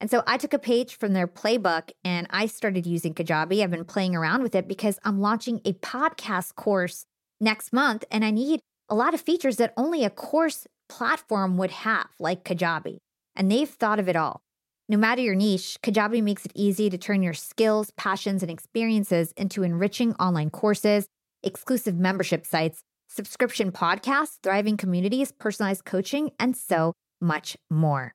And 0.00 0.10
so 0.10 0.22
I 0.26 0.36
took 0.36 0.52
a 0.52 0.58
page 0.58 0.96
from 0.96 1.12
their 1.12 1.28
playbook 1.28 1.90
and 2.04 2.26
I 2.30 2.46
started 2.46 2.86
using 2.86 3.14
Kajabi. 3.14 3.62
I've 3.62 3.70
been 3.70 3.84
playing 3.84 4.16
around 4.16 4.42
with 4.42 4.54
it 4.54 4.66
because 4.66 4.98
I'm 5.04 5.20
launching 5.20 5.60
a 5.64 5.74
podcast 5.74 6.54
course 6.56 7.06
next 7.40 7.72
month 7.72 8.04
and 8.10 8.24
I 8.24 8.30
need 8.30 8.60
a 8.88 8.94
lot 8.94 9.14
of 9.14 9.20
features 9.20 9.56
that 9.56 9.72
only 9.76 10.04
a 10.04 10.10
course 10.10 10.66
platform 10.88 11.56
would 11.58 11.70
have, 11.70 12.08
like 12.18 12.44
Kajabi. 12.44 12.98
And 13.36 13.50
they've 13.50 13.68
thought 13.68 14.00
of 14.00 14.08
it 14.08 14.16
all. 14.16 14.42
No 14.88 14.96
matter 14.96 15.22
your 15.22 15.36
niche, 15.36 15.78
Kajabi 15.82 16.22
makes 16.22 16.44
it 16.44 16.52
easy 16.56 16.90
to 16.90 16.98
turn 16.98 17.22
your 17.22 17.34
skills, 17.34 17.92
passions, 17.92 18.42
and 18.42 18.50
experiences 18.50 19.32
into 19.36 19.62
enriching 19.62 20.14
online 20.14 20.50
courses 20.50 21.06
exclusive 21.42 21.96
membership 21.96 22.46
sites, 22.46 22.82
subscription 23.08 23.72
podcasts, 23.72 24.38
thriving 24.42 24.76
communities, 24.76 25.32
personalized 25.32 25.84
coaching, 25.84 26.30
and 26.38 26.56
so 26.56 26.92
much 27.20 27.56
more. 27.70 28.14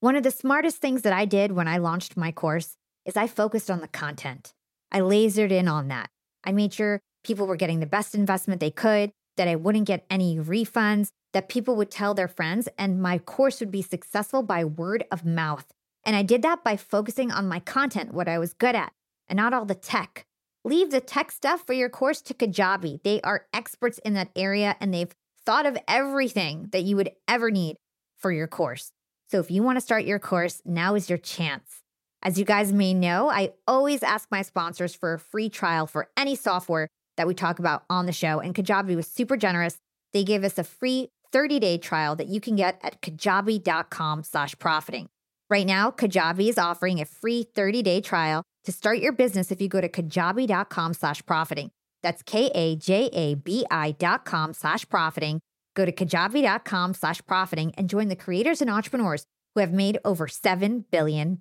One 0.00 0.16
of 0.16 0.22
the 0.22 0.30
smartest 0.30 0.76
things 0.76 1.02
that 1.02 1.12
I 1.12 1.24
did 1.24 1.52
when 1.52 1.68
I 1.68 1.78
launched 1.78 2.16
my 2.16 2.32
course 2.32 2.76
is 3.04 3.16
I 3.16 3.26
focused 3.26 3.70
on 3.70 3.80
the 3.80 3.88
content. 3.88 4.52
I 4.92 5.00
lasered 5.00 5.50
in 5.50 5.68
on 5.68 5.88
that. 5.88 6.10
I 6.44 6.52
made 6.52 6.74
sure 6.74 7.00
people 7.24 7.46
were 7.46 7.56
getting 7.56 7.80
the 7.80 7.86
best 7.86 8.14
investment 8.14 8.60
they 8.60 8.70
could, 8.70 9.10
that 9.36 9.48
I 9.48 9.56
wouldn't 9.56 9.86
get 9.86 10.06
any 10.08 10.36
refunds, 10.36 11.08
that 11.32 11.48
people 11.48 11.76
would 11.76 11.90
tell 11.90 12.14
their 12.14 12.28
friends, 12.28 12.68
and 12.78 13.02
my 13.02 13.18
course 13.18 13.60
would 13.60 13.70
be 13.70 13.82
successful 13.82 14.42
by 14.42 14.64
word 14.64 15.04
of 15.10 15.24
mouth. 15.24 15.66
And 16.04 16.14
I 16.14 16.22
did 16.22 16.42
that 16.42 16.62
by 16.62 16.76
focusing 16.76 17.30
on 17.32 17.48
my 17.48 17.60
content, 17.60 18.14
what 18.14 18.28
I 18.28 18.38
was 18.38 18.54
good 18.54 18.76
at, 18.76 18.92
and 19.28 19.36
not 19.36 19.52
all 19.52 19.64
the 19.64 19.74
tech. 19.74 20.24
Leave 20.66 20.90
the 20.90 21.00
tech 21.00 21.30
stuff 21.30 21.64
for 21.64 21.74
your 21.74 21.88
course 21.88 22.20
to 22.20 22.34
Kajabi. 22.34 23.00
They 23.04 23.20
are 23.20 23.46
experts 23.54 23.98
in 23.98 24.14
that 24.14 24.30
area 24.34 24.74
and 24.80 24.92
they've 24.92 25.14
thought 25.44 25.64
of 25.64 25.78
everything 25.86 26.70
that 26.72 26.82
you 26.82 26.96
would 26.96 27.12
ever 27.28 27.52
need 27.52 27.76
for 28.18 28.32
your 28.32 28.48
course. 28.48 28.90
So 29.30 29.38
if 29.38 29.48
you 29.48 29.62
want 29.62 29.76
to 29.76 29.80
start 29.80 30.06
your 30.06 30.18
course, 30.18 30.62
now 30.64 30.96
is 30.96 31.08
your 31.08 31.18
chance. 31.18 31.82
As 32.20 32.36
you 32.36 32.44
guys 32.44 32.72
may 32.72 32.94
know, 32.94 33.30
I 33.30 33.52
always 33.68 34.02
ask 34.02 34.28
my 34.32 34.42
sponsors 34.42 34.92
for 34.92 35.14
a 35.14 35.20
free 35.20 35.48
trial 35.48 35.86
for 35.86 36.08
any 36.16 36.34
software 36.34 36.88
that 37.16 37.28
we 37.28 37.34
talk 37.34 37.60
about 37.60 37.84
on 37.88 38.06
the 38.06 38.12
show. 38.12 38.40
And 38.40 38.52
Kajabi 38.52 38.96
was 38.96 39.06
super 39.06 39.36
generous. 39.36 39.78
They 40.12 40.24
gave 40.24 40.42
us 40.42 40.58
a 40.58 40.64
free 40.64 41.10
30-day 41.32 41.78
trial 41.78 42.16
that 42.16 42.26
you 42.26 42.40
can 42.40 42.56
get 42.56 42.80
at 42.82 43.00
kajabi.com 43.02 44.24
slash 44.24 44.58
profiting. 44.58 45.10
Right 45.48 45.66
now, 45.66 45.92
Kajabi 45.92 46.48
is 46.48 46.58
offering 46.58 47.00
a 47.00 47.04
free 47.04 47.46
30-day 47.54 48.00
trial 48.00 48.42
to 48.66 48.72
start 48.72 48.98
your 48.98 49.12
business 49.12 49.50
if 49.50 49.60
you 49.60 49.68
go 49.68 49.80
to 49.80 49.88
kajabi.com 49.88 50.92
slash 50.94 51.24
profiting. 51.24 51.70
That's 52.02 52.22
K-A-J-A-B-I 52.22 53.92
dot 53.98 54.24
com 54.24 54.52
slash 54.52 54.88
profiting. 54.88 55.40
Go 55.74 55.84
to 55.84 55.92
kajabi.com 55.92 56.94
slash 56.94 57.20
profiting 57.26 57.72
and 57.76 57.88
join 57.88 58.08
the 58.08 58.16
creators 58.16 58.60
and 58.60 58.70
entrepreneurs 58.70 59.24
who 59.54 59.60
have 59.60 59.72
made 59.72 59.98
over 60.04 60.26
$7 60.26 60.84
billion. 60.90 61.40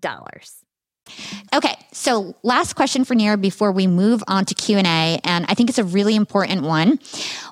Okay, 1.54 1.76
so 1.92 2.36
last 2.42 2.74
question 2.74 3.06
for 3.06 3.14
Nir 3.14 3.38
before 3.38 3.72
we 3.72 3.86
move 3.86 4.24
on 4.28 4.46
to 4.46 4.56
Q&A 4.56 5.20
and 5.24 5.46
I 5.48 5.54
think 5.54 5.70
it's 5.70 5.78
a 5.78 5.84
really 5.84 6.16
important 6.16 6.64
one. 6.64 7.00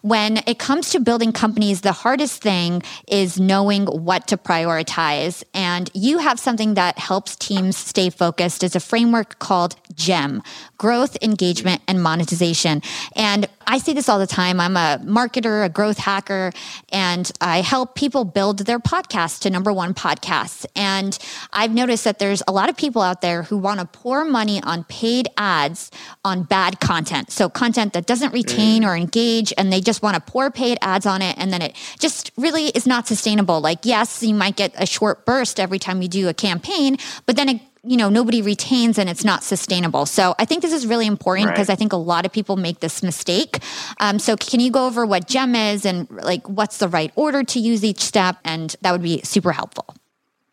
When 0.03 0.41
it 0.47 0.59
comes 0.59 0.89
to 0.89 0.99
building 0.99 1.31
companies, 1.31 1.79
the 1.79 1.93
hardest 1.93 2.41
thing 2.41 2.83
is 3.07 3.39
knowing 3.39 3.85
what 3.85 4.27
to 4.27 4.37
prioritize 4.37 5.45
and 5.53 5.89
you 5.93 6.17
have 6.17 6.41
something 6.41 6.73
that 6.73 6.99
helps 6.99 7.37
teams 7.37 7.77
stay 7.77 8.09
focused 8.09 8.63
is 8.63 8.75
a 8.75 8.81
framework 8.81 9.39
called 9.39 9.77
GEM, 9.95 10.43
growth, 10.77 11.15
engagement 11.21 11.81
and 11.87 12.03
monetization. 12.03 12.81
And 13.15 13.47
I 13.65 13.77
say 13.77 13.93
this 13.93 14.09
all 14.09 14.19
the 14.19 14.27
time. 14.27 14.59
I'm 14.59 14.75
a 14.75 14.99
marketer, 15.03 15.63
a 15.63 15.69
growth 15.69 15.97
hacker, 15.97 16.51
and 16.91 17.31
I 17.39 17.61
help 17.61 17.95
people 17.95 18.25
build 18.25 18.59
their 18.59 18.79
podcast 18.79 19.39
to 19.43 19.49
number 19.49 19.71
one 19.71 19.93
podcasts. 19.93 20.65
And 20.75 21.17
I've 21.53 21.71
noticed 21.71 22.03
that 22.03 22.19
there's 22.19 22.43
a 22.47 22.51
lot 22.51 22.67
of 22.67 22.75
people 22.75 23.01
out 23.01 23.21
there 23.21 23.43
who 23.43 23.57
want 23.57 23.79
to 23.79 23.85
pour 23.85 24.25
money 24.25 24.61
on 24.63 24.83
paid 24.83 25.29
ads 25.37 25.91
on 26.25 26.43
bad 26.43 26.81
content. 26.81 27.31
So 27.31 27.47
content 27.47 27.93
that 27.93 28.05
doesn't 28.05 28.33
retain 28.33 28.83
or 28.83 28.97
engage, 28.97 29.53
and 29.57 29.71
they 29.71 29.79
just 29.79 29.92
want 30.01 30.15
to 30.15 30.21
pour 30.21 30.49
paid 30.51 30.77
ads 30.81 31.05
on 31.05 31.21
it. 31.21 31.37
And 31.37 31.51
then 31.51 31.61
it 31.61 31.75
just 31.99 32.31
really 32.37 32.67
is 32.67 32.87
not 32.87 33.07
sustainable. 33.07 33.61
Like, 33.61 33.79
yes, 33.83 34.23
you 34.23 34.33
might 34.33 34.55
get 34.55 34.73
a 34.77 34.85
short 34.85 35.25
burst 35.25 35.59
every 35.59 35.79
time 35.79 36.01
you 36.01 36.07
do 36.07 36.27
a 36.27 36.33
campaign, 36.33 36.97
but 37.25 37.35
then 37.35 37.49
it 37.49 37.61
you 37.85 37.97
know 37.97 38.09
nobody 38.09 38.41
retains 38.41 38.97
and 38.97 39.09
it's 39.09 39.25
not 39.25 39.43
sustainable 39.43 40.05
so 40.05 40.33
i 40.39 40.45
think 40.45 40.61
this 40.61 40.71
is 40.71 40.87
really 40.87 41.05
important 41.05 41.49
because 41.49 41.67
right. 41.67 41.73
i 41.73 41.75
think 41.75 41.91
a 41.91 41.97
lot 41.97 42.25
of 42.25 42.31
people 42.31 42.55
make 42.55 42.79
this 42.79 43.03
mistake 43.03 43.59
um, 43.99 44.19
so 44.19 44.37
can 44.37 44.61
you 44.61 44.71
go 44.71 44.87
over 44.87 45.05
what 45.05 45.27
gem 45.27 45.53
is 45.53 45.85
and 45.85 46.09
like 46.09 46.47
what's 46.47 46.77
the 46.77 46.87
right 46.87 47.11
order 47.15 47.43
to 47.43 47.59
use 47.59 47.83
each 47.83 47.99
step 47.99 48.37
and 48.45 48.77
that 48.81 48.93
would 48.93 49.01
be 49.01 49.21
super 49.23 49.51
helpful 49.51 49.93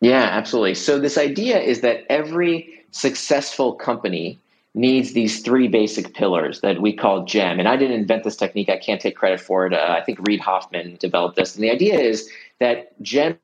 yeah 0.01 0.27
absolutely 0.31 0.75
so 0.75 0.99
this 0.99 1.17
idea 1.17 1.57
is 1.57 1.79
that 1.79 2.03
every 2.09 2.83
successful 2.91 3.73
company 3.73 4.37
needs 4.73 5.13
these 5.13 5.41
three 5.41 5.67
basic 5.67 6.13
pillars 6.13 6.61
that 6.61 6.81
we 6.81 6.93
call 6.93 7.25
gem 7.25 7.59
and 7.59 7.67
i 7.67 7.75
didn't 7.75 7.99
invent 7.99 8.23
this 8.23 8.37
technique 8.37 8.69
i 8.69 8.77
can't 8.77 9.01
take 9.01 9.15
credit 9.15 9.39
for 9.39 9.65
it 9.65 9.73
uh, 9.73 9.95
i 9.97 10.01
think 10.01 10.17
reid 10.27 10.39
hoffman 10.39 10.95
developed 10.99 11.35
this 11.35 11.55
and 11.55 11.63
the 11.63 11.69
idea 11.69 11.99
is 11.99 12.29
that 12.59 12.99
gem 13.01 13.37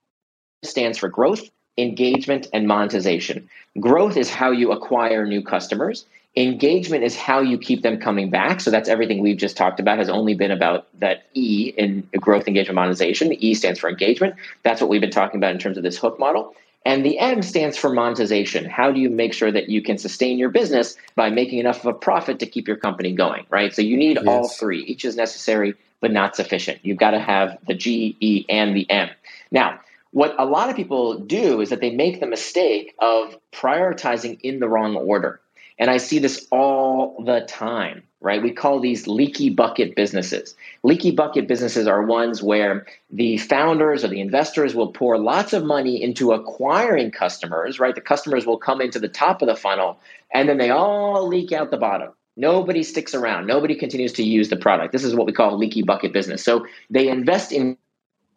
stands 0.64 0.98
for 0.98 1.10
growth 1.10 1.50
engagement 1.78 2.48
and 2.54 2.68
monetization. 2.68 3.48
Growth 3.80 4.18
is 4.18 4.30
how 4.30 4.52
you 4.52 4.72
acquire 4.72 5.26
new 5.26 5.42
customers. 5.42 6.06
Engagement 6.36 7.04
is 7.04 7.16
how 7.16 7.40
you 7.40 7.58
keep 7.58 7.82
them 7.82 8.00
coming 8.00 8.30
back. 8.30 8.62
So 8.62 8.70
that's 8.70 8.90
everything 8.90 9.20
we've 9.20 9.38
just 9.38 9.58
talked 9.58 9.80
about 9.80 9.98
has 9.98 10.10
only 10.10 10.36
been 10.36 10.52
about 10.52 10.88
that 11.00 11.26
E 11.34 11.74
in 11.78 12.08
growth, 12.18 12.48
engagement, 12.48 12.76
monetization. 12.76 13.30
The 13.30 13.48
E 13.48 13.54
stands 13.54 13.80
for 13.80 13.90
engagement. 13.90 14.36
That's 14.64 14.82
what 14.82 14.90
we've 14.90 15.02
been 15.02 15.10
talking 15.10 15.40
about 15.40 15.52
in 15.52 15.60
terms 15.60 15.78
of 15.78 15.84
this 15.84 15.98
hook 15.98 16.20
model. 16.20 16.54
And 16.86 17.06
the 17.06 17.20
M 17.20 17.42
stands 17.42 17.76
for 17.76 17.92
monetization. 17.92 18.66
How 18.66 18.92
do 18.92 19.00
you 19.00 19.10
make 19.10 19.34
sure 19.34 19.52
that 19.52 19.68
you 19.70 19.82
can 19.82 19.98
sustain 19.98 20.38
your 20.38 20.50
business 20.50 20.96
by 21.16 21.30
making 21.30 21.60
enough 21.60 21.80
of 21.80 21.88
a 21.88 21.94
profit 21.94 22.40
to 22.40 22.46
keep 22.46 22.68
your 22.68 22.78
company 22.78 23.14
going, 23.14 23.46
right? 23.50 23.74
So 23.76 23.82
you 23.82 23.98
need 23.98 24.16
yes. 24.16 24.26
all 24.26 24.48
three. 24.48 24.84
Each 24.84 25.04
is 25.04 25.18
necessary, 25.18 25.76
but 26.00 26.12
not 26.12 26.36
sufficient. 26.36 26.80
You've 26.84 26.98
got 26.98 27.12
to 27.12 27.20
have 27.20 27.58
the 27.68 27.74
G, 27.74 28.16
E, 28.22 28.46
and 28.48 28.76
the 28.76 28.90
M. 28.90 29.10
Now, 29.52 29.82
what 30.12 30.36
a 30.40 30.46
lot 30.46 30.70
of 30.70 30.76
people 30.76 31.20
do 31.20 31.60
is 31.60 31.70
that 31.70 31.82
they 31.82 31.92
make 31.92 32.20
the 32.20 32.26
mistake 32.28 32.96
of 33.00 33.38
prioritizing 33.52 34.40
in 34.42 34.60
the 34.60 34.70
wrong 34.70 34.96
order. 34.96 35.42
And 35.78 35.92
I 35.92 35.98
see 35.98 36.20
this 36.20 36.48
all 36.52 37.24
the 37.24 37.42
time, 37.42 38.04
right? 38.22 38.42
We 38.42 38.52
call 38.52 38.80
these 38.80 39.08
leaky 39.08 39.50
bucket 39.50 39.96
businesses. 39.96 40.56
Leaky 40.84 41.12
bucket 41.12 41.48
businesses 41.48 41.88
are 41.88 42.02
ones 42.04 42.42
where 42.42 42.86
the 43.12 43.38
founders 43.38 44.04
or 44.04 44.08
the 44.08 44.22
investors 44.22 44.74
will 44.74 44.92
pour 44.92 45.18
lots 45.18 45.54
of 45.54 45.64
money 45.64 46.02
into 46.02 46.32
acquiring 46.32 47.12
customers, 47.12 47.80
right? 47.80 47.94
The 47.94 48.02
customers 48.02 48.46
will 48.46 48.58
come 48.58 48.82
into 48.82 49.00
the 49.00 49.08
top 49.08 49.42
of 49.42 49.48
the 49.48 49.56
funnel 49.56 50.00
and 50.34 50.50
then 50.50 50.58
they 50.58 50.72
all 50.72 51.28
leak 51.28 51.52
out 51.52 51.70
the 51.72 51.78
bottom. 51.78 52.12
Nobody 52.36 52.84
sticks 52.84 53.14
around. 53.16 53.48
Nobody 53.48 53.76
continues 53.76 54.14
to 54.14 54.24
use 54.24 54.50
the 54.50 54.58
product. 54.58 54.92
This 54.92 55.04
is 55.04 55.16
what 55.16 55.26
we 55.26 55.34
call 55.34 55.58
leaky 55.58 55.84
bucket 55.84 56.14
business. 56.14 56.44
So 56.44 56.66
they 56.90 57.10
invest 57.10 57.52
in 57.52 57.78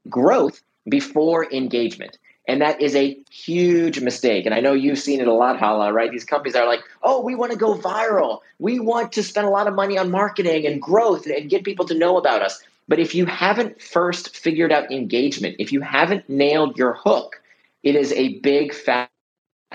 growth 0.08 0.62
before 0.88 1.50
engagement. 1.52 2.18
And 2.50 2.60
that 2.62 2.82
is 2.82 2.96
a 2.96 3.16
huge 3.30 4.00
mistake. 4.00 4.44
And 4.44 4.52
I 4.52 4.58
know 4.58 4.72
you've 4.72 4.98
seen 4.98 5.20
it 5.20 5.28
a 5.28 5.32
lot, 5.32 5.60
Hala, 5.60 5.92
right? 5.92 6.10
These 6.10 6.24
companies 6.24 6.56
are 6.56 6.66
like, 6.66 6.80
oh, 7.04 7.20
we 7.22 7.36
want 7.36 7.52
to 7.52 7.56
go 7.58 7.76
viral. 7.76 8.40
We 8.58 8.80
want 8.80 9.12
to 9.12 9.22
spend 9.22 9.46
a 9.46 9.50
lot 9.50 9.68
of 9.68 9.74
money 9.76 9.96
on 9.96 10.10
marketing 10.10 10.66
and 10.66 10.82
growth 10.82 11.26
and 11.26 11.48
get 11.48 11.62
people 11.62 11.86
to 11.86 11.94
know 11.94 12.16
about 12.16 12.42
us. 12.42 12.60
But 12.88 12.98
if 12.98 13.14
you 13.14 13.24
haven't 13.24 13.80
first 13.80 14.36
figured 14.36 14.72
out 14.72 14.90
engagement, 14.90 15.56
if 15.60 15.70
you 15.70 15.80
haven't 15.80 16.28
nailed 16.28 16.76
your 16.76 16.94
hook, 16.94 17.40
it 17.84 17.94
is 17.94 18.12
a 18.14 18.40
big 18.40 18.74
fat 18.74 19.10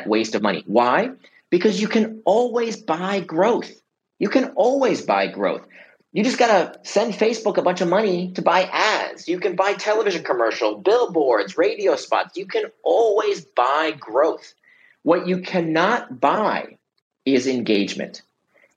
waste 0.06 0.36
of 0.36 0.42
money. 0.42 0.66
Why? 0.68 1.12
Because 1.50 1.80
you 1.80 1.88
can 1.88 2.22
always 2.26 2.76
buy 2.76 3.22
growth. 3.22 3.72
You 4.20 4.28
can 4.28 4.52
always 4.58 5.02
buy 5.02 5.28
growth. 5.28 5.66
You 6.16 6.24
just 6.24 6.38
got 6.38 6.48
to 6.48 6.90
send 6.90 7.14
Facebook 7.14 7.58
a 7.58 7.62
bunch 7.62 7.82
of 7.82 7.90
money 7.90 8.32
to 8.36 8.42
buy 8.42 8.70
ads. 8.72 9.28
You 9.28 9.38
can 9.38 9.58
buy 9.58 9.74
television 9.74 10.24
commercial, 10.24 10.78
billboards, 10.78 11.58
radio 11.58 11.98
spots. 11.98 12.38
You 12.38 12.46
can 12.46 12.72
always 12.84 13.44
buy 13.44 13.92
growth. 14.00 14.54
What 15.04 15.28
you 15.28 15.42
cannot 15.42 16.22
buy 16.22 16.78
is 17.26 17.48
engagement. 17.48 18.22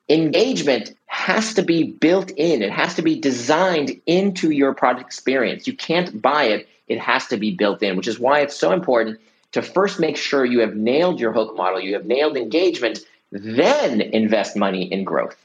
Engagement 0.08 0.96
has 1.06 1.54
to 1.54 1.62
be 1.62 1.84
built 1.84 2.32
in, 2.32 2.60
it 2.60 2.72
has 2.72 2.96
to 2.96 3.02
be 3.02 3.20
designed 3.20 4.00
into 4.04 4.50
your 4.50 4.74
product 4.74 5.06
experience. 5.06 5.68
You 5.68 5.76
can't 5.76 6.20
buy 6.20 6.46
it, 6.46 6.68
it 6.88 6.98
has 6.98 7.28
to 7.28 7.36
be 7.36 7.54
built 7.54 7.84
in, 7.84 7.96
which 7.96 8.08
is 8.08 8.18
why 8.18 8.40
it's 8.40 8.58
so 8.58 8.72
important 8.72 9.20
to 9.52 9.62
first 9.62 10.00
make 10.00 10.16
sure 10.16 10.44
you 10.44 10.58
have 10.58 10.74
nailed 10.74 11.20
your 11.20 11.32
hook 11.32 11.56
model, 11.56 11.78
you 11.78 11.94
have 11.94 12.04
nailed 12.04 12.36
engagement, 12.36 12.98
then 13.30 14.00
invest 14.00 14.56
money 14.56 14.92
in 14.92 15.04
growth. 15.04 15.36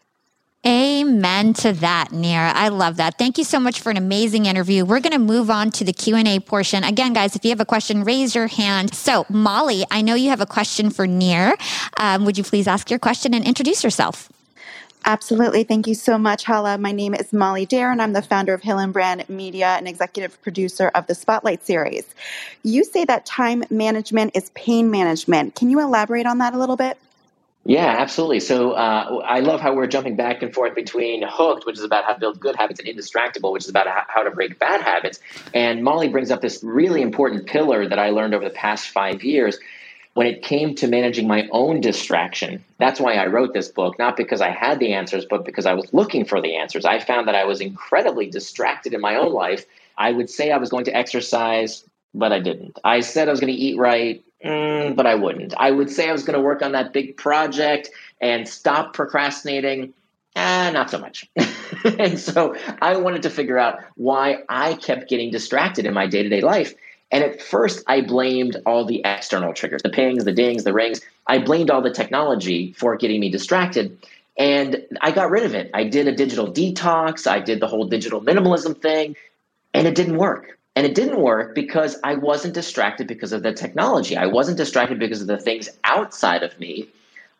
Amen 0.65 1.53
to 1.55 1.73
that, 1.73 2.13
Nir. 2.13 2.51
I 2.55 2.69
love 2.69 2.95
that. 2.95 3.17
Thank 3.17 3.37
you 3.37 3.43
so 3.43 3.59
much 3.59 3.81
for 3.81 3.89
an 3.89 3.97
amazing 3.97 4.45
interview. 4.45 4.85
We're 4.85 5.01
going 5.01 5.11
to 5.11 5.19
move 5.19 5.49
on 5.49 5.71
to 5.71 5.83
the 5.83 5.91
Q&A 5.91 6.39
portion. 6.39 6.85
Again, 6.85 7.11
guys, 7.11 7.35
if 7.35 7.43
you 7.43 7.49
have 7.49 7.59
a 7.59 7.65
question, 7.65 8.05
raise 8.05 8.33
your 8.33 8.47
hand. 8.47 8.93
So, 8.93 9.25
Molly, 9.29 9.83
I 9.91 10.01
know 10.01 10.15
you 10.15 10.29
have 10.29 10.39
a 10.39 10.45
question 10.45 10.89
for 10.89 11.05
Nir. 11.05 11.57
Um, 11.97 12.23
would 12.23 12.37
you 12.37 12.45
please 12.45 12.65
ask 12.65 12.89
your 12.89 12.99
question 12.99 13.33
and 13.33 13.45
introduce 13.45 13.83
yourself? 13.83 14.29
Absolutely. 15.03 15.65
Thank 15.65 15.85
you 15.85 15.95
so 15.95 16.17
much, 16.17 16.45
Hala. 16.45 16.77
My 16.77 16.93
name 16.93 17.13
is 17.13 17.33
Molly 17.33 17.65
Dare, 17.65 17.91
and 17.91 18.01
I'm 18.01 18.13
the 18.13 18.21
founder 18.21 18.53
of 18.53 18.61
Hillenbrand 18.61 19.27
Media 19.27 19.75
and 19.77 19.85
executive 19.85 20.41
producer 20.41 20.91
of 20.95 21.07
the 21.07 21.15
Spotlight 21.15 21.65
series. 21.65 22.05
You 22.63 22.85
say 22.85 23.03
that 23.03 23.25
time 23.25 23.65
management 23.69 24.31
is 24.33 24.49
pain 24.51 24.89
management. 24.89 25.55
Can 25.55 25.69
you 25.69 25.81
elaborate 25.81 26.25
on 26.25 26.37
that 26.37 26.53
a 26.53 26.57
little 26.57 26.77
bit? 26.77 26.97
Yeah, 27.65 27.95
absolutely. 27.99 28.41
So 28.41 28.71
uh, 28.71 29.21
I 29.25 29.39
love 29.39 29.61
how 29.61 29.73
we're 29.73 29.87
jumping 29.87 30.17
back 30.17 30.41
and 30.41 30.53
forth 30.53 30.75
between 30.75 31.23
Hooked, 31.25 31.65
which 31.65 31.77
is 31.77 31.83
about 31.83 32.03
how 32.03 32.13
to 32.13 32.19
build 32.19 32.39
good 32.39 32.57
habits, 32.57 32.81
and 32.81 32.89
Indistractable, 32.89 33.53
which 33.53 33.63
is 33.63 33.69
about 33.69 33.87
how 34.07 34.23
to 34.23 34.31
break 34.31 34.59
bad 34.59 34.81
habits. 34.81 35.19
And 35.53 35.81
Molly 35.81 36.09
brings 36.09 36.29
up 36.29 36.41
this 36.41 36.61
really 36.61 37.01
important 37.01 37.45
pillar 37.45 37.87
that 37.87 37.99
I 37.99 38.09
learned 38.09 38.33
over 38.33 38.43
the 38.43 38.53
past 38.53 38.89
five 38.89 39.23
years 39.23 39.57
when 40.13 40.27
it 40.27 40.43
came 40.43 40.75
to 40.75 40.87
managing 40.87 41.27
my 41.27 41.47
own 41.51 41.79
distraction. 41.79 42.63
That's 42.79 42.99
why 42.99 43.15
I 43.15 43.27
wrote 43.27 43.53
this 43.53 43.69
book, 43.69 43.97
not 43.97 44.17
because 44.17 44.41
I 44.41 44.49
had 44.49 44.79
the 44.79 44.93
answers, 44.93 45.25
but 45.27 45.45
because 45.45 45.65
I 45.65 45.73
was 45.73 45.91
looking 45.93 46.25
for 46.25 46.41
the 46.41 46.57
answers. 46.57 46.85
I 46.85 46.99
found 46.99 47.27
that 47.29 47.35
I 47.35 47.45
was 47.45 47.61
incredibly 47.61 48.29
distracted 48.29 48.93
in 48.93 48.99
my 49.01 49.15
own 49.15 49.31
life. 49.31 49.65
I 49.97 50.11
would 50.11 50.29
say 50.29 50.51
I 50.51 50.57
was 50.57 50.69
going 50.69 50.85
to 50.85 50.95
exercise, 50.95 51.85
but 52.13 52.31
I 52.31 52.39
didn't. 52.39 52.77
I 52.83 52.99
said 52.99 53.27
I 53.27 53.31
was 53.31 53.39
going 53.39 53.53
to 53.53 53.59
eat 53.59 53.77
right, 53.77 54.23
Mm, 54.43 54.95
but 54.95 55.05
I 55.05 55.15
wouldn't. 55.15 55.53
I 55.57 55.71
would 55.71 55.89
say 55.89 56.09
I 56.09 56.11
was 56.11 56.23
going 56.23 56.37
to 56.37 56.43
work 56.43 56.61
on 56.61 56.73
that 56.73 56.91
big 56.91 57.15
project 57.15 57.89
and 58.19 58.47
stop 58.47 58.93
procrastinating. 58.93 59.93
Ah, 60.35 60.69
not 60.73 60.89
so 60.89 60.97
much. 60.97 61.29
and 61.85 62.19
so 62.19 62.55
I 62.81 62.97
wanted 62.97 63.23
to 63.23 63.29
figure 63.29 63.57
out 63.57 63.79
why 63.95 64.39
I 64.49 64.73
kept 64.73 65.09
getting 65.09 65.31
distracted 65.31 65.85
in 65.85 65.93
my 65.93 66.07
day 66.07 66.23
to 66.23 66.29
day 66.29 66.41
life. 66.41 66.73
And 67.11 67.23
at 67.23 67.41
first, 67.41 67.83
I 67.87 68.01
blamed 68.01 68.57
all 68.65 68.85
the 68.85 69.01
external 69.05 69.53
triggers 69.53 69.83
the 69.83 69.89
pings, 69.89 70.25
the 70.25 70.31
dings, 70.31 70.63
the 70.63 70.73
rings. 70.73 70.99
I 71.27 71.37
blamed 71.39 71.69
all 71.69 71.81
the 71.81 71.91
technology 71.91 72.73
for 72.73 72.97
getting 72.97 73.19
me 73.19 73.29
distracted. 73.29 73.97
And 74.37 74.83
I 74.99 75.11
got 75.11 75.29
rid 75.29 75.43
of 75.43 75.53
it. 75.53 75.69
I 75.75 75.83
did 75.83 76.07
a 76.07 76.15
digital 76.15 76.51
detox, 76.51 77.27
I 77.27 77.39
did 77.39 77.59
the 77.59 77.67
whole 77.67 77.85
digital 77.85 78.19
minimalism 78.19 78.81
thing, 78.81 79.15
and 79.75 79.87
it 79.87 79.93
didn't 79.93 80.17
work. 80.17 80.57
And 80.75 80.85
it 80.85 80.95
didn't 80.95 81.21
work 81.21 81.53
because 81.53 81.99
I 82.03 82.15
wasn't 82.15 82.55
distracted 82.55 83.07
because 83.07 83.31
of 83.31 83.43
the 83.43 83.53
technology. 83.53 84.17
I 84.17 84.25
wasn't 84.25 84.57
distracted 84.57 84.97
because 84.99 85.21
of 85.21 85.27
the 85.27 85.37
things 85.37 85.69
outside 85.83 86.41
of 86.41 86.59
me. 86.59 86.87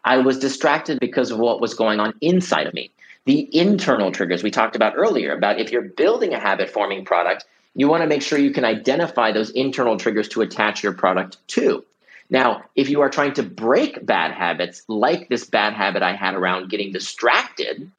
I 0.06 0.18
was 0.18 0.38
distracted 0.38 1.00
because 1.00 1.32
of 1.32 1.40
what 1.40 1.62
was 1.62 1.74
going 1.74 2.00
on 2.00 2.14
inside 2.22 2.68
of 2.68 2.74
me. 2.74 2.92
The 3.26 3.50
internal 3.58 4.12
triggers 4.12 4.44
we 4.44 4.52
talked 4.52 4.76
about 4.76 4.94
earlier 4.96 5.34
about 5.34 5.60
if 5.60 5.72
you're 5.72 5.82
building 5.82 6.34
a 6.34 6.40
habit 6.40 6.70
forming 6.70 7.06
product, 7.06 7.46
you 7.76 7.88
want 7.88 8.04
to 8.04 8.08
make 8.08 8.22
sure 8.22 8.38
you 8.38 8.52
can 8.52 8.66
identify 8.66 9.32
those 9.32 9.50
internal 9.52 9.98
triggers 9.98 10.28
to 10.30 10.42
attach 10.42 10.84
your 10.84 10.94
product 10.94 11.38
to. 11.50 11.84
Now, 12.30 12.64
if 12.76 12.90
you 12.90 13.02
are 13.02 13.10
trying 13.10 13.34
to 13.34 13.44
break 13.44 14.06
bad 14.06 14.32
habits, 14.32 14.84
like 14.88 15.30
this 15.30 15.46
bad 15.46 15.74
habit 15.74 16.04
I 16.04 16.16
had 16.16 16.36
around 16.36 16.70
getting 16.70 16.92
distracted, 16.92 17.92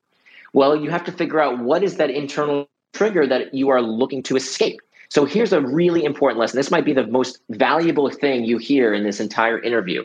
well, 0.53 0.76
you 0.76 0.91
have 0.91 1.05
to 1.05 1.12
figure 1.12 1.41
out 1.41 1.59
what 1.59 1.82
is 1.82 1.97
that 1.97 2.11
internal 2.11 2.68
trigger 2.93 3.26
that 3.26 3.55
you 3.55 3.70
are 3.70 3.82
looking 3.82 4.22
to 4.24 4.37
escape. 4.37 4.80
So 5.15 5.25
here's 5.25 5.53
a 5.53 5.61
really 5.61 6.05
important 6.05 6.41
lesson. 6.41 6.57
This 6.57 6.73
might 6.73 6.85
be 6.85 6.93
the 6.93 7.07
most 7.07 7.39
valuable 7.49 8.11
thing 8.11 8.45
you 8.45 8.59
hear 8.59 8.93
in 8.93 9.05
this 9.05 9.21
entire 9.21 9.61
interview 9.61 10.05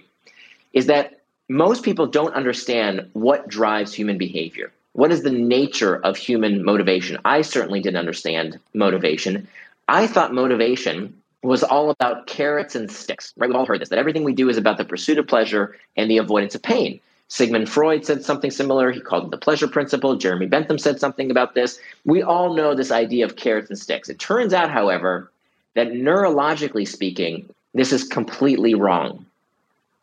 is 0.73 0.85
that 0.85 1.21
most 1.47 1.81
people 1.81 2.05
don't 2.05 2.35
understand 2.35 3.09
what 3.13 3.47
drives 3.47 3.91
human 3.91 4.19
behavior. 4.19 4.71
What 4.93 5.11
is 5.11 5.23
the 5.23 5.31
nature 5.31 5.95
of 5.95 6.15
human 6.15 6.63
motivation? 6.63 7.17
I 7.25 7.41
certainly 7.41 7.81
didn't 7.81 7.97
understand 7.97 8.59
motivation. 8.75 9.47
I 9.87 10.05
thought 10.05 10.31
motivation 10.31 11.19
was 11.41 11.63
all 11.63 11.89
about 11.89 12.27
carrots 12.27 12.75
and 12.75 12.91
sticks, 12.91 13.33
right? 13.35 13.49
We've 13.49 13.55
all 13.55 13.65
heard 13.65 13.81
this, 13.81 13.89
that 13.89 13.97
everything 13.97 14.23
we 14.23 14.33
do 14.33 14.47
is 14.47 14.57
about 14.57 14.77
the 14.77 14.85
pursuit 14.85 15.17
of 15.17 15.25
pleasure 15.25 15.75
and 15.97 16.11
the 16.11 16.19
avoidance 16.19 16.53
of 16.53 16.61
pain. 16.61 16.99
Sigmund 17.29 17.69
Freud 17.69 18.05
said 18.05 18.25
something 18.25 18.49
similar. 18.49 18.91
He 18.91 18.99
called 18.99 19.25
it 19.25 19.31
the 19.31 19.37
pleasure 19.37 19.67
principle. 19.67 20.15
Jeremy 20.15 20.47
Bentham 20.47 20.79
said 20.79 20.99
something 20.99 21.29
about 21.29 21.53
this. 21.53 21.79
We 22.03 22.23
all 22.23 22.55
know 22.55 22.73
this 22.73 22.91
idea 22.91 23.23
of 23.23 23.35
carrots 23.35 23.69
and 23.69 23.77
sticks. 23.77 24.09
It 24.09 24.19
turns 24.19 24.51
out, 24.51 24.71
however, 24.71 25.31
that 25.75 25.89
neurologically 25.89 26.87
speaking, 26.87 27.47
this 27.75 27.93
is 27.93 28.03
completely 28.03 28.73
wrong. 28.73 29.25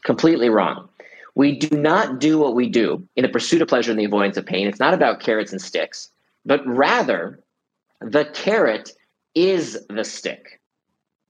Completely 0.04 0.48
wrong. 0.48 0.88
We 1.34 1.58
do 1.58 1.76
not 1.76 2.20
do 2.20 2.38
what 2.38 2.54
we 2.54 2.68
do 2.68 3.06
in 3.16 3.22
the 3.22 3.28
pursuit 3.28 3.60
of 3.60 3.68
pleasure 3.68 3.90
and 3.90 3.98
the 3.98 4.04
avoidance 4.04 4.36
of 4.36 4.46
pain. 4.46 4.68
It's 4.68 4.80
not 4.80 4.94
about 4.94 5.20
carrots 5.20 5.50
and 5.50 5.60
sticks, 5.60 6.08
but 6.46 6.64
rather 6.64 7.40
the 8.00 8.24
carrot 8.26 8.92
is 9.34 9.84
the 9.90 10.04
stick. 10.04 10.60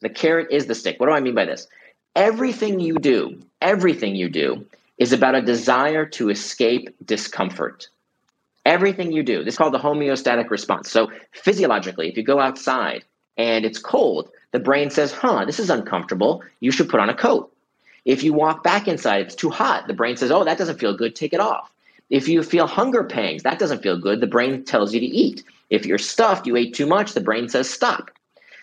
The 0.00 0.10
carrot 0.10 0.48
is 0.50 0.66
the 0.66 0.74
stick. 0.74 1.00
What 1.00 1.06
do 1.06 1.12
I 1.12 1.20
mean 1.20 1.34
by 1.34 1.46
this? 1.46 1.66
Everything 2.14 2.80
you 2.80 2.98
do, 2.98 3.42
everything 3.62 4.14
you 4.14 4.28
do 4.28 4.64
is 4.98 5.12
about 5.12 5.34
a 5.34 5.42
desire 5.42 6.06
to 6.06 6.30
escape 6.30 6.94
discomfort. 7.04 7.88
Everything 8.64 9.12
you 9.12 9.22
do, 9.22 9.44
this 9.44 9.54
is 9.54 9.58
called 9.58 9.74
the 9.74 9.78
homeostatic 9.78 10.50
response. 10.50 10.90
So, 10.90 11.10
physiologically, 11.32 12.08
if 12.08 12.16
you 12.16 12.22
go 12.22 12.40
outside 12.40 13.04
and 13.36 13.64
it's 13.64 13.78
cold, 13.78 14.30
the 14.52 14.58
brain 14.58 14.90
says, 14.90 15.12
huh, 15.12 15.44
this 15.44 15.60
is 15.60 15.70
uncomfortable. 15.70 16.42
You 16.60 16.70
should 16.70 16.88
put 16.88 17.00
on 17.00 17.10
a 17.10 17.14
coat. 17.14 17.52
If 18.04 18.22
you 18.22 18.32
walk 18.32 18.64
back 18.64 18.88
inside, 18.88 19.20
it's 19.20 19.34
too 19.34 19.50
hot. 19.50 19.86
The 19.86 19.94
brain 19.94 20.16
says, 20.16 20.30
oh, 20.30 20.44
that 20.44 20.58
doesn't 20.58 20.78
feel 20.78 20.96
good. 20.96 21.14
Take 21.14 21.32
it 21.32 21.40
off. 21.40 21.70
If 22.08 22.28
you 22.28 22.42
feel 22.42 22.66
hunger 22.66 23.04
pangs, 23.04 23.42
that 23.42 23.58
doesn't 23.58 23.82
feel 23.82 23.98
good. 23.98 24.20
The 24.20 24.28
brain 24.28 24.64
tells 24.64 24.94
you 24.94 25.00
to 25.00 25.06
eat. 25.06 25.42
If 25.70 25.84
you're 25.84 25.98
stuffed, 25.98 26.46
you 26.46 26.56
ate 26.56 26.74
too 26.74 26.86
much, 26.86 27.12
the 27.12 27.20
brain 27.20 27.48
says 27.48 27.68
stop. 27.68 28.10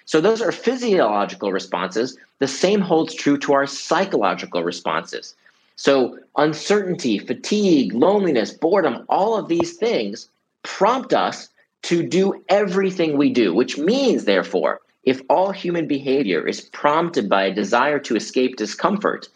So 0.05 0.21
those 0.21 0.41
are 0.41 0.51
physiological 0.51 1.51
responses. 1.51 2.17
The 2.39 2.47
same 2.47 2.81
holds 2.81 3.13
true 3.13 3.37
to 3.39 3.53
our 3.53 3.67
psychological 3.67 4.63
responses. 4.63 5.35
So, 5.75 6.19
uncertainty, 6.37 7.19
fatigue, 7.19 7.93
loneliness, 7.93 8.51
boredom, 8.51 9.05
all 9.09 9.37
of 9.37 9.47
these 9.47 9.77
things 9.77 10.29
prompt 10.63 11.13
us 11.13 11.49
to 11.83 12.07
do 12.07 12.43
everything 12.49 13.17
we 13.17 13.31
do, 13.31 13.53
which 13.53 13.77
means, 13.77 14.25
therefore, 14.25 14.81
if 15.03 15.21
all 15.29 15.51
human 15.51 15.87
behavior 15.87 16.47
is 16.47 16.61
prompted 16.61 17.27
by 17.29 17.43
a 17.43 17.53
desire 17.53 17.99
to 17.99 18.15
escape 18.15 18.55
discomfort, 18.55 19.27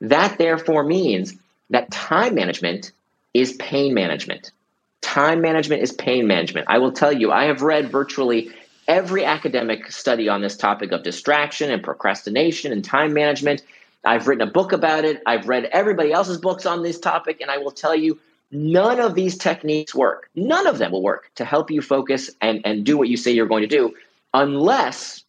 that 0.00 0.38
therefore 0.38 0.84
means 0.84 1.34
that 1.70 1.90
time 1.90 2.34
management 2.34 2.92
is 3.34 3.54
pain 3.54 3.92
management. 3.92 4.52
Time 5.00 5.40
management 5.40 5.82
is 5.82 5.92
pain 5.92 6.26
management. 6.26 6.66
I 6.68 6.78
will 6.78 6.92
tell 6.92 7.12
you, 7.12 7.32
I 7.32 7.44
have 7.44 7.62
read 7.62 7.90
virtually 7.90 8.50
every 8.86 9.24
academic 9.24 9.90
study 9.90 10.28
on 10.28 10.42
this 10.42 10.56
topic 10.56 10.92
of 10.92 11.02
distraction 11.02 11.70
and 11.70 11.82
procrastination 11.82 12.72
and 12.72 12.84
time 12.84 13.12
management. 13.12 13.62
I've 14.06 14.28
written 14.28 14.46
a 14.46 14.50
book 14.50 14.72
about 14.72 15.04
it. 15.04 15.20
I've 15.26 15.48
read 15.48 15.64
everybody 15.72 16.12
else's 16.12 16.38
books 16.38 16.64
on 16.64 16.82
this 16.82 16.98
topic, 16.98 17.40
and 17.40 17.50
I 17.50 17.58
will 17.58 17.72
tell 17.72 17.94
you 17.94 18.18
none 18.52 19.00
of 19.00 19.14
these 19.14 19.36
techniques 19.36 19.94
work. 19.94 20.30
None 20.36 20.66
of 20.66 20.78
them 20.78 20.92
will 20.92 21.02
work 21.02 21.30
to 21.34 21.44
help 21.44 21.70
you 21.70 21.82
focus 21.82 22.30
and, 22.40 22.60
and 22.64 22.84
do 22.84 22.96
what 22.96 23.08
you 23.08 23.16
say 23.16 23.32
you're 23.32 23.46
going 23.46 23.62
to 23.62 23.68
do 23.68 23.94
unless 24.32 25.24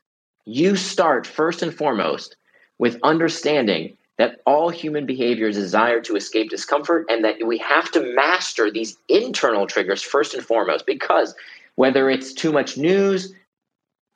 you 0.46 0.76
start 0.76 1.26
first 1.26 1.64
and 1.64 1.74
foremost 1.74 2.36
with 2.78 3.00
understanding 3.04 3.98
that 4.18 4.42
all 4.46 4.70
human 4.70 5.06
behavior 5.06 5.48
is 5.48 5.56
desire 5.56 6.00
to 6.02 6.16
escape 6.16 6.50
discomfort 6.50 7.06
and 7.10 7.24
that 7.24 7.46
we 7.46 7.58
have 7.58 7.92
to 7.92 8.02
master 8.16 8.72
these 8.72 8.98
internal 9.10 9.68
triggers 9.68 10.02
first 10.02 10.34
and 10.34 10.44
foremost 10.44 10.86
because 10.86 11.36
whether 11.76 12.10
it's 12.10 12.34
too 12.34 12.52
much 12.52 12.78
news, 12.78 13.34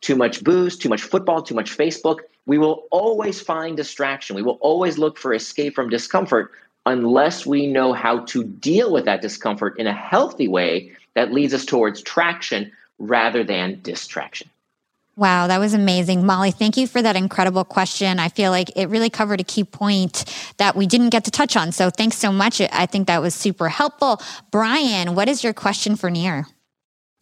too 0.02 0.16
much 0.16 0.44
booze, 0.44 0.78
too 0.78 0.90
much 0.90 1.02
football, 1.02 1.42
too 1.42 1.56
much 1.56 1.76
Facebook, 1.76 2.20
we 2.46 2.58
will 2.58 2.88
always 2.92 3.42
find 3.42 3.78
distraction. 3.78 4.36
We 4.36 4.42
will 4.42 4.60
always 4.62 4.98
look 4.98 5.18
for 5.18 5.34
escape 5.34 5.76
from 5.76 5.90
discomfort 5.90 6.52
unless 6.86 7.46
we 7.46 7.68
know 7.68 7.94
how 7.94 8.20
to 8.26 8.44
deal 8.44 8.92
with 8.92 9.06
that 9.06 9.22
discomfort 9.22 9.78
in 9.78 9.88
a 9.88 9.94
healthy 9.94 10.48
way 10.48 10.92
that 11.14 11.32
leads 11.32 11.54
us 11.54 11.66
towards 11.66 12.02
traction 12.02 12.72
rather 12.98 13.44
than 13.44 13.80
distraction. 13.82 14.50
Wow, 15.18 15.48
that 15.48 15.60
was 15.60 15.74
amazing. 15.74 16.26
Molly, 16.26 16.52
thank 16.52 16.78
you 16.78 16.88
for 16.88 17.02
that 17.02 17.16
incredible 17.16 17.66
question. 17.66 18.18
I 18.18 18.30
feel 18.30 18.50
like 18.50 18.72
it 18.76 18.88
really 18.88 19.10
covered 19.10 19.42
a 19.42 19.44
key 19.44 19.64
point 19.64 20.24
that 20.58 20.76
we 20.76 20.88
didn't 20.88 21.10
get 21.10 21.26
to 21.26 21.32
touch 21.32 21.58
on. 21.58 21.74
So 21.74 21.90
thanks 21.90 22.18
so 22.18 22.32
much. 22.32 22.62
I 22.62 22.86
think 22.86 23.08
that 23.08 23.22
was 23.22 23.36
super 23.36 23.68
helpful. 23.70 24.22
Brian, 24.52 25.14
what 25.14 25.28
is 25.28 25.44
your 25.44 25.54
question 25.54 25.96
for 25.96 26.10
Nir? 26.10 26.48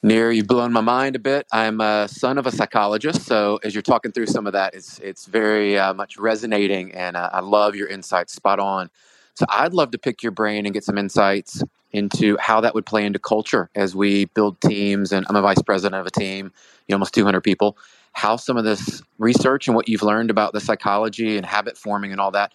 Nir, 0.01 0.31
you've 0.31 0.47
blown 0.47 0.71
my 0.71 0.81
mind 0.81 1.17
a 1.17 1.19
bit. 1.19 1.45
I'm 1.51 1.81
a 1.81 2.07
son 2.07 2.37
of 2.37 2.47
a 2.47 2.51
psychologist, 2.51 3.23
so 3.23 3.59
as 3.65 3.75
you're 3.75 3.81
talking 3.81 4.13
through 4.13 4.27
some 4.27 4.47
of 4.47 4.53
that, 4.53 4.73
it's 4.73 4.97
it's 4.99 5.25
very 5.25 5.77
uh, 5.77 5.93
much 5.93 6.17
resonating, 6.17 6.93
and 6.93 7.17
uh, 7.17 7.29
I 7.33 7.41
love 7.41 7.75
your 7.75 7.89
insights. 7.89 8.33
Spot 8.33 8.59
on. 8.59 8.89
So 9.33 9.45
I'd 9.49 9.73
love 9.73 9.91
to 9.91 9.97
pick 9.97 10.23
your 10.23 10.31
brain 10.31 10.65
and 10.65 10.73
get 10.73 10.85
some 10.85 10.97
insights 10.97 11.63
into 11.91 12.37
how 12.39 12.61
that 12.61 12.75
would 12.75 12.85
play 12.85 13.05
into 13.05 13.19
culture 13.19 13.69
as 13.75 13.93
we 13.93 14.25
build 14.25 14.61
teams. 14.61 15.11
And 15.11 15.25
I'm 15.29 15.35
a 15.35 15.41
vice 15.41 15.61
president 15.61 15.99
of 15.99 16.07
a 16.07 16.11
team, 16.11 16.51
you 16.87 16.93
know, 16.93 16.95
almost 16.95 17.13
200 17.13 17.41
people. 17.41 17.77
How 18.13 18.35
some 18.35 18.57
of 18.57 18.63
this 18.63 19.01
research 19.17 19.67
and 19.67 19.75
what 19.75 19.89
you've 19.89 20.03
learned 20.03 20.29
about 20.29 20.53
the 20.53 20.59
psychology 20.61 21.35
and 21.37 21.45
habit 21.45 21.77
forming 21.77 22.11
and 22.11 22.21
all 22.21 22.31
that 22.31 22.53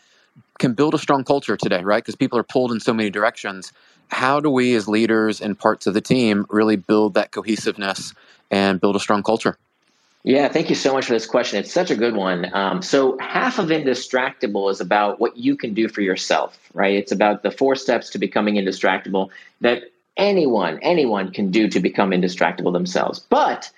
can 0.58 0.74
build 0.74 0.94
a 0.94 0.98
strong 0.98 1.24
culture 1.24 1.56
today, 1.56 1.82
right? 1.82 2.02
Because 2.02 2.16
people 2.16 2.38
are 2.38 2.44
pulled 2.44 2.72
in 2.72 2.80
so 2.80 2.92
many 2.94 3.10
directions. 3.10 3.72
How 4.14 4.38
do 4.38 4.48
we, 4.48 4.76
as 4.76 4.86
leaders 4.86 5.40
and 5.40 5.58
parts 5.58 5.88
of 5.88 5.94
the 5.94 6.00
team, 6.00 6.46
really 6.48 6.76
build 6.76 7.14
that 7.14 7.32
cohesiveness 7.32 8.14
and 8.48 8.80
build 8.80 8.94
a 8.94 9.00
strong 9.00 9.24
culture? 9.24 9.58
Yeah, 10.22 10.46
thank 10.46 10.68
you 10.70 10.76
so 10.76 10.92
much 10.92 11.06
for 11.06 11.14
this 11.14 11.26
question. 11.26 11.58
It's 11.58 11.72
such 11.72 11.90
a 11.90 11.96
good 11.96 12.14
one. 12.14 12.48
Um, 12.54 12.80
so, 12.80 13.18
half 13.18 13.58
of 13.58 13.70
Indistractable 13.70 14.70
is 14.70 14.80
about 14.80 15.18
what 15.18 15.36
you 15.36 15.56
can 15.56 15.74
do 15.74 15.88
for 15.88 16.00
yourself, 16.00 16.56
right? 16.72 16.94
It's 16.94 17.10
about 17.10 17.42
the 17.42 17.50
four 17.50 17.74
steps 17.74 18.10
to 18.10 18.18
becoming 18.20 18.54
indistractable 18.54 19.30
that 19.62 19.82
anyone, 20.16 20.78
anyone 20.80 21.32
can 21.32 21.50
do 21.50 21.66
to 21.68 21.80
become 21.80 22.10
indistractable 22.10 22.72
themselves. 22.72 23.18
But 23.18 23.68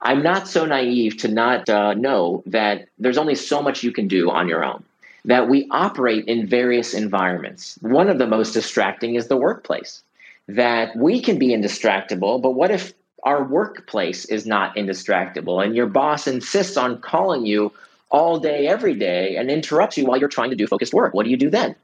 I'm 0.00 0.22
not 0.22 0.48
so 0.48 0.64
naive 0.64 1.18
to 1.18 1.28
not 1.28 1.68
uh, 1.68 1.92
know 1.92 2.42
that 2.46 2.88
there's 2.98 3.18
only 3.18 3.34
so 3.34 3.60
much 3.60 3.84
you 3.84 3.92
can 3.92 4.08
do 4.08 4.30
on 4.30 4.48
your 4.48 4.64
own, 4.64 4.84
that 5.24 5.48
we 5.48 5.68
operate 5.70 6.24
in 6.26 6.46
various 6.46 6.94
environments. 6.94 7.78
One 7.80 8.08
of 8.08 8.18
the 8.18 8.26
most 8.26 8.52
distracting 8.52 9.14
is 9.14 9.28
the 9.28 9.36
workplace, 9.36 10.02
that 10.48 10.96
we 10.96 11.20
can 11.20 11.38
be 11.38 11.48
indistractable, 11.48 12.42
but 12.42 12.50
what 12.50 12.70
if 12.70 12.92
our 13.22 13.44
workplace 13.44 14.24
is 14.24 14.46
not 14.46 14.74
indistractable 14.74 15.64
and 15.64 15.76
your 15.76 15.86
boss 15.86 16.26
insists 16.26 16.76
on 16.76 17.00
calling 17.00 17.46
you 17.46 17.72
all 18.10 18.38
day, 18.38 18.66
every 18.66 18.94
day, 18.94 19.36
and 19.36 19.50
interrupts 19.50 19.96
you 19.96 20.04
while 20.04 20.18
you're 20.18 20.28
trying 20.28 20.50
to 20.50 20.56
do 20.56 20.66
focused 20.66 20.92
work. 20.92 21.14
What 21.14 21.24
do 21.24 21.30
you 21.30 21.36
do 21.36 21.50
then? 21.50 21.74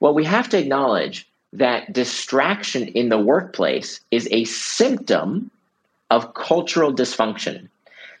Well, 0.00 0.12
we 0.12 0.24
have 0.24 0.48
to 0.50 0.58
acknowledge 0.58 1.28
that 1.52 1.92
distraction 1.92 2.88
in 2.88 3.08
the 3.08 3.18
workplace 3.18 4.00
is 4.10 4.28
a 4.30 4.44
symptom 4.44 5.50
of 6.10 6.34
cultural 6.34 6.92
dysfunction. 6.92 7.68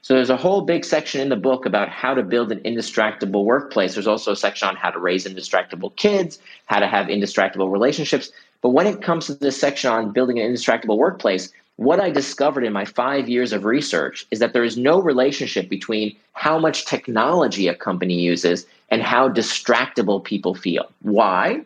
So 0.02 0.14
there's 0.14 0.30
a 0.30 0.36
whole 0.36 0.62
big 0.62 0.84
section 0.84 1.20
in 1.20 1.28
the 1.28 1.36
book 1.36 1.66
about 1.66 1.88
how 1.88 2.14
to 2.14 2.22
build 2.22 2.52
an 2.52 2.60
indistractable 2.60 3.44
workplace. 3.44 3.94
There's 3.94 4.06
also 4.06 4.32
a 4.32 4.36
section 4.36 4.68
on 4.68 4.76
how 4.76 4.90
to 4.90 4.98
raise 4.98 5.26
indistractable 5.26 5.94
kids, 5.96 6.38
how 6.66 6.78
to 6.78 6.86
have 6.86 7.06
indistractable 7.06 7.70
relationships. 7.70 8.30
But 8.60 8.70
when 8.70 8.86
it 8.86 9.02
comes 9.02 9.26
to 9.26 9.34
this 9.34 9.60
section 9.60 9.90
on 9.90 10.12
building 10.12 10.38
an 10.38 10.50
indistractable 10.50 10.96
workplace, 10.96 11.52
what 11.76 12.00
I 12.00 12.10
discovered 12.10 12.64
in 12.64 12.72
my 12.72 12.84
five 12.84 13.28
years 13.28 13.52
of 13.52 13.64
research 13.64 14.26
is 14.32 14.40
that 14.40 14.52
there 14.52 14.64
is 14.64 14.76
no 14.76 15.00
relationship 15.00 15.68
between 15.68 16.16
how 16.32 16.58
much 16.58 16.86
technology 16.86 17.68
a 17.68 17.74
company 17.74 18.14
uses 18.14 18.66
and 18.90 19.02
how 19.02 19.28
distractible 19.28 20.22
people 20.22 20.54
feel. 20.54 20.90
Why? 21.02 21.64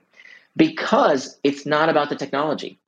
Because 0.57 1.39
it's 1.45 1.65
not 1.65 1.89
about 1.89 2.11
the 2.11 2.17
technology. 2.17 2.79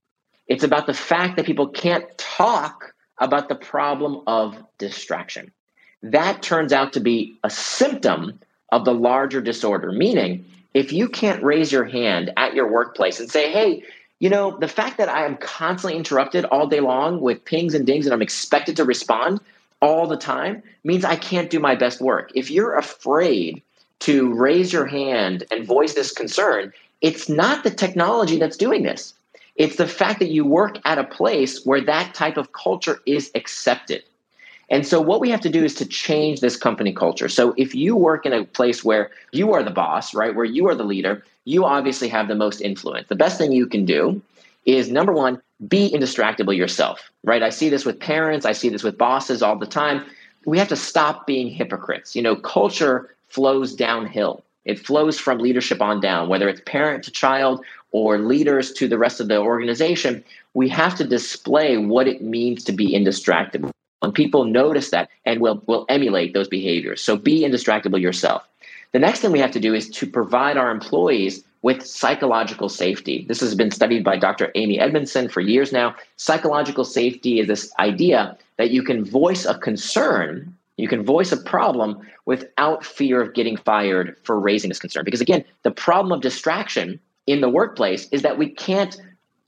It's 0.49 0.65
about 0.65 0.87
the 0.87 0.95
fact 0.95 1.37
that 1.37 1.47
people 1.47 1.69
can't 1.69 2.07
talk 2.19 2.94
about 3.19 3.49
the 3.49 3.55
problem 3.55 4.23
of 4.27 4.57
distraction. 4.79 5.53
That 6.03 6.43
turns 6.43 6.73
out 6.73 6.93
to 6.95 7.01
be 7.01 7.39
a 7.45 7.51
symptom 7.51 8.41
of 8.71 8.85
the 8.85 8.95
larger 8.95 9.41
disorder, 9.41 9.93
meaning, 9.93 10.45
if 10.75 10.93
you 10.93 11.09
can't 11.09 11.43
raise 11.43 11.71
your 11.71 11.85
hand 11.85 12.33
at 12.37 12.55
your 12.55 12.71
workplace 12.71 13.21
and 13.21 13.31
say, 13.31 13.53
hey, 13.53 13.85
you 14.19 14.29
know, 14.29 14.57
the 14.59 14.69
fact 14.69 14.99
that 14.99 15.09
I 15.09 15.25
am 15.25 15.37
constantly 15.37 15.97
interrupted 15.97 16.45
all 16.47 16.67
day 16.67 16.81
long 16.81 17.21
with 17.21 17.45
pings 17.45 17.75
and 17.75 17.87
dings 17.87 18.07
and 18.07 18.13
I'm 18.13 18.23
expected 18.23 18.77
to 18.77 18.85
respond 18.85 19.41
all 19.81 20.07
the 20.07 20.17
time 20.17 20.63
means 20.83 21.05
I 21.05 21.17
can't 21.17 21.51
do 21.51 21.61
my 21.61 21.75
best 21.75 22.01
work. 22.01 22.33
If 22.35 22.51
you're 22.51 22.77
afraid 22.77 23.63
to 24.01 24.33
raise 24.35 24.73
your 24.73 24.87
hand 24.87 25.45
and 25.51 25.67
voice 25.67 25.95
this 25.95 26.13
concern, 26.13 26.73
it's 27.01 27.29
not 27.29 27.65
the 27.65 27.71
technology 27.71 28.39
that's 28.39 28.57
doing 28.57 28.83
this. 28.83 29.15
It's 29.57 29.77
the 29.77 29.87
fact 29.87 30.19
that 30.19 30.31
you 30.31 30.45
work 30.45 30.79
at 30.85 30.99
a 30.99 31.05
place 31.05 31.65
where 31.65 31.81
that 31.83 32.15
type 32.15 32.37
of 32.37 32.53
culture 32.53 33.01
is 33.07 33.31
accepted. 33.35 34.03
And 34.71 34.87
so, 34.87 35.01
what 35.01 35.21
we 35.21 35.31
have 35.31 35.43
to 35.43 35.51
do 35.51 35.63
is 35.63 35.75
to 35.77 35.87
change 35.87 36.41
this 36.41 36.57
company 36.57 36.93
culture. 36.93 37.29
So, 37.29 37.55
if 37.57 37.75
you 37.75 37.95
work 37.95 38.25
in 38.25 38.33
a 38.33 38.45
place 38.45 38.83
where 38.83 39.11
you 39.33 39.53
are 39.53 39.63
the 39.63 39.71
boss, 39.71 40.15
right, 40.15 40.35
where 40.35 40.45
you 40.45 40.69
are 40.69 40.75
the 40.75 40.85
leader, 40.85 41.23
you 41.45 41.65
obviously 41.65 42.09
have 42.09 42.29
the 42.29 42.35
most 42.35 42.61
influence. 42.61 43.09
The 43.09 43.15
best 43.15 43.39
thing 43.39 43.53
you 43.53 43.67
can 43.67 43.85
do 43.85 44.23
is 44.65 44.91
number 44.91 45.13
one, 45.13 45.41
be 45.69 45.91
indistractable 45.91 46.57
yourself, 46.57 47.11
right? 47.23 47.43
I 47.43 47.51
see 47.51 47.69
this 47.69 47.85
with 47.85 48.01
parents, 48.01 48.47
I 48.47 48.53
see 48.53 48.71
this 48.71 48.83
with 48.83 48.99
bosses 48.99 49.43
all 49.43 49.57
the 49.57 49.67
time. 49.67 50.05
We 50.47 50.59
have 50.59 50.69
to 50.69 50.77
stop 50.77 51.27
being 51.27 51.49
hypocrites. 51.49 52.17
You 52.17 52.23
know, 52.23 52.37
culture 52.37 53.15
flows 53.29 53.75
downhill. 53.75 54.45
It 54.65 54.79
flows 54.79 55.19
from 55.19 55.39
leadership 55.39 55.83
on 55.83 56.01
down, 56.01 56.29
whether 56.29 56.49
it's 56.49 56.63
parent 56.65 57.05
to 57.05 57.11
child 57.11 57.65
or 57.95 58.19
leaders 58.19 58.73
to 58.73 58.89
the 58.89 58.99
rest 58.99 59.21
of 59.21 59.29
the 59.29 59.39
organization. 59.39 60.23
We 60.55 60.69
have 60.69 60.97
to 60.97 61.05
display 61.05 61.77
what 61.77 62.09
it 62.09 62.23
means 62.23 62.65
to 62.65 62.73
be 62.73 62.93
indistractable. 62.93 63.71
And 64.03 64.13
people 64.13 64.45
notice 64.45 64.91
that 64.91 65.09
and 65.25 65.41
will, 65.41 65.63
will 65.67 65.87
emulate 65.89 66.35
those 66.35 66.49
behaviors. 66.49 67.01
So 67.01 67.17
be 67.17 67.43
indistractable 67.43 68.01
yourself. 68.01 68.43
The 68.91 68.99
next 68.99 69.21
thing 69.21 69.31
we 69.31 69.39
have 69.39 69.53
to 69.53 69.61
do 69.61 69.75
is 69.75 69.89
to 69.91 70.09
provide 70.09 70.57
our 70.57 70.73
employees 70.73 71.45
with 71.63 71.87
psychological 71.87 72.69
safety. 72.69 73.25
This 73.29 73.39
has 73.41 73.55
been 73.55 73.71
studied 73.71 74.03
by 74.03 74.19
Dr. 74.19 74.51
Amy 74.57 74.81
Edmondson 74.81 75.29
for 75.29 75.41
years 75.41 75.71
now. 75.73 75.95
Psychological 76.17 76.85
safety 76.85 77.39
is 77.39 77.47
this 77.47 77.73
idea 77.79 78.37
that 78.57 78.73
you 78.73 78.83
can 78.83 79.05
voice 79.05 79.47
a 79.47 79.57
concern, 79.57 80.53
you 80.79 80.89
can 80.89 81.05
voice 81.05 81.31
a 81.31 81.37
problem 81.37 82.05
without 82.27 82.85
fear 82.85 83.23
of 83.23 83.35
getting 83.35 83.57
fired 83.57 84.17
for 84.25 84.39
raising 84.39 84.69
this 84.69 84.81
concern. 84.81 85.05
Because 85.05 85.21
again, 85.21 85.45
the 85.63 85.71
problem 85.71 86.11
of 86.11 86.23
distraction 86.23 86.99
in 87.27 87.41
the 87.41 87.49
workplace 87.49 88.09
is 88.11 88.23
that 88.23 88.39
we 88.39 88.49
can't 88.49 88.97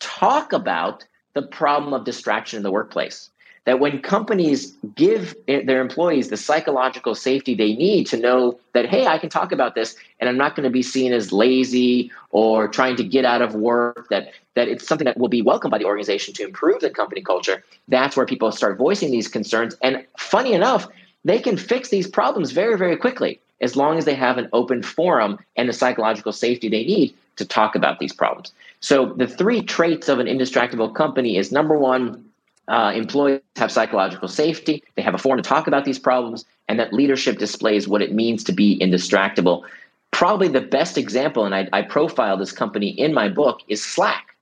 talk 0.01 0.53
about 0.53 1.05
the 1.35 1.43
problem 1.43 1.93
of 1.93 2.05
distraction 2.05 2.57
in 2.57 2.63
the 2.63 2.71
workplace. 2.71 3.31
That 3.67 3.81
when 3.81 4.01
companies 4.01 4.77
give 4.95 5.35
their 5.47 5.81
employees 5.81 6.29
the 6.29 6.37
psychological 6.37 7.15
safety 7.17 7.55
they 7.55 7.75
need 7.75 8.07
to 8.07 8.17
know 8.17 8.61
that 8.75 8.87
hey 8.87 9.09
i 9.09 9.19
can 9.19 9.29
talk 9.29 9.51
about 9.51 9.75
this 9.75 9.97
and 10.21 10.31
i'm 10.31 10.37
not 10.37 10.55
going 10.55 10.63
to 10.63 10.71
be 10.71 10.83
seen 10.83 11.13
as 11.13 11.33
lazy 11.33 12.13
or 12.31 12.69
trying 12.69 12.95
to 12.95 13.03
get 13.03 13.25
out 13.25 13.43
of 13.43 13.57
work 13.57 14.07
that 14.09 14.29
that 14.55 14.69
it's 14.69 14.87
something 14.87 15.05
that 15.05 15.19
will 15.19 15.29
be 15.29 15.43
welcomed 15.43 15.73
by 15.73 15.79
the 15.79 15.85
organization 15.85 16.33
to 16.35 16.45
improve 16.45 16.81
the 16.81 16.91
company 16.91 17.21
culture 17.21 17.65
that's 17.89 18.17
where 18.17 18.25
people 18.25 18.53
start 18.53 18.79
voicing 18.79 19.11
these 19.11 19.29
concerns. 19.29 19.77
And 19.83 20.05
funny 20.17 20.53
enough 20.53 20.87
they 21.25 21.41
can 21.41 21.57
fix 21.57 21.89
these 21.89 22.07
problems 22.07 22.53
very 22.53 22.79
very 22.79 22.97
quickly 22.97 23.41
as 23.61 23.75
long 23.75 23.99
as 23.99 24.05
they 24.05 24.15
have 24.15 24.39
an 24.39 24.49
open 24.53 24.81
forum 24.81 25.39
and 25.57 25.69
the 25.69 25.73
psychological 25.73 26.33
safety 26.33 26.69
they 26.69 26.85
need 26.85 27.13
to 27.37 27.45
talk 27.45 27.75
about 27.75 27.99
these 27.99 28.13
problems 28.13 28.53
so 28.81 29.15
the 29.17 29.27
three 29.27 29.63
traits 29.63 30.09
of 30.09 30.19
an 30.19 30.27
indistractable 30.27 30.95
company 30.95 31.37
is 31.37 31.53
number 31.53 31.79
one 31.79 32.25
uh, 32.69 32.93
employees 32.95 33.41
have 33.57 33.71
psychological 33.71 34.29
safety, 34.29 34.83
they 34.97 35.03
have 35.03 35.15
a 35.15 35.19
forum 35.19 35.41
to 35.41 35.49
talk 35.49 35.67
about 35.67 35.85
these 35.85 35.99
problems, 35.99 36.45
and 36.69 36.79
that 36.79 36.93
leadership 36.93 37.39
displays 37.39 37.87
what 37.87 38.03
it 38.03 38.13
means 38.13 38.43
to 38.45 38.53
be 38.53 38.79
indistractable. 38.81 39.63
Probably 40.11 40.49
the 40.49 40.61
best 40.61 40.99
example, 40.99 41.45
and 41.45 41.55
I, 41.55 41.69
I 41.73 41.83
profile 41.83 42.37
this 42.37 42.53
company 42.53 42.89
in 42.89 43.15
my 43.15 43.29
book, 43.29 43.61
is 43.69 43.85
Slack. 43.85 44.33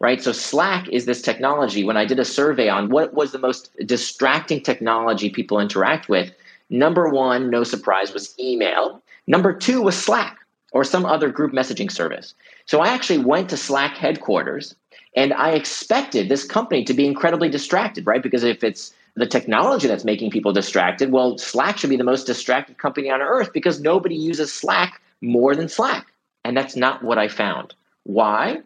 Right. 0.00 0.20
So 0.20 0.32
Slack 0.32 0.88
is 0.88 1.06
this 1.06 1.22
technology. 1.22 1.84
When 1.84 1.96
I 1.96 2.04
did 2.04 2.18
a 2.18 2.24
survey 2.24 2.68
on 2.68 2.90
what 2.90 3.14
was 3.14 3.32
the 3.32 3.38
most 3.38 3.70
distracting 3.86 4.60
technology 4.60 5.30
people 5.30 5.60
interact 5.60 6.08
with, 6.08 6.32
number 6.68 7.08
one, 7.08 7.48
no 7.48 7.64
surprise, 7.64 8.12
was 8.12 8.34
email. 8.38 9.00
Number 9.28 9.52
two 9.52 9.80
was 9.80 9.96
Slack 9.96 10.43
or 10.74 10.84
some 10.84 11.06
other 11.06 11.30
group 11.30 11.52
messaging 11.52 11.90
service. 11.90 12.34
So 12.66 12.80
I 12.80 12.88
actually 12.88 13.18
went 13.18 13.48
to 13.50 13.56
Slack 13.56 13.96
headquarters 13.96 14.74
and 15.16 15.32
I 15.32 15.50
expected 15.50 16.28
this 16.28 16.44
company 16.44 16.84
to 16.84 16.92
be 16.92 17.06
incredibly 17.06 17.48
distracted, 17.48 18.06
right? 18.06 18.22
Because 18.22 18.42
if 18.42 18.64
it's 18.64 18.92
the 19.14 19.26
technology 19.26 19.86
that's 19.86 20.04
making 20.04 20.32
people 20.32 20.52
distracted, 20.52 21.12
well, 21.12 21.38
Slack 21.38 21.78
should 21.78 21.90
be 21.90 21.96
the 21.96 22.04
most 22.04 22.26
distracted 22.26 22.78
company 22.78 23.08
on 23.08 23.22
earth 23.22 23.52
because 23.52 23.80
nobody 23.80 24.16
uses 24.16 24.52
Slack 24.52 25.00
more 25.22 25.54
than 25.54 25.68
Slack. 25.68 26.06
And 26.44 26.56
that's 26.56 26.74
not 26.74 27.04
what 27.04 27.18
I 27.18 27.28
found. 27.28 27.72
Why? 28.02 28.60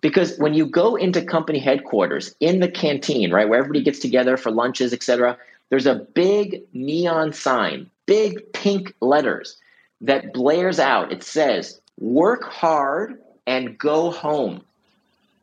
Because 0.00 0.38
when 0.38 0.54
you 0.54 0.64
go 0.64 0.96
into 0.96 1.20
company 1.20 1.58
headquarters 1.58 2.34
in 2.40 2.60
the 2.60 2.70
canteen, 2.70 3.30
right, 3.30 3.48
where 3.48 3.58
everybody 3.58 3.84
gets 3.84 3.98
together 3.98 4.38
for 4.38 4.50
lunches, 4.50 4.94
et 4.94 5.02
cetera, 5.02 5.36
there's 5.68 5.86
a 5.86 6.06
big 6.14 6.62
neon 6.72 7.34
sign, 7.34 7.88
big 8.06 8.50
pink 8.54 8.94
letters 9.02 9.58
that 10.00 10.32
blares 10.32 10.78
out. 10.78 11.12
It 11.12 11.22
says, 11.22 11.80
work 11.98 12.44
hard 12.44 13.20
and 13.46 13.78
go 13.78 14.10
home. 14.10 14.62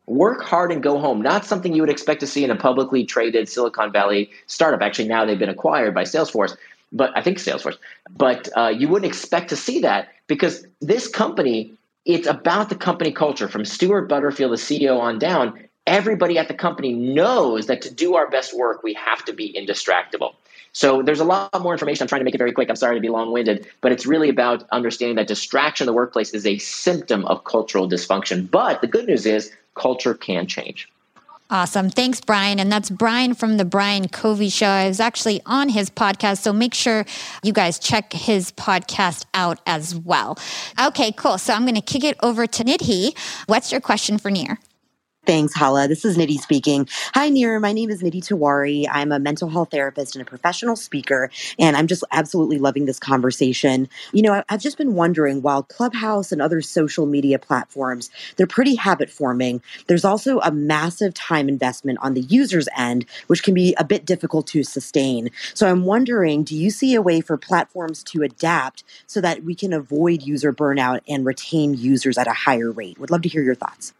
Work 0.05 0.41
hard 0.43 0.71
and 0.71 0.81
go 0.81 0.99
home. 0.99 1.21
Not 1.21 1.45
something 1.45 1.73
you 1.73 1.81
would 1.81 1.89
expect 1.89 2.21
to 2.21 2.27
see 2.27 2.43
in 2.43 2.49
a 2.49 2.55
publicly 2.55 3.03
traded 3.03 3.49
Silicon 3.49 3.91
Valley 3.91 4.31
startup. 4.47 4.81
Actually, 4.81 5.09
now 5.09 5.25
they've 5.25 5.37
been 5.37 5.49
acquired 5.49 5.93
by 5.93 6.03
Salesforce, 6.03 6.55
but 6.91 7.11
I 7.15 7.21
think 7.21 7.37
Salesforce. 7.37 7.77
But 8.09 8.47
uh, 8.55 8.69
you 8.69 8.87
wouldn't 8.87 9.11
expect 9.11 9.49
to 9.49 9.57
see 9.57 9.81
that 9.81 10.09
because 10.27 10.65
this 10.79 11.09
company, 11.09 11.73
it's 12.05 12.27
about 12.27 12.69
the 12.69 12.75
company 12.75 13.11
culture 13.11 13.49
from 13.49 13.65
Stuart 13.65 14.07
Butterfield, 14.07 14.53
the 14.53 14.55
CEO, 14.55 14.97
on 14.99 15.19
down. 15.19 15.59
Everybody 15.85 16.37
at 16.37 16.47
the 16.47 16.53
company 16.53 16.93
knows 16.93 17.67
that 17.67 17.81
to 17.81 17.93
do 17.93 18.15
our 18.15 18.29
best 18.29 18.57
work, 18.57 18.83
we 18.83 18.93
have 18.93 19.23
to 19.25 19.33
be 19.33 19.53
indistractable. 19.53 20.35
So 20.77 21.01
there's 21.01 21.19
a 21.19 21.23
lot 21.25 21.59
more 21.59 21.73
information. 21.73 22.03
I'm 22.03 22.07
trying 22.07 22.21
to 22.21 22.23
make 22.23 22.35
it 22.35 22.37
very 22.37 22.51
quick. 22.51 22.69
I'm 22.69 22.75
sorry 22.75 22.93
to 22.97 23.01
be 23.01 23.09
long 23.09 23.31
winded, 23.31 23.65
but 23.81 23.91
it's 23.91 24.05
really 24.05 24.29
about 24.29 24.63
understanding 24.71 25.15
that 25.15 25.25
distraction 25.25 25.85
in 25.85 25.87
the 25.87 25.93
workplace 25.93 26.35
is 26.35 26.45
a 26.45 26.59
symptom 26.59 27.25
of 27.25 27.45
cultural 27.45 27.89
dysfunction. 27.89 28.47
But 28.51 28.81
the 28.81 28.87
good 28.87 29.07
news 29.07 29.25
is 29.25 29.51
culture 29.73 30.13
can 30.13 30.45
change. 30.45 30.87
Awesome. 31.49 31.89
Thanks, 31.89 32.21
Brian. 32.21 32.59
And 32.59 32.71
that's 32.71 32.91
Brian 32.91 33.33
from 33.33 33.57
the 33.57 33.65
Brian 33.65 34.07
Covey 34.07 34.49
Show. 34.49 34.67
I 34.67 34.87
was 34.87 34.99
actually 34.99 35.41
on 35.47 35.69
his 35.69 35.89
podcast, 35.89 36.41
so 36.43 36.53
make 36.53 36.75
sure 36.75 37.05
you 37.41 37.53
guys 37.53 37.79
check 37.79 38.13
his 38.13 38.51
podcast 38.51 39.25
out 39.33 39.59
as 39.65 39.95
well. 39.95 40.37
Okay, 40.79 41.11
cool. 41.11 41.39
So 41.39 41.53
I'm 41.53 41.63
going 41.63 41.73
to 41.73 41.81
kick 41.81 42.03
it 42.03 42.17
over 42.21 42.45
to 42.45 42.63
Nidhi. 42.63 43.17
What's 43.47 43.71
your 43.71 43.81
question 43.81 44.19
for 44.19 44.29
Nir? 44.29 44.59
Thanks, 45.27 45.55
Hala. 45.55 45.87
This 45.87 46.05
is 46.05 46.17
Nidhi 46.17 46.39
speaking. 46.39 46.89
Hi, 47.15 47.29
Nir. 47.29 47.61
My 47.61 47.73
name 47.73 47.91
is 47.91 48.03
Nidhi 48.03 48.23
Tiwari. 48.23 48.87
I'm 48.91 49.13
a 49.13 49.19
mental 49.19 49.49
health 49.49 49.71
therapist 49.71 50.17
and 50.17 50.23
a 50.23 50.25
professional 50.25 50.75
speaker, 50.75 51.31
and 51.59 51.77
I'm 51.77 51.87
just 51.87 52.03
absolutely 52.11 52.59
loving 52.59 52.87
this 52.87 52.99
conversation. 52.99 53.89
You 54.13 54.23
know, 54.23 54.43
I've 54.49 54.61
just 54.61 54.79
been 54.79 54.95
wondering 54.95 55.43
while 55.43 55.63
Clubhouse 55.63 56.33
and 56.33 56.43
other 56.43 56.61
social 56.61 57.07
media 57.07 57.39
platforms, 57.39 58.11
they're 58.37 58.49
pretty 58.49 58.75
habit 58.75 59.11
forming, 59.11 59.63
there's 59.87 60.05
also 60.05 60.41
a 60.41 60.51
massive 60.51 61.15
time 61.15 61.49
investment 61.49 61.99
on 62.03 62.15
the 62.15 62.23
user's 62.23 62.69
end, 62.77 63.05
which 63.29 63.43
can 63.43 63.55
be 63.55 63.75
a 63.79 63.85
bit 63.85 64.05
difficult 64.05 64.47
to 64.49 64.65
sustain. 64.65 65.31
So 65.55 65.69
I'm 65.69 65.85
wondering 65.85 66.43
do 66.43 66.57
you 66.57 66.71
see 66.71 66.95
a 66.95 67.03
way 67.03 67.21
for 67.21 67.37
platforms 67.37 68.03
to 68.05 68.23
adapt 68.23 68.83
so 69.07 69.21
that 69.21 69.45
we 69.45 69.55
can 69.55 69.73
avoid 69.73 70.23
user 70.23 70.53
burnout 70.53 71.01
and 71.07 71.25
retain 71.25 71.75
users 71.75 72.19
at 72.19 72.27
a 72.27 72.33
higher 72.33 72.71
rate? 72.73 72.99
Would 72.99 73.11
love 73.11 73.23
to 73.23 73.29
hear 73.29 73.43
your 73.43 73.55
thoughts. 73.55 73.93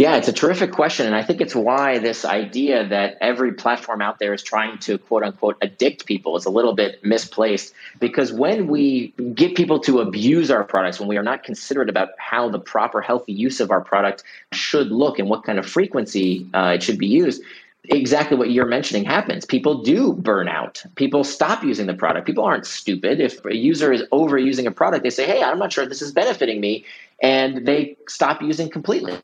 Yeah, 0.00 0.16
it's 0.16 0.28
a 0.28 0.32
terrific 0.32 0.72
question. 0.72 1.04
And 1.04 1.14
I 1.14 1.22
think 1.22 1.42
it's 1.42 1.54
why 1.54 1.98
this 1.98 2.24
idea 2.24 2.88
that 2.88 3.18
every 3.20 3.52
platform 3.52 4.00
out 4.00 4.18
there 4.18 4.32
is 4.32 4.42
trying 4.42 4.78
to 4.78 4.96
quote 4.96 5.22
unquote 5.22 5.58
addict 5.60 6.06
people 6.06 6.38
is 6.38 6.46
a 6.46 6.50
little 6.50 6.72
bit 6.72 7.04
misplaced. 7.04 7.74
Because 7.98 8.32
when 8.32 8.66
we 8.66 9.08
get 9.34 9.56
people 9.56 9.78
to 9.80 9.98
abuse 9.98 10.50
our 10.50 10.64
products, 10.64 11.00
when 11.00 11.08
we 11.10 11.18
are 11.18 11.22
not 11.22 11.42
considerate 11.42 11.90
about 11.90 12.12
how 12.16 12.48
the 12.48 12.58
proper 12.58 13.02
healthy 13.02 13.34
use 13.34 13.60
of 13.60 13.70
our 13.70 13.82
product 13.82 14.24
should 14.54 14.86
look 14.86 15.18
and 15.18 15.28
what 15.28 15.44
kind 15.44 15.58
of 15.58 15.66
frequency 15.66 16.48
uh, 16.54 16.72
it 16.76 16.82
should 16.82 16.96
be 16.96 17.06
used, 17.06 17.42
exactly 17.84 18.38
what 18.38 18.50
you're 18.50 18.64
mentioning 18.64 19.04
happens. 19.04 19.44
People 19.44 19.82
do 19.82 20.14
burn 20.14 20.48
out. 20.48 20.82
People 20.94 21.24
stop 21.24 21.62
using 21.62 21.86
the 21.86 21.92
product. 21.92 22.26
People 22.26 22.44
aren't 22.44 22.64
stupid. 22.64 23.20
If 23.20 23.44
a 23.44 23.54
user 23.54 23.92
is 23.92 24.02
overusing 24.12 24.64
a 24.64 24.70
product, 24.70 25.02
they 25.02 25.10
say, 25.10 25.26
hey, 25.26 25.42
I'm 25.42 25.58
not 25.58 25.74
sure 25.74 25.84
this 25.84 26.00
is 26.00 26.10
benefiting 26.10 26.58
me. 26.58 26.86
And 27.22 27.66
they 27.66 27.98
stop 28.08 28.40
using 28.40 28.70
completely. 28.70 29.20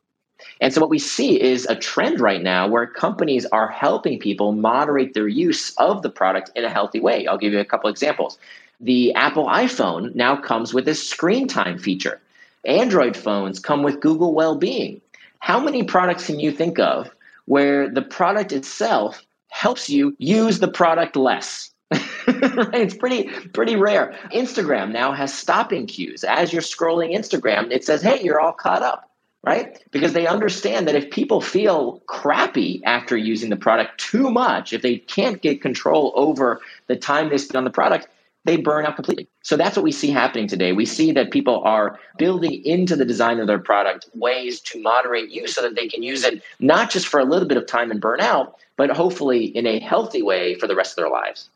And 0.61 0.73
so 0.73 0.81
what 0.81 0.89
we 0.89 0.99
see 0.99 1.39
is 1.41 1.65
a 1.65 1.75
trend 1.75 2.19
right 2.19 2.41
now 2.41 2.67
where 2.67 2.87
companies 2.87 3.45
are 3.47 3.67
helping 3.67 4.19
people 4.19 4.51
moderate 4.51 5.13
their 5.13 5.27
use 5.27 5.73
of 5.77 6.01
the 6.01 6.09
product 6.09 6.51
in 6.55 6.65
a 6.65 6.69
healthy 6.69 6.99
way. 6.99 7.27
I'll 7.27 7.37
give 7.37 7.53
you 7.53 7.59
a 7.59 7.65
couple 7.65 7.89
examples. 7.89 8.37
The 8.79 9.13
Apple 9.13 9.47
iPhone 9.47 10.13
now 10.15 10.35
comes 10.35 10.73
with 10.73 10.87
a 10.87 10.95
screen 10.95 11.47
time 11.47 11.77
feature. 11.77 12.21
Android 12.65 13.15
phones 13.15 13.59
come 13.59 13.83
with 13.83 14.01
Google 14.01 14.33
Wellbeing. 14.33 15.01
How 15.39 15.59
many 15.59 15.83
products 15.83 16.25
can 16.27 16.39
you 16.39 16.51
think 16.51 16.79
of 16.79 17.09
where 17.45 17.89
the 17.89 18.01
product 18.01 18.51
itself 18.51 19.23
helps 19.49 19.89
you 19.89 20.15
use 20.19 20.59
the 20.59 20.67
product 20.67 21.15
less? 21.15 21.71
It's 22.27 22.95
pretty 22.95 23.29
pretty 23.53 23.77
rare. 23.77 24.13
Instagram 24.33 24.91
now 24.91 25.13
has 25.13 25.33
stopping 25.33 25.87
cues. 25.87 26.25
As 26.25 26.51
you're 26.51 26.61
scrolling 26.61 27.15
Instagram, 27.15 27.71
it 27.71 27.85
says, 27.85 28.01
"Hey, 28.01 28.21
you're 28.21 28.41
all 28.41 28.51
caught 28.51 28.83
up." 28.83 29.09
Right? 29.43 29.81
Because 29.91 30.13
they 30.13 30.27
understand 30.27 30.87
that 30.87 30.95
if 30.95 31.09
people 31.09 31.41
feel 31.41 32.01
crappy 32.07 32.81
after 32.85 33.15
using 33.15 33.49
the 33.49 33.55
product 33.55 33.99
too 33.99 34.29
much, 34.29 34.73
if 34.73 34.81
they 34.81 34.97
can't 34.97 35.41
get 35.41 35.61
control 35.61 36.11
over 36.15 36.59
the 36.87 36.95
time 36.95 37.29
they 37.29 37.37
spend 37.37 37.57
on 37.57 37.63
the 37.63 37.69
product, 37.69 38.07
they 38.47 38.57
burn 38.57 38.85
out 38.85 38.95
completely. 38.95 39.27
So 39.43 39.57
that's 39.57 39.75
what 39.75 39.83
we 39.83 39.91
see 39.91 40.09
happening 40.09 40.47
today. 40.47 40.71
We 40.71 40.85
see 40.85 41.11
that 41.11 41.31
people 41.31 41.61
are 41.65 41.99
building 42.17 42.63
into 42.65 42.95
the 42.95 43.05
design 43.05 43.39
of 43.39 43.47
their 43.47 43.59
product 43.59 44.09
ways 44.15 44.61
to 44.61 44.81
moderate 44.81 45.29
use 45.29 45.53
so 45.53 45.61
that 45.61 45.75
they 45.75 45.87
can 45.87 46.01
use 46.01 46.23
it 46.23 46.41
not 46.59 46.89
just 46.89 47.07
for 47.07 47.19
a 47.19 47.25
little 47.25 47.47
bit 47.47 47.57
of 47.57 47.67
time 47.67 47.91
and 47.91 47.99
burn 47.99 48.21
out, 48.21 48.57
but 48.77 48.89
hopefully 48.89 49.45
in 49.45 49.67
a 49.67 49.79
healthy 49.79 50.21
way 50.21 50.55
for 50.55 50.67
the 50.67 50.75
rest 50.75 50.93
of 50.93 51.03
their 51.03 51.11
lives. 51.11 51.49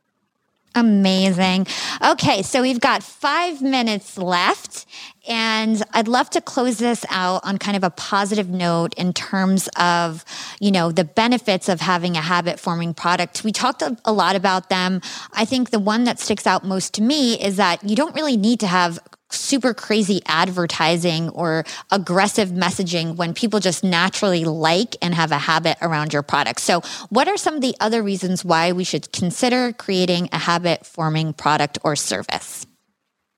Amazing. 0.74 1.68
Okay, 2.02 2.44
so 2.44 2.62
we've 2.62 2.80
got 2.80 3.04
five 3.04 3.62
minutes 3.62 4.18
left, 4.18 4.86
and 5.28 5.84
I'd 5.92 6.08
love 6.08 6.30
to 6.30 6.40
close 6.40 6.78
this 6.78 7.06
out 7.10 7.42
on 7.44 7.58
kind 7.58 7.76
of 7.76 7.84
a 7.84 7.90
positive 7.90 8.50
note 8.50 8.94
in 8.94 9.12
terms 9.12 9.68
of, 9.78 10.24
you 10.62 10.72
know, 10.72 10.92
the 10.92 11.04
benefits 11.04 11.68
of 11.68 11.82
having 11.82 12.16
a 12.16 12.22
habit 12.22 12.58
forming 12.58 12.94
product. 12.94 13.44
We 13.44 13.52
talked 13.52 13.84
a 13.84 14.14
lot 14.14 14.38
about 14.38 14.70
them. 14.70 15.02
I 15.34 15.44
think 15.44 15.72
the 15.72 15.80
one 15.80 16.06
that 16.06 16.20
sticks 16.20 16.48
out 16.48 16.64
most 16.64 16.94
to 16.96 17.02
me 17.02 17.34
is 17.34 17.58
that 17.58 17.84
you 17.84 17.98
don't 17.98 18.16
really 18.16 18.38
need 18.38 18.62
to 18.62 18.68
have 18.68 18.98
super 19.34 19.74
crazy 19.74 20.22
advertising 20.26 21.30
or 21.30 21.64
aggressive 21.92 22.50
messaging 22.50 23.16
when 23.16 23.34
people 23.34 23.60
just 23.60 23.84
naturally 23.84 24.46
like 24.46 24.96
and 25.02 25.14
have 25.14 25.32
a 25.32 25.38
habit 25.38 25.78
around 25.82 26.14
your 26.14 26.24
product. 26.24 26.60
So, 26.60 26.82
what 27.10 27.28
are 27.28 27.38
some 27.38 27.56
of 27.56 27.62
the 27.62 27.76
other 27.80 28.04
reasons 28.04 28.46
why 28.46 28.72
we 28.72 28.84
should 28.84 29.12
consider 29.12 29.74
creating 29.74 30.30
a 30.32 30.38
habit 30.38 30.86
forming 30.86 31.34
product 31.34 31.80
or 31.84 31.96
service? 31.96 32.66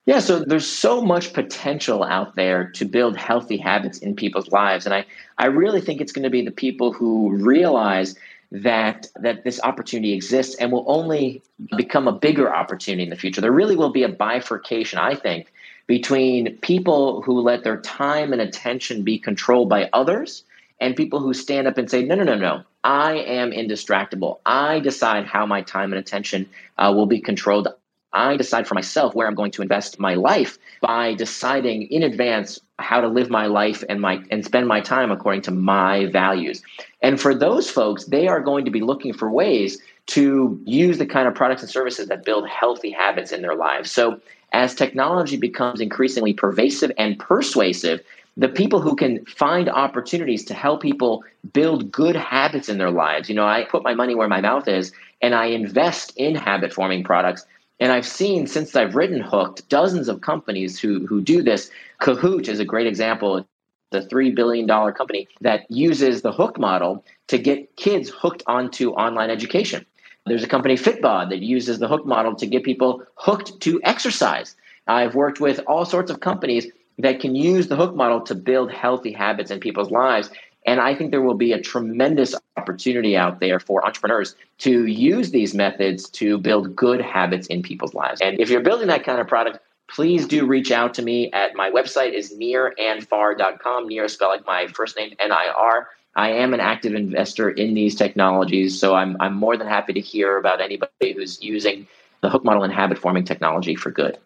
Yeah, 0.06 0.20
so 0.20 0.40
there's 0.40 0.68
so 0.68 1.02
much 1.02 1.32
potential 1.32 2.04
out 2.04 2.36
there 2.36 2.70
to 2.72 2.84
build 2.84 3.16
healthy 3.16 3.56
habits 3.56 4.00
in 4.00 4.16
people's 4.16 4.52
lives. 4.52 4.86
And 4.86 4.94
I, 4.94 5.06
I 5.38 5.46
really 5.46 5.80
think 5.80 6.02
it's 6.02 6.12
going 6.12 6.24
to 6.24 6.30
be 6.30 6.42
the 6.42 6.52
people 6.52 6.92
who 6.92 7.32
realize 7.38 8.16
that 8.52 9.08
that 9.16 9.44
this 9.44 9.60
opportunity 9.64 10.14
exists 10.14 10.56
and 10.56 10.72
will 10.72 10.84
only 10.88 11.42
become 11.78 12.08
a 12.08 12.12
bigger 12.12 12.54
opportunity 12.54 13.04
in 13.04 13.10
the 13.10 13.16
future. 13.16 13.40
There 13.40 13.52
really 13.52 13.76
will 13.76 13.92
be 13.92 14.04
a 14.04 14.10
bifurcation, 14.10 15.00
I 15.00 15.16
think, 15.16 15.53
between 15.88 16.58
people 16.58 17.22
who 17.22 17.42
let 17.42 17.64
their 17.64 17.78
time 17.78 18.34
and 18.34 18.42
attention 18.42 19.04
be 19.04 19.20
controlled 19.20 19.70
by 19.70 19.90
others 19.94 20.44
and 20.80 20.96
people 20.96 21.20
who 21.20 21.34
stand 21.34 21.68
up 21.68 21.78
and 21.78 21.90
say, 21.90 22.04
no, 22.04 22.16
no, 22.16 22.24
no, 22.24 22.36
no, 22.36 22.64
I 22.84 23.14
am 23.16 23.52
indistractable. 23.52 24.40
I 24.46 24.80
decide 24.80 25.26
how 25.26 25.46
my 25.46 25.62
time 25.62 25.94
and 25.94 26.00
attention 26.00 26.50
uh, 26.78 26.92
will 26.96 27.06
be 27.06 27.22
controlled. 27.22 27.68
I 28.12 28.38
decide 28.38 28.68
for 28.68 28.76
myself 28.76 29.16
where 29.16 29.28
I'm 29.28 29.34
going 29.34 29.52
to 29.52 29.62
invest 29.62 30.00
my 30.00 30.14
life 30.14 30.60
by 30.82 31.16
deciding 31.16 31.84
in 31.84 32.04
advance 32.04 32.60
how 32.78 33.02
to 33.02 33.08
live 33.08 33.30
my 33.30 33.48
life 33.48 33.84
and 33.90 34.00
my 34.00 34.24
and 34.30 34.46
spend 34.46 34.68
my 34.68 34.82
time 34.82 35.12
according 35.12 35.42
to 35.44 35.52
my 35.52 36.06
values. 36.08 36.62
And 37.02 37.20
for 37.20 37.34
those 37.34 37.70
folks, 37.70 38.06
they 38.06 38.28
are 38.28 38.40
going 38.40 38.66
to 38.66 38.72
be 38.72 38.82
looking 38.82 39.14
for 39.14 39.32
ways 39.32 39.80
to 40.08 40.62
use 40.66 40.98
the 40.98 41.06
kind 41.06 41.28
of 41.28 41.36
products 41.36 41.62
and 41.62 41.72
services 41.72 42.08
that 42.08 42.26
build 42.26 42.48
healthy 42.48 42.92
habits 42.92 43.32
in 43.32 43.42
their 43.42 43.56
lives. 43.56 43.92
So 43.92 44.20
as 44.52 44.76
technology 44.76 45.38
becomes 45.38 45.82
increasingly 45.82 46.34
pervasive 46.34 46.92
and 46.98 47.18
persuasive, 47.18 48.02
the 48.38 48.50
people 48.50 48.82
who 48.82 48.96
can 48.96 49.26
find 49.26 49.70
opportunities 49.70 50.44
to 50.46 50.54
help 50.54 50.82
people 50.82 51.24
build 51.54 51.92
good 51.92 52.16
habits 52.16 52.70
in 52.70 52.78
their 52.78 52.92
lives. 52.92 53.30
You 53.30 53.36
know, 53.36 53.46
I 53.46 53.64
put 53.64 53.84
my 53.84 53.94
money 53.94 54.16
where 54.16 54.28
my 54.28 54.42
mouth 54.42 54.68
is 54.68 54.92
and 55.22 55.36
I 55.36 55.46
invest 55.46 56.14
in 56.18 56.36
habit 56.36 56.74
forming 56.74 57.04
products. 57.04 57.46
And 57.80 57.92
I've 57.92 58.08
seen 58.08 58.48
since 58.48 58.76
I've 58.76 58.96
written 58.96 59.22
Hooked 59.22 59.68
dozens 59.70 60.08
of 60.08 60.22
companies 60.22 60.80
who 60.80 61.06
who 61.06 61.22
do 61.22 61.42
this. 61.42 61.70
Kahoot 62.02 62.48
is 62.48 62.60
a 62.60 62.66
great 62.66 62.88
example. 62.88 63.46
The 63.92 64.02
$3 64.02 64.34
billion 64.34 64.68
company 64.68 65.28
that 65.42 65.70
uses 65.70 66.24
the 66.24 66.32
hook 66.32 66.58
model 66.58 67.06
to 67.28 67.38
get 67.38 67.76
kids 67.76 68.10
hooked 68.10 68.42
onto 68.48 68.90
online 68.92 69.30
education. 69.30 69.86
There's 70.26 70.44
a 70.44 70.48
company, 70.48 70.76
Fitbod, 70.76 71.30
that 71.30 71.40
uses 71.40 71.80
the 71.80 71.88
hook 71.88 72.06
model 72.06 72.36
to 72.36 72.48
get 72.48 72.64
people 72.64 73.04
hooked 73.16 73.60
to 73.62 73.82
exercise. 73.84 74.56
I've 74.88 75.16
worked 75.16 75.40
with 75.40 75.60
all 75.68 75.86
sorts 75.86 76.10
of 76.10 76.22
companies 76.22 76.68
that 77.00 77.20
can 77.20 77.36
use 77.36 77.68
the 77.68 77.76
hook 77.76 77.96
model 77.96 78.22
to 78.22 78.36
build 78.36 78.72
healthy 78.72 79.12
habits 79.12 79.52
in 79.52 79.60
people's 79.60 79.92
lives. 79.92 80.30
And 80.66 80.80
I 80.80 80.96
think 80.96 81.12
there 81.12 81.22
will 81.22 81.34
be 81.34 81.52
a 81.52 81.60
tremendous 81.60 82.36
opportunity 82.56 83.18
out 83.18 83.42
there 83.42 83.60
for 83.60 83.86
entrepreneurs 83.86 84.36
to 84.60 84.86
use 84.86 85.32
these 85.32 85.54
methods 85.54 86.10
to 86.12 86.38
build 86.38 86.76
good 86.76 87.02
habits 87.02 87.48
in 87.48 87.62
people's 87.62 87.94
lives. 87.94 88.22
And 88.22 88.40
if 88.40 88.50
you're 88.50 88.62
building 88.62 88.88
that 88.88 89.04
kind 89.04 89.20
of 89.20 89.28
product, 89.28 89.60
please 89.90 90.26
do 90.26 90.46
reach 90.46 90.72
out 90.72 90.94
to 90.94 91.02
me 91.02 91.32
at 91.34 91.56
my 91.56 91.70
website 91.70 92.14
is 92.14 92.34
nirandfar.com. 92.34 93.88
Nir 93.90 94.08
spelled 94.08 94.32
like 94.32 94.48
my 94.48 94.68
first 94.68 94.96
name, 94.98 95.14
N-I-R. 95.20 95.90
I 96.16 96.30
am 96.30 96.54
an 96.54 96.60
active 96.60 96.94
investor 96.94 97.50
in 97.50 97.74
these 97.74 97.96
technologies, 97.96 98.80
so 98.80 98.94
I'm, 98.96 99.18
I'm 99.20 99.36
more 99.36 99.58
than 99.58 99.68
happy 99.68 99.94
to 99.94 100.00
hear 100.00 100.38
about 100.38 100.62
anybody 100.62 101.14
who's 101.14 101.42
using 101.42 101.88
the 102.22 102.30
hook 102.30 102.46
model 102.46 102.64
and 102.64 102.74
habit 102.74 102.98
forming 103.00 103.24
technology 103.24 103.76
for 103.76 103.90
good. 103.90 104.18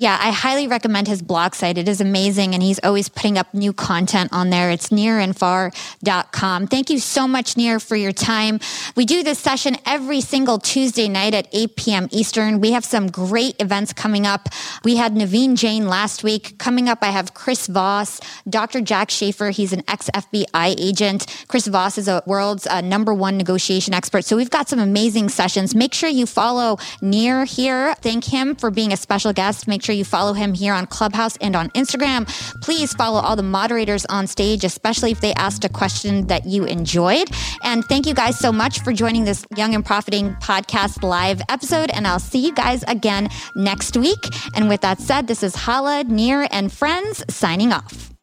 Yeah, 0.00 0.16
I 0.18 0.30
highly 0.32 0.66
recommend 0.66 1.08
his 1.08 1.20
blog 1.20 1.54
site. 1.54 1.76
It 1.76 1.86
is 1.86 2.00
amazing, 2.00 2.54
and 2.54 2.62
he's 2.62 2.80
always 2.82 3.10
putting 3.10 3.36
up 3.36 3.52
new 3.52 3.74
content 3.74 4.32
on 4.32 4.48
there. 4.48 4.70
It's 4.70 4.88
nirandfar.com. 4.88 6.66
Thank 6.68 6.88
you 6.88 6.98
so 6.98 7.28
much, 7.28 7.58
Nir, 7.58 7.78
for 7.78 7.96
your 7.96 8.10
time. 8.10 8.60
We 8.96 9.04
do 9.04 9.22
this 9.22 9.38
session 9.38 9.76
every 9.84 10.22
single 10.22 10.58
Tuesday 10.58 11.06
night 11.06 11.34
at 11.34 11.48
8 11.52 11.76
p.m. 11.76 12.08
Eastern. 12.12 12.62
We 12.62 12.72
have 12.72 12.82
some 12.82 13.08
great 13.08 13.60
events 13.60 13.92
coming 13.92 14.26
up. 14.26 14.48
We 14.84 14.96
had 14.96 15.14
Naveen 15.14 15.54
Jain 15.54 15.86
last 15.86 16.24
week. 16.24 16.56
Coming 16.56 16.88
up, 16.88 17.00
I 17.02 17.08
have 17.08 17.34
Chris 17.34 17.66
Voss, 17.66 18.22
Dr. 18.48 18.80
Jack 18.80 19.10
Schafer. 19.10 19.50
He's 19.50 19.74
an 19.74 19.82
ex 19.86 20.08
FBI 20.14 20.76
agent. 20.78 21.44
Chris 21.46 21.66
Voss 21.66 21.98
is 21.98 22.08
a 22.08 22.22
world's 22.24 22.66
uh, 22.66 22.80
number 22.80 23.12
one 23.12 23.36
negotiation 23.36 23.92
expert. 23.92 24.24
So 24.24 24.34
we've 24.34 24.48
got 24.48 24.66
some 24.66 24.78
amazing 24.78 25.28
sessions. 25.28 25.74
Make 25.74 25.92
sure 25.92 26.08
you 26.08 26.24
follow 26.24 26.78
Nir 27.02 27.44
here. 27.44 27.94
Thank 27.96 28.24
him 28.24 28.54
for 28.54 28.70
being 28.70 28.94
a 28.94 28.96
special 28.96 29.34
guest. 29.34 29.68
Make 29.68 29.82
sure 29.82 29.89
sure 29.90 29.96
you 29.96 30.04
follow 30.04 30.32
him 30.32 30.54
here 30.54 30.72
on 30.72 30.86
Clubhouse 30.86 31.36
and 31.38 31.56
on 31.56 31.68
Instagram. 31.70 32.24
Please 32.62 32.92
follow 32.94 33.20
all 33.20 33.34
the 33.34 33.42
moderators 33.42 34.06
on 34.06 34.26
stage, 34.28 34.62
especially 34.62 35.10
if 35.10 35.20
they 35.20 35.34
asked 35.34 35.64
a 35.64 35.68
question 35.68 36.28
that 36.28 36.46
you 36.46 36.64
enjoyed. 36.64 37.28
And 37.64 37.84
thank 37.84 38.06
you 38.06 38.14
guys 38.14 38.38
so 38.38 38.52
much 38.52 38.80
for 38.82 38.92
joining 38.92 39.24
this 39.24 39.44
Young 39.56 39.74
and 39.74 39.84
Profiting 39.84 40.34
podcast 40.36 41.02
live 41.02 41.42
episode. 41.48 41.90
And 41.90 42.06
I'll 42.06 42.20
see 42.20 42.38
you 42.38 42.54
guys 42.54 42.84
again 42.84 43.28
next 43.56 43.96
week. 43.96 44.28
And 44.54 44.68
with 44.68 44.80
that 44.82 45.00
said, 45.00 45.26
this 45.26 45.42
is 45.42 45.56
Hala, 45.56 46.04
Nir, 46.04 46.46
and 46.52 46.72
friends 46.72 47.24
signing 47.28 47.72
off. 47.72 48.19